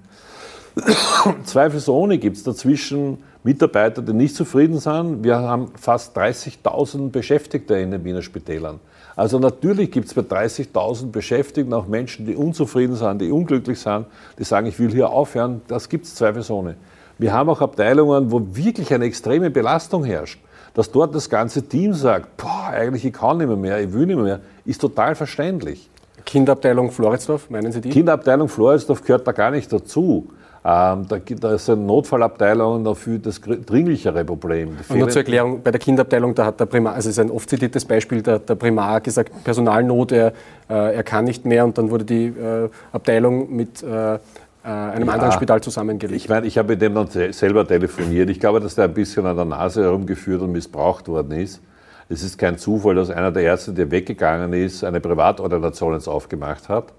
Zweifelsohne 1.44 2.18
gibt 2.18 2.36
es 2.36 2.42
dazwischen 2.42 3.22
Mitarbeiter, 3.44 4.02
die 4.02 4.12
nicht 4.12 4.34
zufrieden 4.34 4.80
sind. 4.80 5.22
Wir 5.22 5.38
haben 5.38 5.70
fast 5.80 6.18
30.000 6.18 7.10
Beschäftigte 7.10 7.76
in 7.76 7.92
den 7.92 8.04
Wiener 8.04 8.22
Spitälern. 8.22 8.80
Also 9.16 9.38
natürlich 9.38 9.90
gibt 9.90 10.08
es 10.08 10.14
bei 10.14 10.22
30.000 10.22 11.10
Beschäftigten 11.10 11.72
auch 11.74 11.86
Menschen, 11.86 12.26
die 12.26 12.34
unzufrieden 12.34 12.96
sind, 12.96 13.20
die 13.20 13.30
unglücklich 13.30 13.78
sind, 13.78 14.06
die 14.38 14.44
sagen, 14.44 14.66
ich 14.66 14.78
will 14.78 14.90
hier 14.90 15.10
aufhören. 15.10 15.60
Das 15.68 15.88
gibt 15.88 16.06
es 16.06 16.14
zweifelsohne. 16.14 16.76
Wir 17.18 17.32
haben 17.32 17.50
auch 17.50 17.60
Abteilungen, 17.60 18.32
wo 18.32 18.42
wirklich 18.52 18.92
eine 18.92 19.04
extreme 19.04 19.50
Belastung 19.50 20.04
herrscht. 20.04 20.40
Dass 20.74 20.90
dort 20.90 21.14
das 21.14 21.28
ganze 21.28 21.68
Team 21.68 21.92
sagt, 21.92 22.38
boah, 22.38 22.70
eigentlich 22.70 23.04
ich 23.04 23.12
kann 23.12 23.36
nicht 23.36 23.46
mehr, 23.46 23.56
mehr 23.56 23.80
ich 23.80 23.92
will 23.92 24.06
nicht 24.06 24.18
mehr, 24.18 24.40
ist 24.64 24.80
total 24.80 25.14
verständlich. 25.14 25.90
Kinderabteilung 26.24 26.90
Floridsdorf, 26.90 27.50
meinen 27.50 27.72
Sie 27.72 27.80
die? 27.82 27.90
Kinderabteilung 27.90 28.48
Floridsdorf 28.48 29.02
gehört 29.02 29.26
da 29.26 29.32
gar 29.32 29.50
nicht 29.50 29.70
dazu. 29.70 30.28
Ähm, 30.64 31.08
da, 31.08 31.18
da 31.18 31.54
ist 31.54 31.68
eine 31.68 31.80
Notfallabteilung 31.80 32.84
dafür 32.84 33.18
das 33.18 33.40
dringlichere 33.40 34.24
Problem. 34.24 34.76
Und 34.88 34.96
nur 34.96 35.08
zur 35.08 35.22
Erklärung, 35.22 35.60
bei 35.60 35.72
der 35.72 35.80
Kinderabteilung, 35.80 36.36
da 36.36 36.46
hat 36.46 36.60
der 36.60 36.66
Primar, 36.66 36.94
also 36.94 37.08
es 37.08 37.16
ist 37.16 37.24
ein 37.24 37.32
oft 37.32 37.50
zitiertes 37.50 37.84
Beispiel, 37.84 38.22
der, 38.22 38.38
der 38.38 38.54
Primar 38.54 39.00
gesagt, 39.00 39.32
Personalnot, 39.42 40.12
er, 40.12 40.32
äh, 40.70 40.94
er 40.94 41.02
kann 41.02 41.24
nicht 41.24 41.44
mehr 41.44 41.64
und 41.64 41.76
dann 41.78 41.90
wurde 41.90 42.04
die 42.04 42.26
äh, 42.26 42.68
Abteilung 42.92 43.54
mit 43.54 43.82
äh, 43.82 44.14
äh 44.14 44.18
einem 44.62 45.08
ja, 45.08 45.14
anderen 45.14 45.32
Spital 45.32 45.60
zusammengelegt. 45.60 46.22
Ich 46.22 46.28
meine, 46.28 46.46
ich 46.46 46.56
habe 46.56 46.68
mit 46.68 46.80
dem 46.80 46.94
dann 46.94 47.08
selber 47.08 47.66
telefoniert. 47.66 48.30
Ich 48.30 48.38
glaube, 48.38 48.60
dass 48.60 48.76
der 48.76 48.84
ein 48.84 48.94
bisschen 48.94 49.26
an 49.26 49.34
der 49.34 49.44
Nase 49.44 49.82
herumgeführt 49.82 50.42
und 50.42 50.52
missbraucht 50.52 51.08
worden 51.08 51.32
ist. 51.32 51.60
Es 52.08 52.22
ist 52.22 52.38
kein 52.38 52.56
Zufall, 52.56 52.94
dass 52.94 53.10
einer 53.10 53.32
der 53.32 53.42
Ärzte, 53.42 53.72
der 53.72 53.90
weggegangen 53.90 54.52
ist, 54.52 54.84
eine 54.84 55.00
Privatordination 55.00 55.94
jetzt 55.94 56.06
aufgemacht 56.06 56.68
hat. 56.68 56.92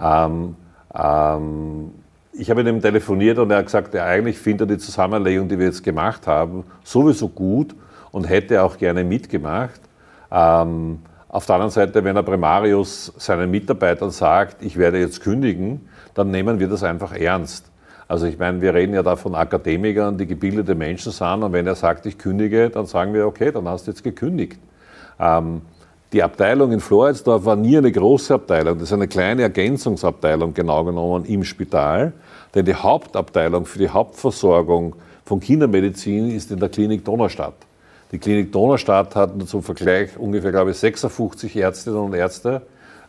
Ähm, 0.00 0.56
ähm, 0.94 1.90
ich 2.32 2.50
habe 2.50 2.64
mit 2.64 2.72
ihm 2.72 2.80
telefoniert 2.80 3.38
und 3.38 3.50
er 3.50 3.58
hat 3.58 3.66
gesagt, 3.66 3.94
ja, 3.94 4.04
eigentlich 4.04 4.38
findet 4.38 4.70
er 4.70 4.76
die 4.76 4.82
Zusammenlegung, 4.82 5.48
die 5.48 5.58
wir 5.58 5.66
jetzt 5.66 5.84
gemacht 5.84 6.26
haben, 6.26 6.64
sowieso 6.82 7.28
gut 7.28 7.74
und 8.10 8.24
hätte 8.24 8.62
auch 8.62 8.78
gerne 8.78 9.04
mitgemacht. 9.04 9.80
Ähm, 10.30 11.00
auf 11.28 11.46
der 11.46 11.56
anderen 11.56 11.70
Seite, 11.70 12.04
wenn 12.04 12.14
der 12.14 12.22
Primarius 12.22 13.12
seinen 13.16 13.50
Mitarbeitern 13.50 14.10
sagt, 14.10 14.62
ich 14.62 14.76
werde 14.76 14.98
jetzt 14.98 15.20
kündigen, 15.22 15.88
dann 16.14 16.30
nehmen 16.30 16.58
wir 16.58 16.68
das 16.68 16.82
einfach 16.82 17.12
ernst. 17.12 17.70
Also 18.08 18.26
ich 18.26 18.38
meine, 18.38 18.60
wir 18.60 18.74
reden 18.74 18.94
ja 18.94 19.02
da 19.02 19.16
von 19.16 19.34
Akademikern, 19.34 20.18
die 20.18 20.26
gebildete 20.26 20.74
Menschen 20.74 21.12
sind 21.12 21.42
und 21.42 21.52
wenn 21.52 21.66
er 21.66 21.74
sagt, 21.74 22.04
ich 22.06 22.18
kündige, 22.18 22.68
dann 22.68 22.86
sagen 22.86 23.14
wir, 23.14 23.26
okay, 23.26 23.50
dann 23.52 23.68
hast 23.68 23.86
du 23.86 23.90
jetzt 23.90 24.04
gekündigt. 24.04 24.58
Ähm, 25.18 25.62
die 26.12 26.22
Abteilung 26.22 26.72
in 26.72 26.80
Floridsdorf 26.80 27.44
war 27.44 27.56
nie 27.56 27.78
eine 27.78 27.90
große 27.90 28.34
Abteilung, 28.34 28.78
das 28.78 28.88
ist 28.88 28.92
eine 28.92 29.08
kleine 29.08 29.42
Ergänzungsabteilung 29.42 30.52
genau 30.52 30.84
genommen 30.84 31.24
im 31.24 31.42
Spital, 31.42 32.12
denn 32.54 32.66
die 32.66 32.74
Hauptabteilung 32.74 33.64
für 33.64 33.78
die 33.78 33.88
Hauptversorgung 33.88 34.94
von 35.24 35.40
Kindermedizin 35.40 36.30
ist 36.30 36.50
in 36.50 36.60
der 36.60 36.68
Klinik 36.68 37.04
Donaustadt. 37.04 37.54
Die 38.12 38.18
Klinik 38.18 38.52
Donaustadt 38.52 39.16
hat 39.16 39.30
zum 39.48 39.62
Vergleich 39.62 40.18
ungefähr, 40.18 40.50
glaube 40.50 40.72
ich, 40.72 40.76
56 40.76 41.56
Ärztinnen 41.56 41.98
und 41.98 42.14
Ärzte. 42.14 42.60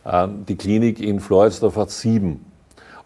Ähm, 0.06 0.46
die 0.48 0.56
Klinik 0.56 0.98
in 0.98 1.20
Floridsdorf 1.20 1.76
hat 1.76 1.90
sieben. 1.90 2.46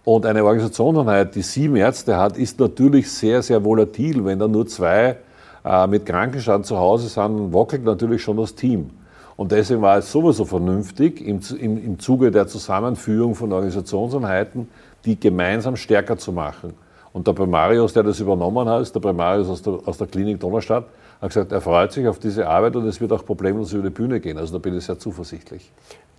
Und 0.05 0.25
eine 0.25 0.45
Organisationseinheit, 0.45 1.35
die 1.35 1.43
sieben 1.43 1.75
Ärzte 1.75 2.17
hat, 2.17 2.37
ist 2.37 2.61
natürlich 2.61 3.11
sehr, 3.11 3.43
sehr 3.43 3.65
volatil. 3.65 4.25
Wenn 4.25 4.39
da 4.39 4.47
nur 4.47 4.69
zwei 4.69 5.17
äh, 5.65 5.87
mit 5.89 6.07
Krankenstand 6.07 6.67
zu 6.67 6.79
Hause 6.79 7.09
sind, 7.09 7.53
wackelt 7.53 7.83
natürlich 7.83 8.23
schon 8.23 8.37
das 8.37 8.55
Team. 8.55 8.91
Und 9.39 9.53
deswegen 9.53 9.81
war 9.81 9.99
es 9.99 10.11
sowieso 10.11 10.45
vernünftig, 10.45 11.25
im, 11.25 11.39
im, 11.61 11.85
im 11.85 11.99
Zuge 12.01 12.33
der 12.33 12.49
Zusammenführung 12.49 13.37
von 13.37 13.53
Organisationseinheiten, 13.53 14.69
die 15.05 15.19
gemeinsam 15.19 15.77
stärker 15.77 16.19
zu 16.19 16.33
machen. 16.33 16.75
Und 17.13 17.29
der 17.29 17.35
Primarius, 17.35 17.93
der 17.93 18.03
das 18.03 18.19
übernommen 18.19 18.69
hat, 18.69 18.93
der 18.93 18.99
Primarius 18.99 19.49
aus 19.49 19.63
der, 19.63 19.79
aus 19.85 19.97
der 19.97 20.09
Klinik 20.09 20.41
Donnerstadt, 20.41 20.87
hat 21.23 21.29
gesagt, 21.29 21.53
er 21.53 21.61
freut 21.61 21.93
sich 21.93 22.09
auf 22.09 22.19
diese 22.19 22.49
Arbeit 22.49 22.75
und 22.75 22.85
es 22.89 23.01
wird 23.01 23.13
auch 23.13 23.25
problemlos 23.25 23.73
über 23.73 23.85
die 23.85 23.95
Bühne 23.95 24.19
gehen. 24.19 24.39
Also 24.39 24.55
da 24.55 24.59
bin 24.59 24.77
ich 24.77 24.85
sehr 24.85 24.99
zuversichtlich. 24.99 25.71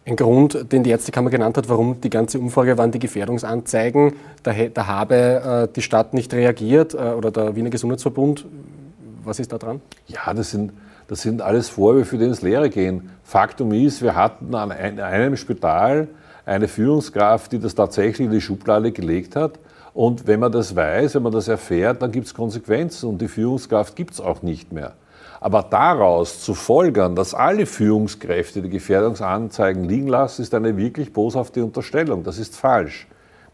Ein 0.05 0.15
Grund, 0.15 0.71
den 0.71 0.83
die 0.83 0.91
Ärztekammer 0.91 1.29
genannt 1.29 1.57
hat, 1.57 1.67
warum 1.67 1.99
die 1.99 2.09
ganze 2.09 2.39
Umfrage 2.39 2.77
waren 2.77 2.91
die 2.91 2.99
Gefährdungsanzeigen. 2.99 4.13
Da, 4.43 4.53
da 4.53 4.87
habe 4.87 5.15
äh, 5.15 5.73
die 5.75 5.81
Stadt 5.81 6.13
nicht 6.13 6.33
reagiert 6.33 6.93
äh, 6.93 6.97
oder 6.97 7.31
der 7.31 7.57
Wiener 7.57 7.69
Gesundheitsverbund. 7.69 8.45
Was 9.25 9.41
ist 9.41 9.51
da 9.51 9.57
dran? 9.57 9.81
Ja, 10.07 10.33
das 10.33 10.51
sind 10.51 10.71
das 11.09 11.23
sind 11.23 11.41
alles 11.41 11.69
Vorwürfe, 11.69 12.19
die 12.19 12.25
ins 12.25 12.43
Leere 12.43 12.69
gehen. 12.69 13.09
Faktum 13.23 13.71
ist, 13.71 14.03
wir 14.03 14.15
hatten 14.15 14.53
an 14.53 14.71
einem 14.71 15.37
Spital 15.37 16.07
eine 16.45 16.67
Führungskraft, 16.67 17.51
die 17.51 17.57
das 17.57 17.73
tatsächlich 17.73 18.27
in 18.27 18.31
die 18.31 18.41
Schublade 18.41 18.91
gelegt 18.91 19.35
hat. 19.35 19.57
Und 19.95 20.27
wenn 20.27 20.39
man 20.39 20.51
das 20.51 20.75
weiß, 20.75 21.15
wenn 21.15 21.23
man 21.23 21.31
das 21.31 21.47
erfährt, 21.47 22.03
dann 22.03 22.11
gibt 22.11 22.27
es 22.27 22.33
Konsequenzen 22.35 23.09
und 23.09 23.19
die 23.19 23.27
Führungskraft 23.27 23.95
gibt 23.95 24.13
es 24.13 24.21
auch 24.21 24.43
nicht 24.43 24.71
mehr. 24.71 24.93
Aber 25.39 25.63
daraus 25.63 26.41
zu 26.41 26.53
folgern, 26.53 27.15
dass 27.15 27.33
alle 27.33 27.65
Führungskräfte 27.65 28.61
die 28.61 28.69
Gefährdungsanzeigen 28.69 29.85
liegen 29.85 30.07
lassen, 30.07 30.43
ist 30.43 30.53
eine 30.53 30.77
wirklich 30.77 31.11
boshafte 31.11 31.63
Unterstellung. 31.63 32.23
Das 32.23 32.37
ist 32.37 32.55
falsch. 32.55 33.07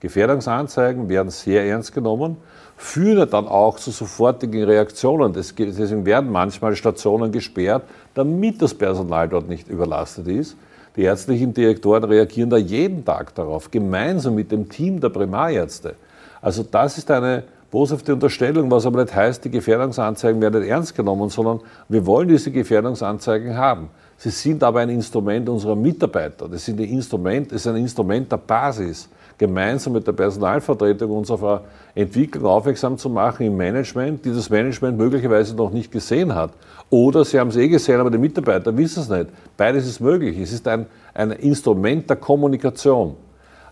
Gefährdungsanzeigen 0.06 1.10
werden 1.10 1.30
sehr 1.30 1.66
ernst 1.66 1.94
genommen 1.94 2.38
führt 2.78 3.34
dann 3.34 3.48
auch 3.48 3.78
zu 3.78 3.92
sofortigen 3.92 4.64
Reaktionen. 4.64 5.34
Deswegen 5.34 6.06
werden 6.06 6.32
manchmal 6.32 6.76
Stationen 6.76 7.32
gesperrt, 7.32 7.84
damit 8.14 8.62
das 8.62 8.74
Personal 8.74 9.30
dort 9.30 9.48
nicht 9.48 9.68
überlastet 9.70 10.28
ist. 10.28 10.58
Die 10.96 11.04
ärztlichen 11.04 11.54
Direktoren 11.54 12.04
reagieren 12.06 12.50
da 12.50 12.58
jeden 12.58 13.04
Tag 13.04 13.36
darauf, 13.36 13.70
gemeinsam 13.70 14.36
mit 14.36 14.52
dem 14.52 14.70
Team 14.70 15.00
der 15.00 15.10
Primarärzte. 15.10 15.96
Also 16.42 16.64
das 16.64 16.98
ist 16.98 17.12
eine 17.12 17.44
boshafte 17.72 18.14
Unterstellung, 18.14 18.72
was 18.72 18.86
aber 18.86 19.02
nicht 19.04 19.14
heißt, 19.14 19.44
die 19.44 19.50
Gefährdungsanzeigen 19.50 20.42
werden 20.42 20.62
nicht 20.62 20.70
ernst 20.70 20.96
genommen, 20.96 21.30
sondern 21.30 21.60
wir 21.90 22.06
wollen 22.06 22.30
diese 22.30 22.52
Gefährdungsanzeigen 22.52 23.58
haben. 23.58 23.90
Sie 24.18 24.30
sind 24.30 24.64
aber 24.64 24.80
ein 24.80 24.90
Instrument 24.90 25.50
unserer 25.50 25.76
Mitarbeiter. 25.76 26.48
Das, 26.48 26.64
sind 26.64 26.80
ein 26.80 26.88
Instrument, 26.88 27.52
das 27.52 27.62
ist 27.62 27.68
ein 27.68 27.76
Instrument 27.76 28.32
der 28.32 28.38
Basis 28.38 29.10
gemeinsam 29.38 29.94
mit 29.94 30.08
der 30.08 30.14
Personalvertretung 30.14 31.12
uns 31.12 31.30
auf 31.30 31.44
eine 31.44 31.62
Entwicklung 31.94 32.46
aufmerksam 32.46 32.98
zu 32.98 33.10
machen 33.10 33.46
im 33.46 33.58
Management, 33.58 34.24
die 34.26 34.32
das 34.32 34.50
Management 34.50 34.98
möglicherweise 34.98 35.56
noch 35.56 35.72
nicht 35.72 35.92
gesehen 35.92 36.34
hat. 36.34 36.52
Oder 36.90 37.26
sie 37.26 37.40
haben 37.40 37.50
es 37.50 37.58
eh 37.58 37.68
gesehen, 37.68 38.00
aber 38.00 38.12
die 38.12 38.18
Mitarbeiter 38.18 38.76
wissen 38.78 39.02
es 39.02 39.10
nicht. 39.10 39.28
Beides 39.58 39.88
ist 39.88 40.00
möglich. 40.00 40.38
Es 40.40 40.54
ist 40.54 40.68
ein, 40.68 40.86
ein 41.14 41.32
Instrument 41.32 42.10
der 42.10 42.18
Kommunikation. 42.18 43.16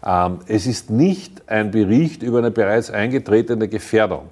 Ähm, 0.05 0.39
es 0.47 0.67
ist 0.67 0.89
nicht 0.89 1.41
ein 1.47 1.71
Bericht 1.71 2.23
über 2.23 2.39
eine 2.39 2.51
bereits 2.51 2.91
eingetretene 2.91 3.67
Gefährdung. 3.67 4.29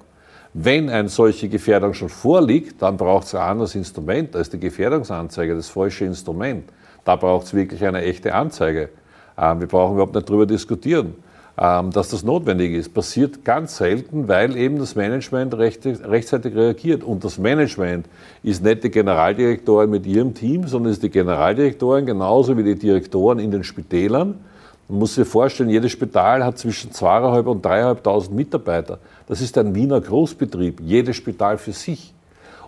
Wenn 0.54 0.90
eine 0.90 1.08
solche 1.08 1.48
Gefährdung 1.48 1.94
schon 1.94 2.10
vorliegt, 2.10 2.82
dann 2.82 2.98
braucht 2.98 3.26
es 3.26 3.34
ein 3.34 3.40
anderes 3.40 3.74
Instrument. 3.74 4.34
Ist 4.34 4.52
die 4.52 4.60
Gefährdungsanzeige 4.60 5.54
das 5.54 5.70
falsche 5.70 6.04
Instrument. 6.04 6.64
Da 7.04 7.16
braucht 7.16 7.46
es 7.46 7.54
wirklich 7.54 7.82
eine 7.84 8.02
echte 8.02 8.34
Anzeige. 8.34 8.90
Ähm, 9.38 9.60
wir 9.60 9.66
brauchen 9.66 9.94
überhaupt 9.94 10.14
nicht 10.14 10.28
darüber 10.28 10.46
diskutieren, 10.46 11.14
ähm, 11.58 11.90
dass 11.90 12.08
das 12.08 12.22
notwendig 12.22 12.72
ist. 12.72 12.94
Passiert 12.94 13.44
ganz 13.44 13.76
selten, 13.76 14.28
weil 14.28 14.56
eben 14.56 14.78
das 14.78 14.94
Management 14.94 15.54
rechtzeitig 15.54 16.54
reagiert. 16.54 17.04
Und 17.04 17.24
das 17.24 17.38
Management 17.38 18.06
ist 18.42 18.64
nicht 18.64 18.84
die 18.84 18.90
Generaldirektorin 18.90 19.90
mit 19.90 20.06
ihrem 20.06 20.34
Team, 20.34 20.66
sondern 20.66 20.92
ist 20.92 21.02
die 21.02 21.10
Generaldirektorin 21.10 22.06
genauso 22.06 22.56
wie 22.56 22.64
die 22.64 22.76
Direktoren 22.76 23.38
in 23.38 23.50
den 23.50 23.64
Spitälern. 23.64 24.36
Man 24.88 24.98
muss 24.98 25.14
sich 25.14 25.26
vorstellen, 25.26 25.70
jedes 25.70 25.92
Spital 25.92 26.44
hat 26.44 26.58
zwischen 26.58 26.90
2.500 26.90 27.44
und 27.46 27.64
3.500 27.64 28.30
Mitarbeiter. 28.32 28.98
Das 29.26 29.40
ist 29.40 29.56
ein 29.56 29.74
Wiener 29.74 30.00
Großbetrieb, 30.00 30.80
jedes 30.80 31.16
Spital 31.16 31.56
für 31.56 31.72
sich. 31.72 32.12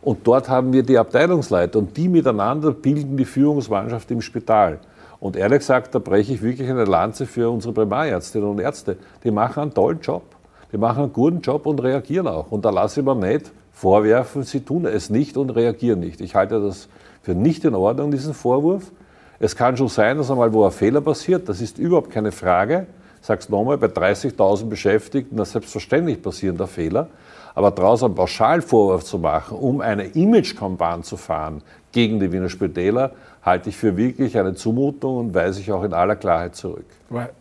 Und 0.00 0.27
dort 0.27 0.48
haben 0.48 0.72
wir 0.72 0.83
die 0.83 0.98
Abteilungsleiter 0.98 1.79
und 1.79 1.96
die 1.96 2.09
miteinander 2.09 2.72
bilden 2.72 3.16
die 3.16 3.24
Führungsmannschaft 3.24 4.11
im 4.11 4.20
Spital. 4.20 4.79
Und 5.24 5.37
ehrlich 5.37 5.60
gesagt, 5.60 5.94
da 5.94 6.00
breche 6.00 6.34
ich 6.34 6.42
wirklich 6.42 6.68
eine 6.68 6.84
Lanze 6.84 7.24
für 7.24 7.48
unsere 7.48 7.72
Primarärztinnen 7.72 8.46
und 8.46 8.58
Ärzte. 8.58 8.98
Die 9.25 9.31
machen 9.31 9.62
einen 9.62 9.72
tollen 9.72 9.98
Job. 10.00 10.22
Die 10.70 10.77
machen 10.77 11.04
einen 11.04 11.12
guten 11.14 11.40
Job 11.40 11.64
und 11.64 11.83
reagieren 11.83 12.29
auch. 12.29 12.52
Und 12.52 12.66
da 12.66 12.68
lasse 12.68 13.00
ich 13.00 13.06
mir 13.06 13.14
nicht 13.14 13.50
vorwerfen, 13.72 14.42
sie 14.42 14.60
tun 14.60 14.85
es 14.85 15.08
nicht 15.08 15.38
und 15.38 15.48
reagieren 15.48 16.00
nicht. 16.00 16.20
Ich 16.20 16.35
halte 16.35 16.60
das 16.60 16.90
für 17.22 17.35
nicht 17.35 17.64
in 17.64 17.75
Ordnung, 17.75 18.10
diesen 18.10 18.35
Vorwurf. 18.35 18.92
Es 19.38 19.56
kann 19.56 19.79
schon 19.79 19.88
sein, 19.88 20.18
dass 20.18 20.31
einmal 20.31 20.52
wo 20.52 20.66
ein 20.66 20.70
Fehler 20.70 21.00
passiert, 21.00 21.48
das 21.48 21.62
ist 21.62 21.79
überhaupt 21.79 22.10
keine 22.10 22.31
Frage. 22.31 22.87
Ich 23.22 23.27
sage 23.27 23.40
es 23.40 23.48
nochmal, 23.48 23.79
bei 23.79 23.87
30.000 23.87 24.66
Beschäftigten, 24.66 25.38
das 25.38 25.52
selbstverständlich 25.52 26.20
passieren 26.20 26.58
da 26.58 26.66
Fehler. 26.66 27.08
Aber 27.54 27.70
daraus 27.70 28.02
einen 28.02 28.14
Pauschalvorwurf 28.14 29.04
zu 29.04 29.18
machen, 29.18 29.56
um 29.56 29.81
eine 29.81 30.04
Image-Kampagne 30.04 31.02
zu 31.02 31.16
fahren 31.16 31.62
gegen 31.92 32.20
die 32.20 32.31
Wiener 32.31 32.50
Spitäler, 32.50 33.12
halte 33.44 33.68
ich 33.68 33.76
für 33.76 33.96
wirklich 33.96 34.38
eine 34.38 34.54
Zumutung 34.54 35.18
und 35.18 35.34
weise 35.34 35.60
ich 35.60 35.70
auch 35.70 35.84
in 35.84 35.92
aller 35.92 36.16
Klarheit 36.16 36.56
zurück. 36.56 36.86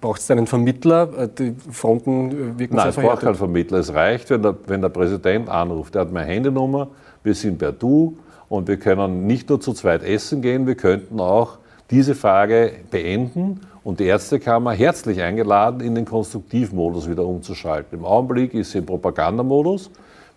Braucht 0.02 0.20
es 0.20 0.30
einen 0.30 0.48
Vermittler? 0.48 1.10
Äh, 1.18 1.30
die 1.30 1.56
Fronten 1.72 2.32
äh, 2.32 2.60
wirken 2.60 2.76
Nein, 2.76 2.90
es 2.90 2.96
braucht 2.96 3.22
keinen 3.22 3.36
Vermittler. 3.36 3.80
Es 3.80 3.94
reicht, 3.94 4.30
wenn 4.30 4.42
der, 4.42 4.56
wenn 4.68 4.82
der 4.82 4.90
Präsident 4.90 5.50
anruft. 5.50 5.96
Der 5.96 6.02
hat 6.02 6.12
meine 6.12 6.28
Handynummer, 6.28 6.90
wir 7.24 7.34
sind 7.34 7.58
per 7.58 7.72
Du 7.72 8.18
und 8.50 8.68
wir 8.68 8.78
können 8.78 9.26
nicht 9.26 9.50
nur 9.50 9.62
zu 9.62 9.74
zweit 9.74 10.04
essen 10.04 10.42
gehen, 10.42 10.68
wir 10.68 10.76
könnten 10.76 11.20
auch 11.20 11.58
diese 11.90 12.16
Frage 12.16 12.74
beenden 12.92 13.62
und 13.84 14.00
die 14.00 14.06
Ärztekammer 14.06 14.72
herzlich 14.72 15.22
eingeladen, 15.22 15.82
in 15.82 15.96
den 15.96 16.06
Konstruktivmodus 16.06 17.10
wieder 17.10 17.26
umzuschalten. 17.26 18.00
Im 18.00 18.06
Augenblick 18.06 18.54
ist 18.54 18.72
sie 18.72 18.80
im 18.80 18.86
Propagandamodus. 18.86 19.90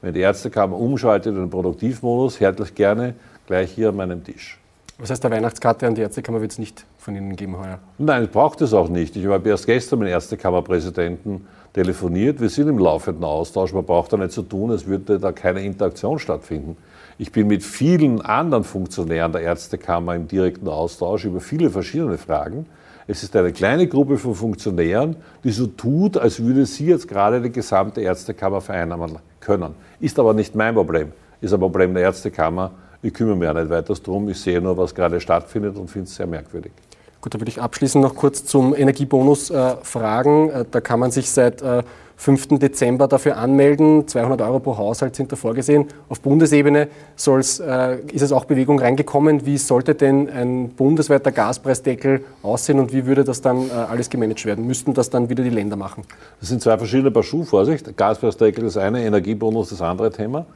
Wenn 0.03 0.15
die 0.15 0.21
Ärztekammer 0.21 0.77
umschaltet 0.77 1.35
in 1.35 1.41
den 1.41 1.51
Produktivmodus, 1.51 2.39
herzlich 2.39 2.75
gerne 2.75 3.15
gleich 3.47 3.73
hier 3.73 3.89
an 3.89 3.97
meinem 3.97 4.23
Tisch. 4.23 4.59
Was 4.99 5.11
heißt, 5.11 5.23
der 5.23 5.31
Weihnachtskarte 5.31 5.87
an 5.87 5.95
die 5.95 6.01
Ärztekammer 6.01 6.41
wird 6.41 6.53
es 6.53 6.59
nicht 6.59 6.87
von 6.97 7.15
Ihnen 7.15 7.37
geben 7.37 7.59
heuer? 7.59 7.81
Nein, 7.99 8.25
ich 8.25 8.31
braucht 8.31 8.63
es 8.63 8.73
auch 8.73 8.89
nicht. 8.89 9.15
Ich 9.15 9.27
habe 9.27 9.47
erst 9.47 9.67
gestern 9.67 9.99
mit 9.99 10.09
dem 10.09 10.13
Ärztekammerpräsidenten 10.13 11.47
telefoniert. 11.75 12.41
Wir 12.41 12.49
sind 12.49 12.69
im 12.69 12.79
laufenden 12.79 13.23
Austausch. 13.23 13.75
Man 13.75 13.85
braucht 13.85 14.15
da 14.15 14.17
nicht 14.17 14.33
zu 14.33 14.41
so 14.41 14.47
tun, 14.47 14.71
als 14.71 14.87
würde 14.87 15.19
da 15.19 15.33
keine 15.33 15.61
Interaktion 15.61 16.19
stattfinden. 16.19 16.79
Ich 17.19 17.31
bin 17.31 17.47
mit 17.47 17.63
vielen 17.63 18.23
anderen 18.23 18.65
Funktionären 18.65 19.33
der 19.33 19.43
Ärztekammer 19.43 20.15
im 20.15 20.29
direkten 20.29 20.69
Austausch 20.69 21.27
über 21.27 21.41
viele 21.41 21.69
verschiedene 21.69 22.17
Fragen. 22.17 22.65
Es 23.07 23.23
ist 23.23 23.37
eine 23.37 23.53
kleine 23.53 23.87
Gruppe 23.89 24.17
von 24.17 24.35
Funktionären, 24.35 25.17
die 25.45 25.51
so 25.51 25.67
tut, 25.67 26.17
als 26.17 26.43
würde 26.43 26.65
sie 26.65 26.87
jetzt 26.87 27.07
gerade 27.07 27.43
die 27.43 27.53
gesamte 27.53 28.01
Ärztekammer 28.01 28.63
vereinnahmen 28.63 29.19
können. 29.41 29.75
Ist 30.01 30.19
aber 30.19 30.33
nicht 30.33 30.55
mein 30.55 30.75
Problem, 30.75 31.13
ist 31.43 31.53
ein 31.53 31.61
Problem 31.61 31.93
der 31.93 32.05
Ärztekammer 32.05 32.71
ich 33.07 33.15
kümmere 33.15 33.37
mich 33.37 33.49
auch 33.49 33.55
nicht 33.55 33.71
weiter 33.71 33.95
darum. 33.95 34.29
Ich 34.29 34.41
sehe 34.41 34.61
nur, 34.61 34.77
was 34.77 34.95
gerade 34.95 35.21
stattfindet 35.21 35.77
und 35.77 35.89
finde 35.89 36.09
es 36.09 36.17
sehr 36.17 36.27
merkwürdig. 36.27 36.73
Gut, 37.21 37.35
da 37.35 37.41
würde 37.41 37.51
ich 37.51 37.61
abschließend 37.61 38.03
noch 38.03 38.15
kurz 38.15 38.45
zum 38.45 38.75
Energiebonus 38.75 39.51
äh, 39.51 39.77
fragen. 39.83 40.51
Äh, 40.51 40.65
da 40.71 40.81
kann 40.81 41.01
man 41.01 41.11
sich 41.11 41.31
seit 41.31 41.63
äh, 41.63 41.83
5. 42.17 42.59
Dezember 42.59 43.09
dafür 43.09 43.37
anmelden. 43.37 44.09
200 44.09 44.41
Euro 44.43 44.59
pro 44.59 44.79
Haushalt 44.79 45.17
sind 45.17 45.31
da 45.31 45.37
vorgesehen. 45.37 45.87
Auf 46.09 46.21
Bundesebene 46.21 46.89
äh, 46.89 48.01
ist 48.13 48.23
es 48.23 48.33
auch 48.33 48.45
Bewegung 48.45 48.79
reingekommen. 48.79 49.45
Wie 49.45 49.59
sollte 49.59 49.95
denn 49.95 50.29
ein 50.29 50.71
bundesweiter 50.71 51.31
Gaspreisdeckel 51.31 52.25
aussehen 52.43 52.79
und 52.79 52.93
wie 52.93 53.07
würde 53.07 53.23
das 53.23 53.41
dann 53.41 53.69
äh, 53.69 53.73
alles 53.73 54.09
gemanagt 54.09 54.45
werden? 54.47 54.67
Müssten 54.67 54.95
das 54.95 55.11
dann 55.11 55.29
wieder 55.29 55.45
die 55.45 55.51
Länder 55.51 55.77
machen? 55.77 56.05
Das 56.41 56.49
sind 56.49 56.63
zwei 56.63 56.79
verschiedene 56.79 57.11
Paar 57.11 57.23
Schuhe, 57.23 57.45
Vorsicht. 57.45 57.97
Gaspreisdeckel 57.97 58.65
ist 58.65 58.77
eine, 58.77 59.05
Energiebonus 59.05 59.71
das 59.71 59.83
andere 59.83 60.11
Thema. 60.11 60.47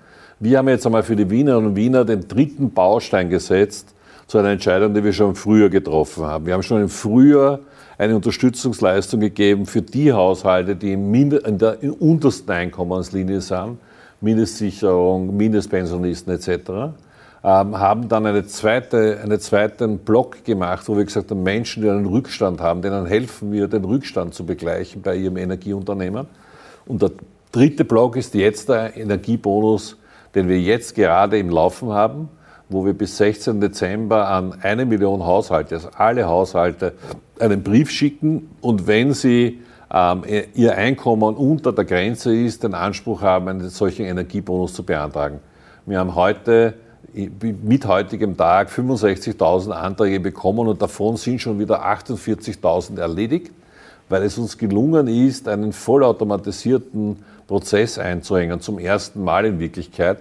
Wir 0.42 0.56
haben 0.56 0.68
jetzt 0.70 0.86
einmal 0.86 1.02
für 1.02 1.16
die 1.16 1.28
Wienerinnen 1.28 1.68
und 1.68 1.76
Wiener 1.76 2.06
den 2.06 2.26
dritten 2.26 2.72
Baustein 2.72 3.28
gesetzt 3.28 3.94
zu 4.26 4.38
einer 4.38 4.48
Entscheidung, 4.48 4.94
die 4.94 5.04
wir 5.04 5.12
schon 5.12 5.28
im 5.30 5.34
Frühjahr 5.34 5.68
getroffen 5.68 6.24
haben. 6.24 6.46
Wir 6.46 6.54
haben 6.54 6.62
schon 6.62 6.80
im 6.80 6.88
Frühjahr 6.88 7.58
eine 7.98 8.16
Unterstützungsleistung 8.16 9.20
gegeben 9.20 9.66
für 9.66 9.82
die 9.82 10.14
Haushalte, 10.14 10.76
die 10.76 10.94
in 10.94 11.58
der 11.58 11.76
untersten 12.00 12.50
Einkommenslinie 12.52 13.42
sind, 13.42 13.76
Mindestsicherung, 14.22 15.36
Mindestpensionisten 15.36 16.32
etc., 16.32 16.48
ähm, 17.42 17.78
haben 17.78 18.08
dann 18.08 18.24
eine 18.24 18.46
zweite, 18.46 19.20
einen 19.22 19.40
zweiten 19.40 19.98
Block 19.98 20.42
gemacht, 20.44 20.88
wo 20.88 20.96
wir 20.96 21.04
gesagt 21.04 21.30
haben, 21.30 21.42
Menschen, 21.42 21.82
die 21.82 21.90
einen 21.90 22.06
Rückstand 22.06 22.62
haben, 22.62 22.80
denen 22.80 23.04
helfen 23.04 23.52
wir, 23.52 23.68
den 23.68 23.84
Rückstand 23.84 24.32
zu 24.32 24.46
begleichen 24.46 25.02
bei 25.02 25.16
ihrem 25.16 25.36
Energieunternehmen. 25.36 26.26
Und 26.86 27.02
der 27.02 27.10
dritte 27.52 27.84
Block 27.84 28.16
ist 28.16 28.34
jetzt 28.34 28.70
der 28.70 28.96
Energiebonus 28.96 29.98
den 30.34 30.48
wir 30.48 30.60
jetzt 30.60 30.94
gerade 30.94 31.38
im 31.38 31.50
Laufen 31.50 31.90
haben, 31.90 32.28
wo 32.68 32.84
wir 32.84 32.94
bis 32.94 33.16
16. 33.16 33.60
Dezember 33.60 34.28
an 34.28 34.54
eine 34.62 34.86
Million 34.86 35.24
Haushalte, 35.24 35.74
also 35.74 35.88
alle 35.96 36.26
Haushalte, 36.26 36.92
einen 37.38 37.62
Brief 37.62 37.90
schicken 37.90 38.50
und 38.60 38.86
wenn 38.86 39.12
sie 39.12 39.60
ähm, 39.92 40.22
ihr 40.54 40.76
Einkommen 40.76 41.34
unter 41.34 41.72
der 41.72 41.84
Grenze 41.84 42.34
ist, 42.34 42.62
den 42.62 42.74
Anspruch 42.74 43.22
haben, 43.22 43.48
einen 43.48 43.68
solchen 43.70 44.06
Energiebonus 44.06 44.72
zu 44.74 44.84
beantragen. 44.84 45.40
Wir 45.86 45.98
haben 45.98 46.14
heute 46.14 46.74
mit 47.12 47.86
heutigem 47.86 48.36
Tag 48.36 48.70
65.000 48.70 49.72
Anträge 49.72 50.20
bekommen 50.20 50.68
und 50.68 50.80
davon 50.80 51.16
sind 51.16 51.40
schon 51.40 51.58
wieder 51.58 51.84
48.000 51.84 53.00
erledigt, 53.00 53.50
weil 54.08 54.22
es 54.22 54.38
uns 54.38 54.56
gelungen 54.56 55.08
ist, 55.08 55.48
einen 55.48 55.72
vollautomatisierten 55.72 57.24
Prozess 57.50 57.98
einzuhängen, 57.98 58.60
zum 58.60 58.78
ersten 58.78 59.24
Mal 59.24 59.44
in 59.44 59.58
Wirklichkeit, 59.58 60.18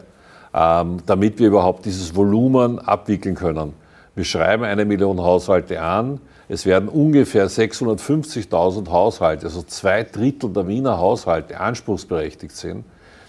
ähm, 0.52 0.98
damit 1.06 1.38
wir 1.38 1.50
überhaupt 1.50 1.86
dieses 1.86 2.16
Volumen 2.16 2.80
abwickeln 2.80 3.36
können. 3.36 3.74
Wir 4.16 4.24
schreiben 4.24 4.64
eine 4.64 4.84
Million 4.84 5.22
Haushalte 5.22 5.80
an. 5.80 6.20
Es 6.48 6.66
werden 6.66 6.90
ungefähr 6.90 7.48
650.000 7.48 8.90
Haushalte, 8.90 9.46
also 9.46 9.62
zwei 9.62 10.04
Drittel 10.04 10.52
der 10.52 10.68
Wiener 10.68 10.98
Haushalte, 10.98 11.60
anspruchsberechtigt 11.60 12.56
sind. 12.56 12.84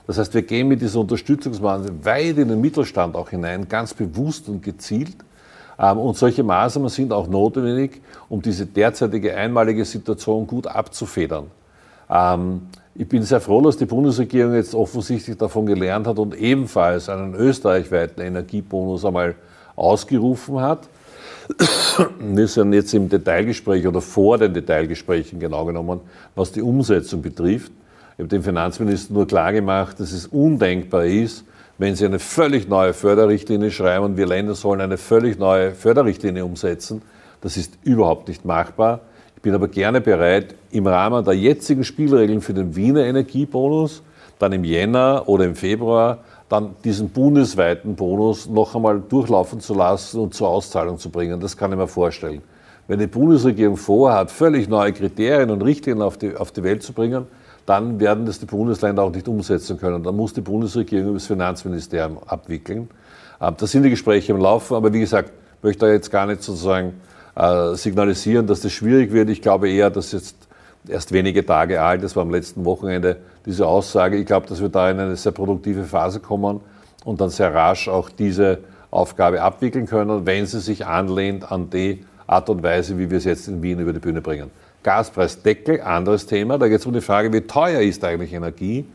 Das 0.07 0.17
heißt, 0.17 0.33
wir 0.33 0.43
gehen 0.43 0.69
mit 0.69 0.81
dieser 0.81 1.01
Unterstützungsmaßnahme 1.01 2.03
weit 2.03 2.39
in 2.39 2.49
den 2.49 2.61
Mittelstand 2.63 3.15
auch 3.15 3.29
hinein, 3.29 3.69
ganz 3.69 3.93
bewusst 3.93 4.49
und 4.49 4.63
gezielt. 4.63 5.17
Ähm, 5.79 5.99
und 5.99 6.17
solche 6.17 6.43
Maßnahmen 6.43 6.89
sind 6.89 7.13
auch 7.13 7.29
notwendig, 7.29 8.01
um 8.31 8.41
diese 8.41 8.65
derzeitige 8.65 9.37
einmalige 9.37 9.85
Situation 9.85 10.47
gut 10.47 10.67
abzufedern. 10.67 11.51
Ich 12.95 13.09
bin 13.09 13.23
sehr 13.23 13.41
froh, 13.41 13.61
dass 13.61 13.77
die 13.77 13.87
Bundesregierung 13.87 14.55
jetzt 14.55 14.75
offensichtlich 14.75 15.37
davon 15.39 15.65
gelernt 15.65 16.07
hat 16.07 16.19
und 16.19 16.35
ebenfalls 16.35 17.09
einen 17.09 17.35
österreichweiten 17.35 18.21
Energiebonus 18.21 19.05
einmal 19.05 19.37
ausgerufen 19.77 20.61
hat. 20.61 20.89
Wir 22.19 22.49
sind 22.49 22.73
jetzt 22.73 22.93
im 22.93 23.09
Detailgespräch 23.09 23.87
oder 23.87 24.01
vor 24.01 24.39
den 24.39 24.55
Detailgesprächen 24.55 25.39
genau 25.39 25.65
genommen, 25.65 26.01
was 26.35 26.53
die 26.53 26.63
Umsetzung 26.63 27.23
betrifft. 27.23 27.73
Ich 28.15 28.19
habe 28.19 28.29
dem 28.29 28.43
Finanzminister 28.43 29.15
nur 29.15 29.27
klargemacht, 29.27 29.99
dass 30.01 30.13
es 30.13 30.27
undenkbar 30.27 31.05
ist, 31.05 31.45
wenn 31.79 31.95
Sie 31.95 32.05
eine 32.05 32.19
völlig 32.19 32.69
neue 32.69 32.93
Förderrichtlinie 32.93 33.71
schreiben 33.71 34.05
und 34.05 34.17
wir 34.17 34.27
Länder 34.27 34.55
sollen 34.55 34.81
eine 34.81 34.99
völlig 34.99 35.39
neue 35.39 35.73
Förderrichtlinie 35.73 36.45
umsetzen. 36.45 37.03
Das 37.41 37.57
ist 37.57 37.73
überhaupt 37.85 38.29
nicht 38.29 38.45
machbar. 38.45 39.01
Ich 39.41 39.43
bin 39.43 39.55
aber 39.55 39.69
gerne 39.69 40.03
bereit, 40.03 40.55
im 40.71 40.87
Rahmen 40.87 41.25
der 41.25 41.33
jetzigen 41.33 41.83
Spielregeln 41.83 42.43
für 42.43 42.53
den 42.53 42.77
Wiener 42.77 43.07
Energiebonus, 43.07 44.03
dann 44.39 44.53
im 44.53 44.65
Jänner 44.65 45.23
oder 45.29 45.47
im 45.47 45.55
Februar, 45.55 46.19
dann 46.51 46.75
diesen 46.85 47.09
bundesweiten 47.09 47.95
Bonus 47.95 48.47
noch 48.51 48.75
einmal 48.75 49.01
durchlaufen 49.01 49.61
zu 49.61 49.73
lassen 49.73 50.21
und 50.21 50.35
zur 50.35 50.49
Auszahlung 50.49 50.99
zu 50.99 51.09
bringen. 51.09 51.41
Das 51.41 51.57
kann 51.57 51.73
ich 51.73 51.79
mir 51.79 51.89
vorstellen. 51.89 52.43
Wenn 52.87 52.99
die 52.99 53.07
Bundesregierung 53.07 53.79
vorhat, 53.79 54.31
völlig 54.31 54.69
neue 54.69 54.93
Kriterien 54.93 55.49
und 55.49 55.63
Richtlinien 55.63 56.03
auf 56.03 56.19
die, 56.19 56.37
auf 56.37 56.53
die 56.53 56.63
Welt 56.63 56.83
zu 56.83 56.93
bringen, 56.93 57.25
dann 57.65 57.99
werden 57.99 58.27
das 58.27 58.41
die 58.41 58.45
Bundesländer 58.45 59.05
auch 59.05 59.11
nicht 59.11 59.27
umsetzen 59.27 59.79
können. 59.79 60.03
Dann 60.03 60.17
muss 60.17 60.35
die 60.35 60.43
Bundesregierung 60.43 61.07
über 61.07 61.17
das 61.17 61.27
Finanzministerium 61.27 62.19
abwickeln. 62.27 62.91
Ähm, 63.41 63.55
da 63.57 63.67
sind 63.67 63.85
die 63.85 63.91
Gespräche 63.91 64.33
im 64.33 64.39
Laufen, 64.39 64.75
aber 64.75 64.93
wie 64.93 65.01
gesagt, 65.01 65.33
möchte 65.63 65.87
da 65.87 65.93
jetzt 65.93 66.11
gar 66.11 66.27
nicht 66.27 66.43
sozusagen 66.43 66.89
äh, 66.89 67.10
signalisieren, 67.75 68.47
dass 68.47 68.61
das 68.61 68.73
schwierig 68.73 69.13
wird. 69.13 69.31
Ich 69.31 69.41
glaube 69.41 69.71
eher, 69.71 69.91
dass 69.91 70.13
jetzt 70.13 70.37
erst 70.89 71.13
wenige 71.13 71.45
Tage 71.45 71.83
alt, 71.83 72.03
das 72.03 72.17
war 72.17 72.23
am 72.23 72.31
letzten 72.31 72.65
Wochenende 72.65 73.17
diese 73.47 73.67
Aussage. 73.67 74.17
Ich 74.17 74.27
glaube, 74.27 74.47
dass 74.47 74.61
wir 74.61 74.69
da 74.69 74.91
in 74.91 74.99
eine 74.99 75.17
sehr 75.17 75.33
produktive 75.33 75.85
Phase 75.85 76.21
kommen 76.21 76.61
und 77.05 77.21
dann 77.21 77.31
sehr 77.31 77.55
rasch 77.55 77.89
auch 77.89 78.11
diese 78.11 78.59
Aufgabe 78.91 79.43
abwickeln 79.43 79.87
können, 79.87 80.27
wenn 80.27 80.47
sie 80.47 80.61
sich 80.61 80.87
anlehnt 80.87 81.51
an 81.51 81.71
die 81.71 82.05
Art 82.27 82.49
und 82.51 82.63
Weise, 82.63 82.99
wie 82.99 83.11
wir 83.11 83.19
es 83.19 83.25
jetzt 83.25 83.49
in 83.49 83.63
Wien 83.63 83.79
über 83.79 83.93
die 83.93 83.99
Bühne 83.99 84.21
bringen. 84.21 84.51
Gaspreisdeckel, 84.83 85.81
anderes 85.81 86.27
Thema. 86.27 86.59
Da 86.59 86.69
geht 86.69 86.81
es 86.81 86.87
um 86.87 86.93
die 86.93 87.01
Frage, 87.01 87.33
wie 87.33 87.43
teuer 87.43 87.81
ist 87.81 88.05
eigentlich 88.05 88.33
Energie? 88.33 88.87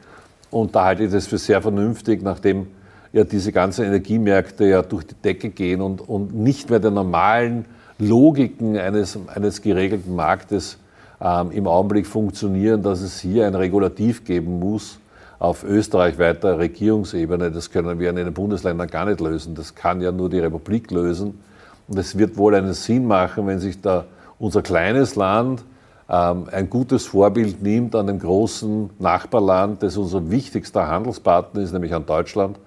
Und 0.51 0.75
da 0.75 0.85
halte 0.85 1.03
ich 1.03 1.11
das 1.11 1.27
für 1.27 1.37
sehr 1.37 1.61
vernünftig, 1.61 2.21
nachdem 2.23 2.67
ja 3.13 3.23
diese 3.23 3.51
ganzen 3.51 3.85
Energiemärkte 3.85 4.65
ja 4.65 4.81
durch 4.81 5.05
die 5.05 5.15
Decke 5.15 5.49
gehen 5.49 5.81
und, 5.81 6.01
und 6.01 6.33
nicht 6.33 6.69
mehr 6.69 6.79
der 6.79 6.91
normalen 6.91 7.65
Logiken 7.97 8.77
eines, 8.77 9.17
eines 9.27 9.61
geregelten 9.61 10.15
Marktes 10.15 10.77
ähm, 11.21 11.51
im 11.51 11.67
Augenblick 11.67 12.07
funktionieren, 12.07 12.83
dass 12.83 13.01
es 13.01 13.19
hier 13.19 13.47
ein 13.47 13.55
Regulativ 13.55 14.25
geben 14.25 14.59
muss 14.59 14.99
auf 15.39 15.63
österreichweiter 15.63 16.59
Regierungsebene. 16.59 17.51
Das 17.51 17.71
können 17.71 17.99
wir 17.99 18.09
in 18.09 18.15
den 18.15 18.33
Bundesländern 18.33 18.87
gar 18.87 19.05
nicht 19.05 19.19
lösen. 19.19 19.55
Das 19.55 19.75
kann 19.75 20.01
ja 20.01 20.11
nur 20.11 20.29
die 20.29 20.39
Republik 20.39 20.91
lösen. 20.91 21.39
Und 21.87 21.97
es 21.97 22.17
wird 22.17 22.37
wohl 22.37 22.55
einen 22.55 22.73
Sinn 22.73 23.05
machen, 23.05 23.47
wenn 23.47 23.59
sich 23.59 23.79
da 23.79 24.05
unser 24.39 24.61
kleines 24.61 25.15
Land 25.15 25.63
ähm, 26.09 26.47
ein 26.51 26.69
gutes 26.69 27.05
Vorbild 27.05 27.61
nimmt 27.61 27.95
an 27.95 28.07
dem 28.07 28.19
großen 28.19 28.89
Nachbarland, 28.99 29.81
das 29.81 29.97
unser 29.97 30.29
wichtigster 30.29 30.87
Handelspartner 30.87 31.61
ist, 31.61 31.71
nämlich 31.71 31.93
an 31.93 32.05
Deutschland. 32.05 32.57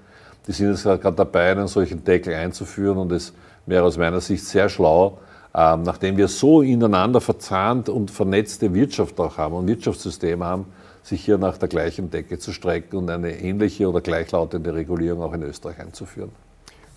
Die 0.47 0.53
sind 0.53 0.71
jetzt 0.71 0.85
gerade 0.85 1.13
dabei, 1.13 1.51
einen 1.51 1.69
solchen 1.69 2.05
Deckel 2.05 2.35
einzuführen 2.35 2.97
und 2.97 3.13
es 3.13 3.33
wäre 3.69 3.85
aus 3.85 3.97
meiner 3.97 4.21
Sicht 4.21 4.45
sehr 4.45 4.69
schlau, 4.69 5.19
ähm, 5.55 5.83
nachdem 5.83 6.17
wir 6.17 6.29
so 6.29 6.63
ineinander 6.63 7.21
verzahnt 7.21 7.89
und 7.89 8.11
vernetzte 8.11 8.75
Wirtschaft 8.75 9.19
auch 9.21 9.37
haben 9.39 9.55
und 9.55 9.67
Wirtschaftssystem 9.67 10.43
haben, 10.43 10.67
sich 11.03 11.25
hier 11.25 11.39
nach 11.39 11.57
der 11.59 11.69
gleichen 11.69 12.11
Decke 12.11 12.39
zu 12.39 12.53
strecken 12.53 12.97
und 12.97 13.11
eine 13.11 13.41
ähnliche 13.41 13.89
oder 13.89 14.01
gleichlautende 14.01 14.75
Regulierung 14.75 15.23
auch 15.23 15.33
in 15.33 15.43
Österreich 15.43 15.81
einzuführen. 15.81 16.31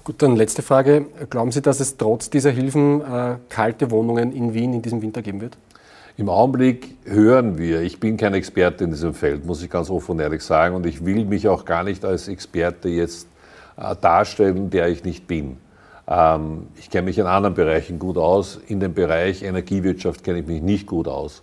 Gut, 0.04 0.22
dann 0.22 0.36
letzte 0.36 0.64
Frage. 0.64 1.06
Glauben 1.30 1.52
Sie, 1.52 1.62
dass 1.62 1.80
es 1.80 1.96
trotz 1.96 2.30
dieser 2.30 2.50
Hilfen 2.50 3.02
äh, 3.02 3.36
kalte 3.50 3.92
Wohnungen 3.92 4.34
in 4.34 4.54
Wien 4.54 4.74
in 4.74 4.82
diesem 4.82 5.02
Winter 5.02 5.22
geben 5.22 5.42
wird? 5.42 5.58
Im 6.18 6.28
Augenblick 6.28 6.98
hören 7.06 7.58
wir, 7.58 7.82
ich 7.82 8.00
bin 8.00 8.18
kein 8.18 8.34
Experte 8.34 8.84
in 8.84 8.90
diesem 8.92 9.14
Feld, 9.14 9.46
muss 9.46 9.64
ich 9.64 9.70
ganz 9.70 9.90
offen 9.90 10.12
und 10.12 10.20
ehrlich 10.20 10.42
sagen, 10.42 10.76
und 10.76 10.86
ich 10.86 11.06
will 11.06 11.26
mich 11.26 11.48
auch 11.48 11.66
gar 11.66 11.84
nicht 11.84 12.04
als 12.04 12.28
Experte 12.28 12.90
jetzt 12.90 13.28
äh, 13.78 13.96
darstellen, 13.96 14.70
der 14.70 14.90
ich 14.90 15.04
nicht 15.04 15.28
bin. 15.28 15.58
Ähm, 16.12 16.68
ich 16.78 16.90
kenne 16.90 17.06
mich 17.06 17.18
in 17.18 17.26
anderen 17.26 17.56
Bereichen 17.56 17.98
gut 17.98 18.18
aus, 18.18 18.60
in 18.68 18.80
dem 18.80 18.94
Bereich 18.94 19.44
Energiewirtschaft 19.44 20.24
kenne 20.24 20.40
ich 20.40 20.48
mich 20.48 20.62
nicht 20.62 20.86
gut 20.88 21.08
aus. 21.08 21.42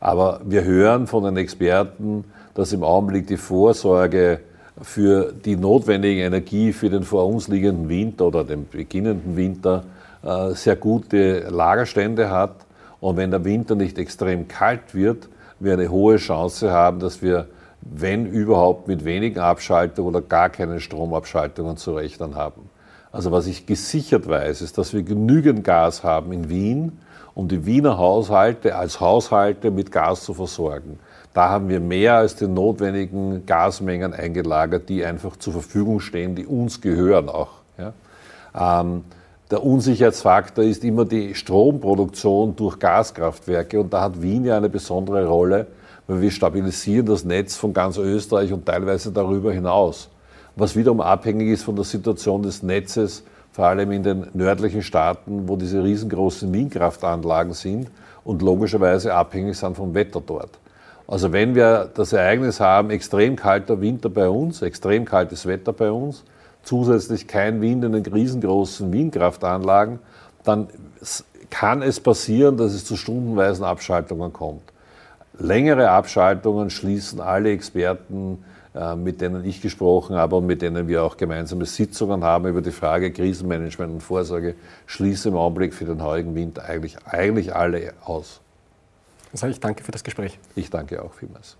Aber 0.00 0.40
wir 0.44 0.64
hören 0.64 1.06
von 1.06 1.24
den 1.24 1.36
Experten, 1.36 2.24
dass 2.54 2.72
im 2.72 2.82
Augenblick 2.82 3.26
die 3.26 3.36
Vorsorge 3.36 4.40
für 4.80 5.32
die 5.32 5.56
notwendige 5.56 6.22
Energie 6.22 6.72
für 6.72 6.90
den 6.90 7.02
vor 7.02 7.26
uns 7.26 7.48
liegenden 7.48 7.88
Winter 7.88 8.26
oder 8.26 8.44
den 8.44 8.68
beginnenden 8.68 9.36
Winter 9.36 9.84
äh, 10.22 10.50
sehr 10.52 10.76
gute 10.76 11.48
Lagerstände 11.50 12.30
hat. 12.30 12.54
Und 13.00 13.16
wenn 13.16 13.30
der 13.30 13.44
Winter 13.44 13.74
nicht 13.74 13.98
extrem 13.98 14.48
kalt 14.48 14.94
wird, 14.94 15.28
wir 15.58 15.74
eine 15.74 15.90
hohe 15.90 16.16
Chance 16.16 16.70
haben, 16.70 17.00
dass 17.00 17.22
wir, 17.22 17.46
wenn 17.80 18.26
überhaupt, 18.26 18.88
mit 18.88 19.04
wenigen 19.04 19.40
Abschaltungen 19.40 20.14
oder 20.14 20.22
gar 20.22 20.50
keinen 20.50 20.80
Stromabschaltungen 20.80 21.76
zu 21.76 21.94
rechnen 21.94 22.34
haben. 22.34 22.70
Also 23.16 23.32
was 23.32 23.46
ich 23.46 23.64
gesichert 23.64 24.28
weiß, 24.28 24.60
ist, 24.60 24.76
dass 24.76 24.92
wir 24.92 25.02
genügend 25.02 25.64
Gas 25.64 26.04
haben 26.04 26.32
in 26.32 26.50
Wien, 26.50 26.98
um 27.32 27.48
die 27.48 27.64
Wiener 27.64 27.96
Haushalte 27.96 28.76
als 28.76 29.00
Haushalte 29.00 29.70
mit 29.70 29.90
Gas 29.90 30.22
zu 30.22 30.34
versorgen. 30.34 30.98
Da 31.32 31.48
haben 31.48 31.70
wir 31.70 31.80
mehr 31.80 32.16
als 32.16 32.36
die 32.36 32.46
notwendigen 32.46 33.46
Gasmengen 33.46 34.12
eingelagert, 34.12 34.90
die 34.90 35.02
einfach 35.02 35.38
zur 35.38 35.54
Verfügung 35.54 36.00
stehen, 36.00 36.34
die 36.34 36.44
uns 36.44 36.82
gehören 36.82 37.30
auch. 37.30 37.52
Ja. 37.78 37.94
Ähm, 38.54 39.04
der 39.50 39.64
Unsicherheitsfaktor 39.64 40.64
ist 40.64 40.84
immer 40.84 41.06
die 41.06 41.34
Stromproduktion 41.34 42.54
durch 42.54 42.78
Gaskraftwerke 42.78 43.80
und 43.80 43.94
da 43.94 44.02
hat 44.02 44.20
Wien 44.20 44.44
ja 44.44 44.58
eine 44.58 44.68
besondere 44.68 45.26
Rolle, 45.26 45.68
weil 46.06 46.20
wir 46.20 46.30
stabilisieren 46.30 47.06
das 47.06 47.24
Netz 47.24 47.56
von 47.56 47.72
ganz 47.72 47.96
Österreich 47.96 48.52
und 48.52 48.66
teilweise 48.66 49.10
darüber 49.10 49.54
hinaus. 49.54 50.10
Was 50.58 50.74
wiederum 50.74 51.02
abhängig 51.02 51.48
ist 51.48 51.64
von 51.64 51.76
der 51.76 51.84
Situation 51.84 52.42
des 52.42 52.62
Netzes, 52.62 53.22
vor 53.52 53.66
allem 53.66 53.92
in 53.92 54.02
den 54.02 54.26
nördlichen 54.32 54.82
Staaten, 54.82 55.48
wo 55.48 55.56
diese 55.56 55.84
riesengroßen 55.84 56.50
Windkraftanlagen 56.50 57.52
sind 57.52 57.88
und 58.24 58.40
logischerweise 58.40 59.14
abhängig 59.14 59.58
sind 59.58 59.76
vom 59.76 59.94
Wetter 59.94 60.22
dort. 60.24 60.58
Also 61.06 61.32
wenn 61.32 61.54
wir 61.54 61.90
das 61.94 62.14
Ereignis 62.14 62.58
haben, 62.58 62.88
extrem 62.88 63.36
kalter 63.36 63.82
Winter 63.82 64.08
bei 64.08 64.30
uns, 64.30 64.62
extrem 64.62 65.04
kaltes 65.04 65.46
Wetter 65.46 65.74
bei 65.74 65.90
uns, 65.90 66.24
zusätzlich 66.62 67.28
kein 67.28 67.60
Wind 67.60 67.84
in 67.84 67.92
den 67.92 68.06
riesengroßen 68.06 68.90
Windkraftanlagen, 68.90 69.98
dann 70.42 70.68
kann 71.50 71.82
es 71.82 72.00
passieren, 72.00 72.56
dass 72.56 72.72
es 72.72 72.86
zu 72.86 72.96
stundenweisen 72.96 73.64
Abschaltungen 73.64 74.32
kommt. 74.32 74.62
Längere 75.38 75.90
Abschaltungen 75.90 76.70
schließen 76.70 77.20
alle 77.20 77.50
Experten, 77.50 78.42
mit 78.96 79.20
denen 79.20 79.44
ich 79.44 79.62
gesprochen 79.62 80.16
habe 80.16 80.36
und 80.36 80.46
mit 80.46 80.62
denen 80.62 80.86
wir 80.88 81.02
auch 81.02 81.16
gemeinsame 81.16 81.64
Sitzungen 81.64 82.22
haben 82.22 82.46
über 82.46 82.62
die 82.62 82.72
Frage 82.72 83.12
Krisenmanagement 83.12 83.92
und 83.92 84.00
Vorsorge, 84.00 84.54
schließen 84.86 85.32
im 85.32 85.38
Augenblick 85.38 85.72
für 85.72 85.84
den 85.84 86.02
heutigen 86.02 86.34
Winter 86.34 86.64
eigentlich, 86.64 86.96
eigentlich 87.06 87.54
alle 87.54 87.94
aus. 88.04 88.40
Dann 89.32 89.38
sage 89.38 89.52
ich 89.52 89.60
danke 89.60 89.82
für 89.82 89.92
das 89.92 90.04
Gespräch. 90.04 90.38
Ich 90.54 90.70
danke 90.70 91.02
auch 91.02 91.14
vielmals. 91.14 91.56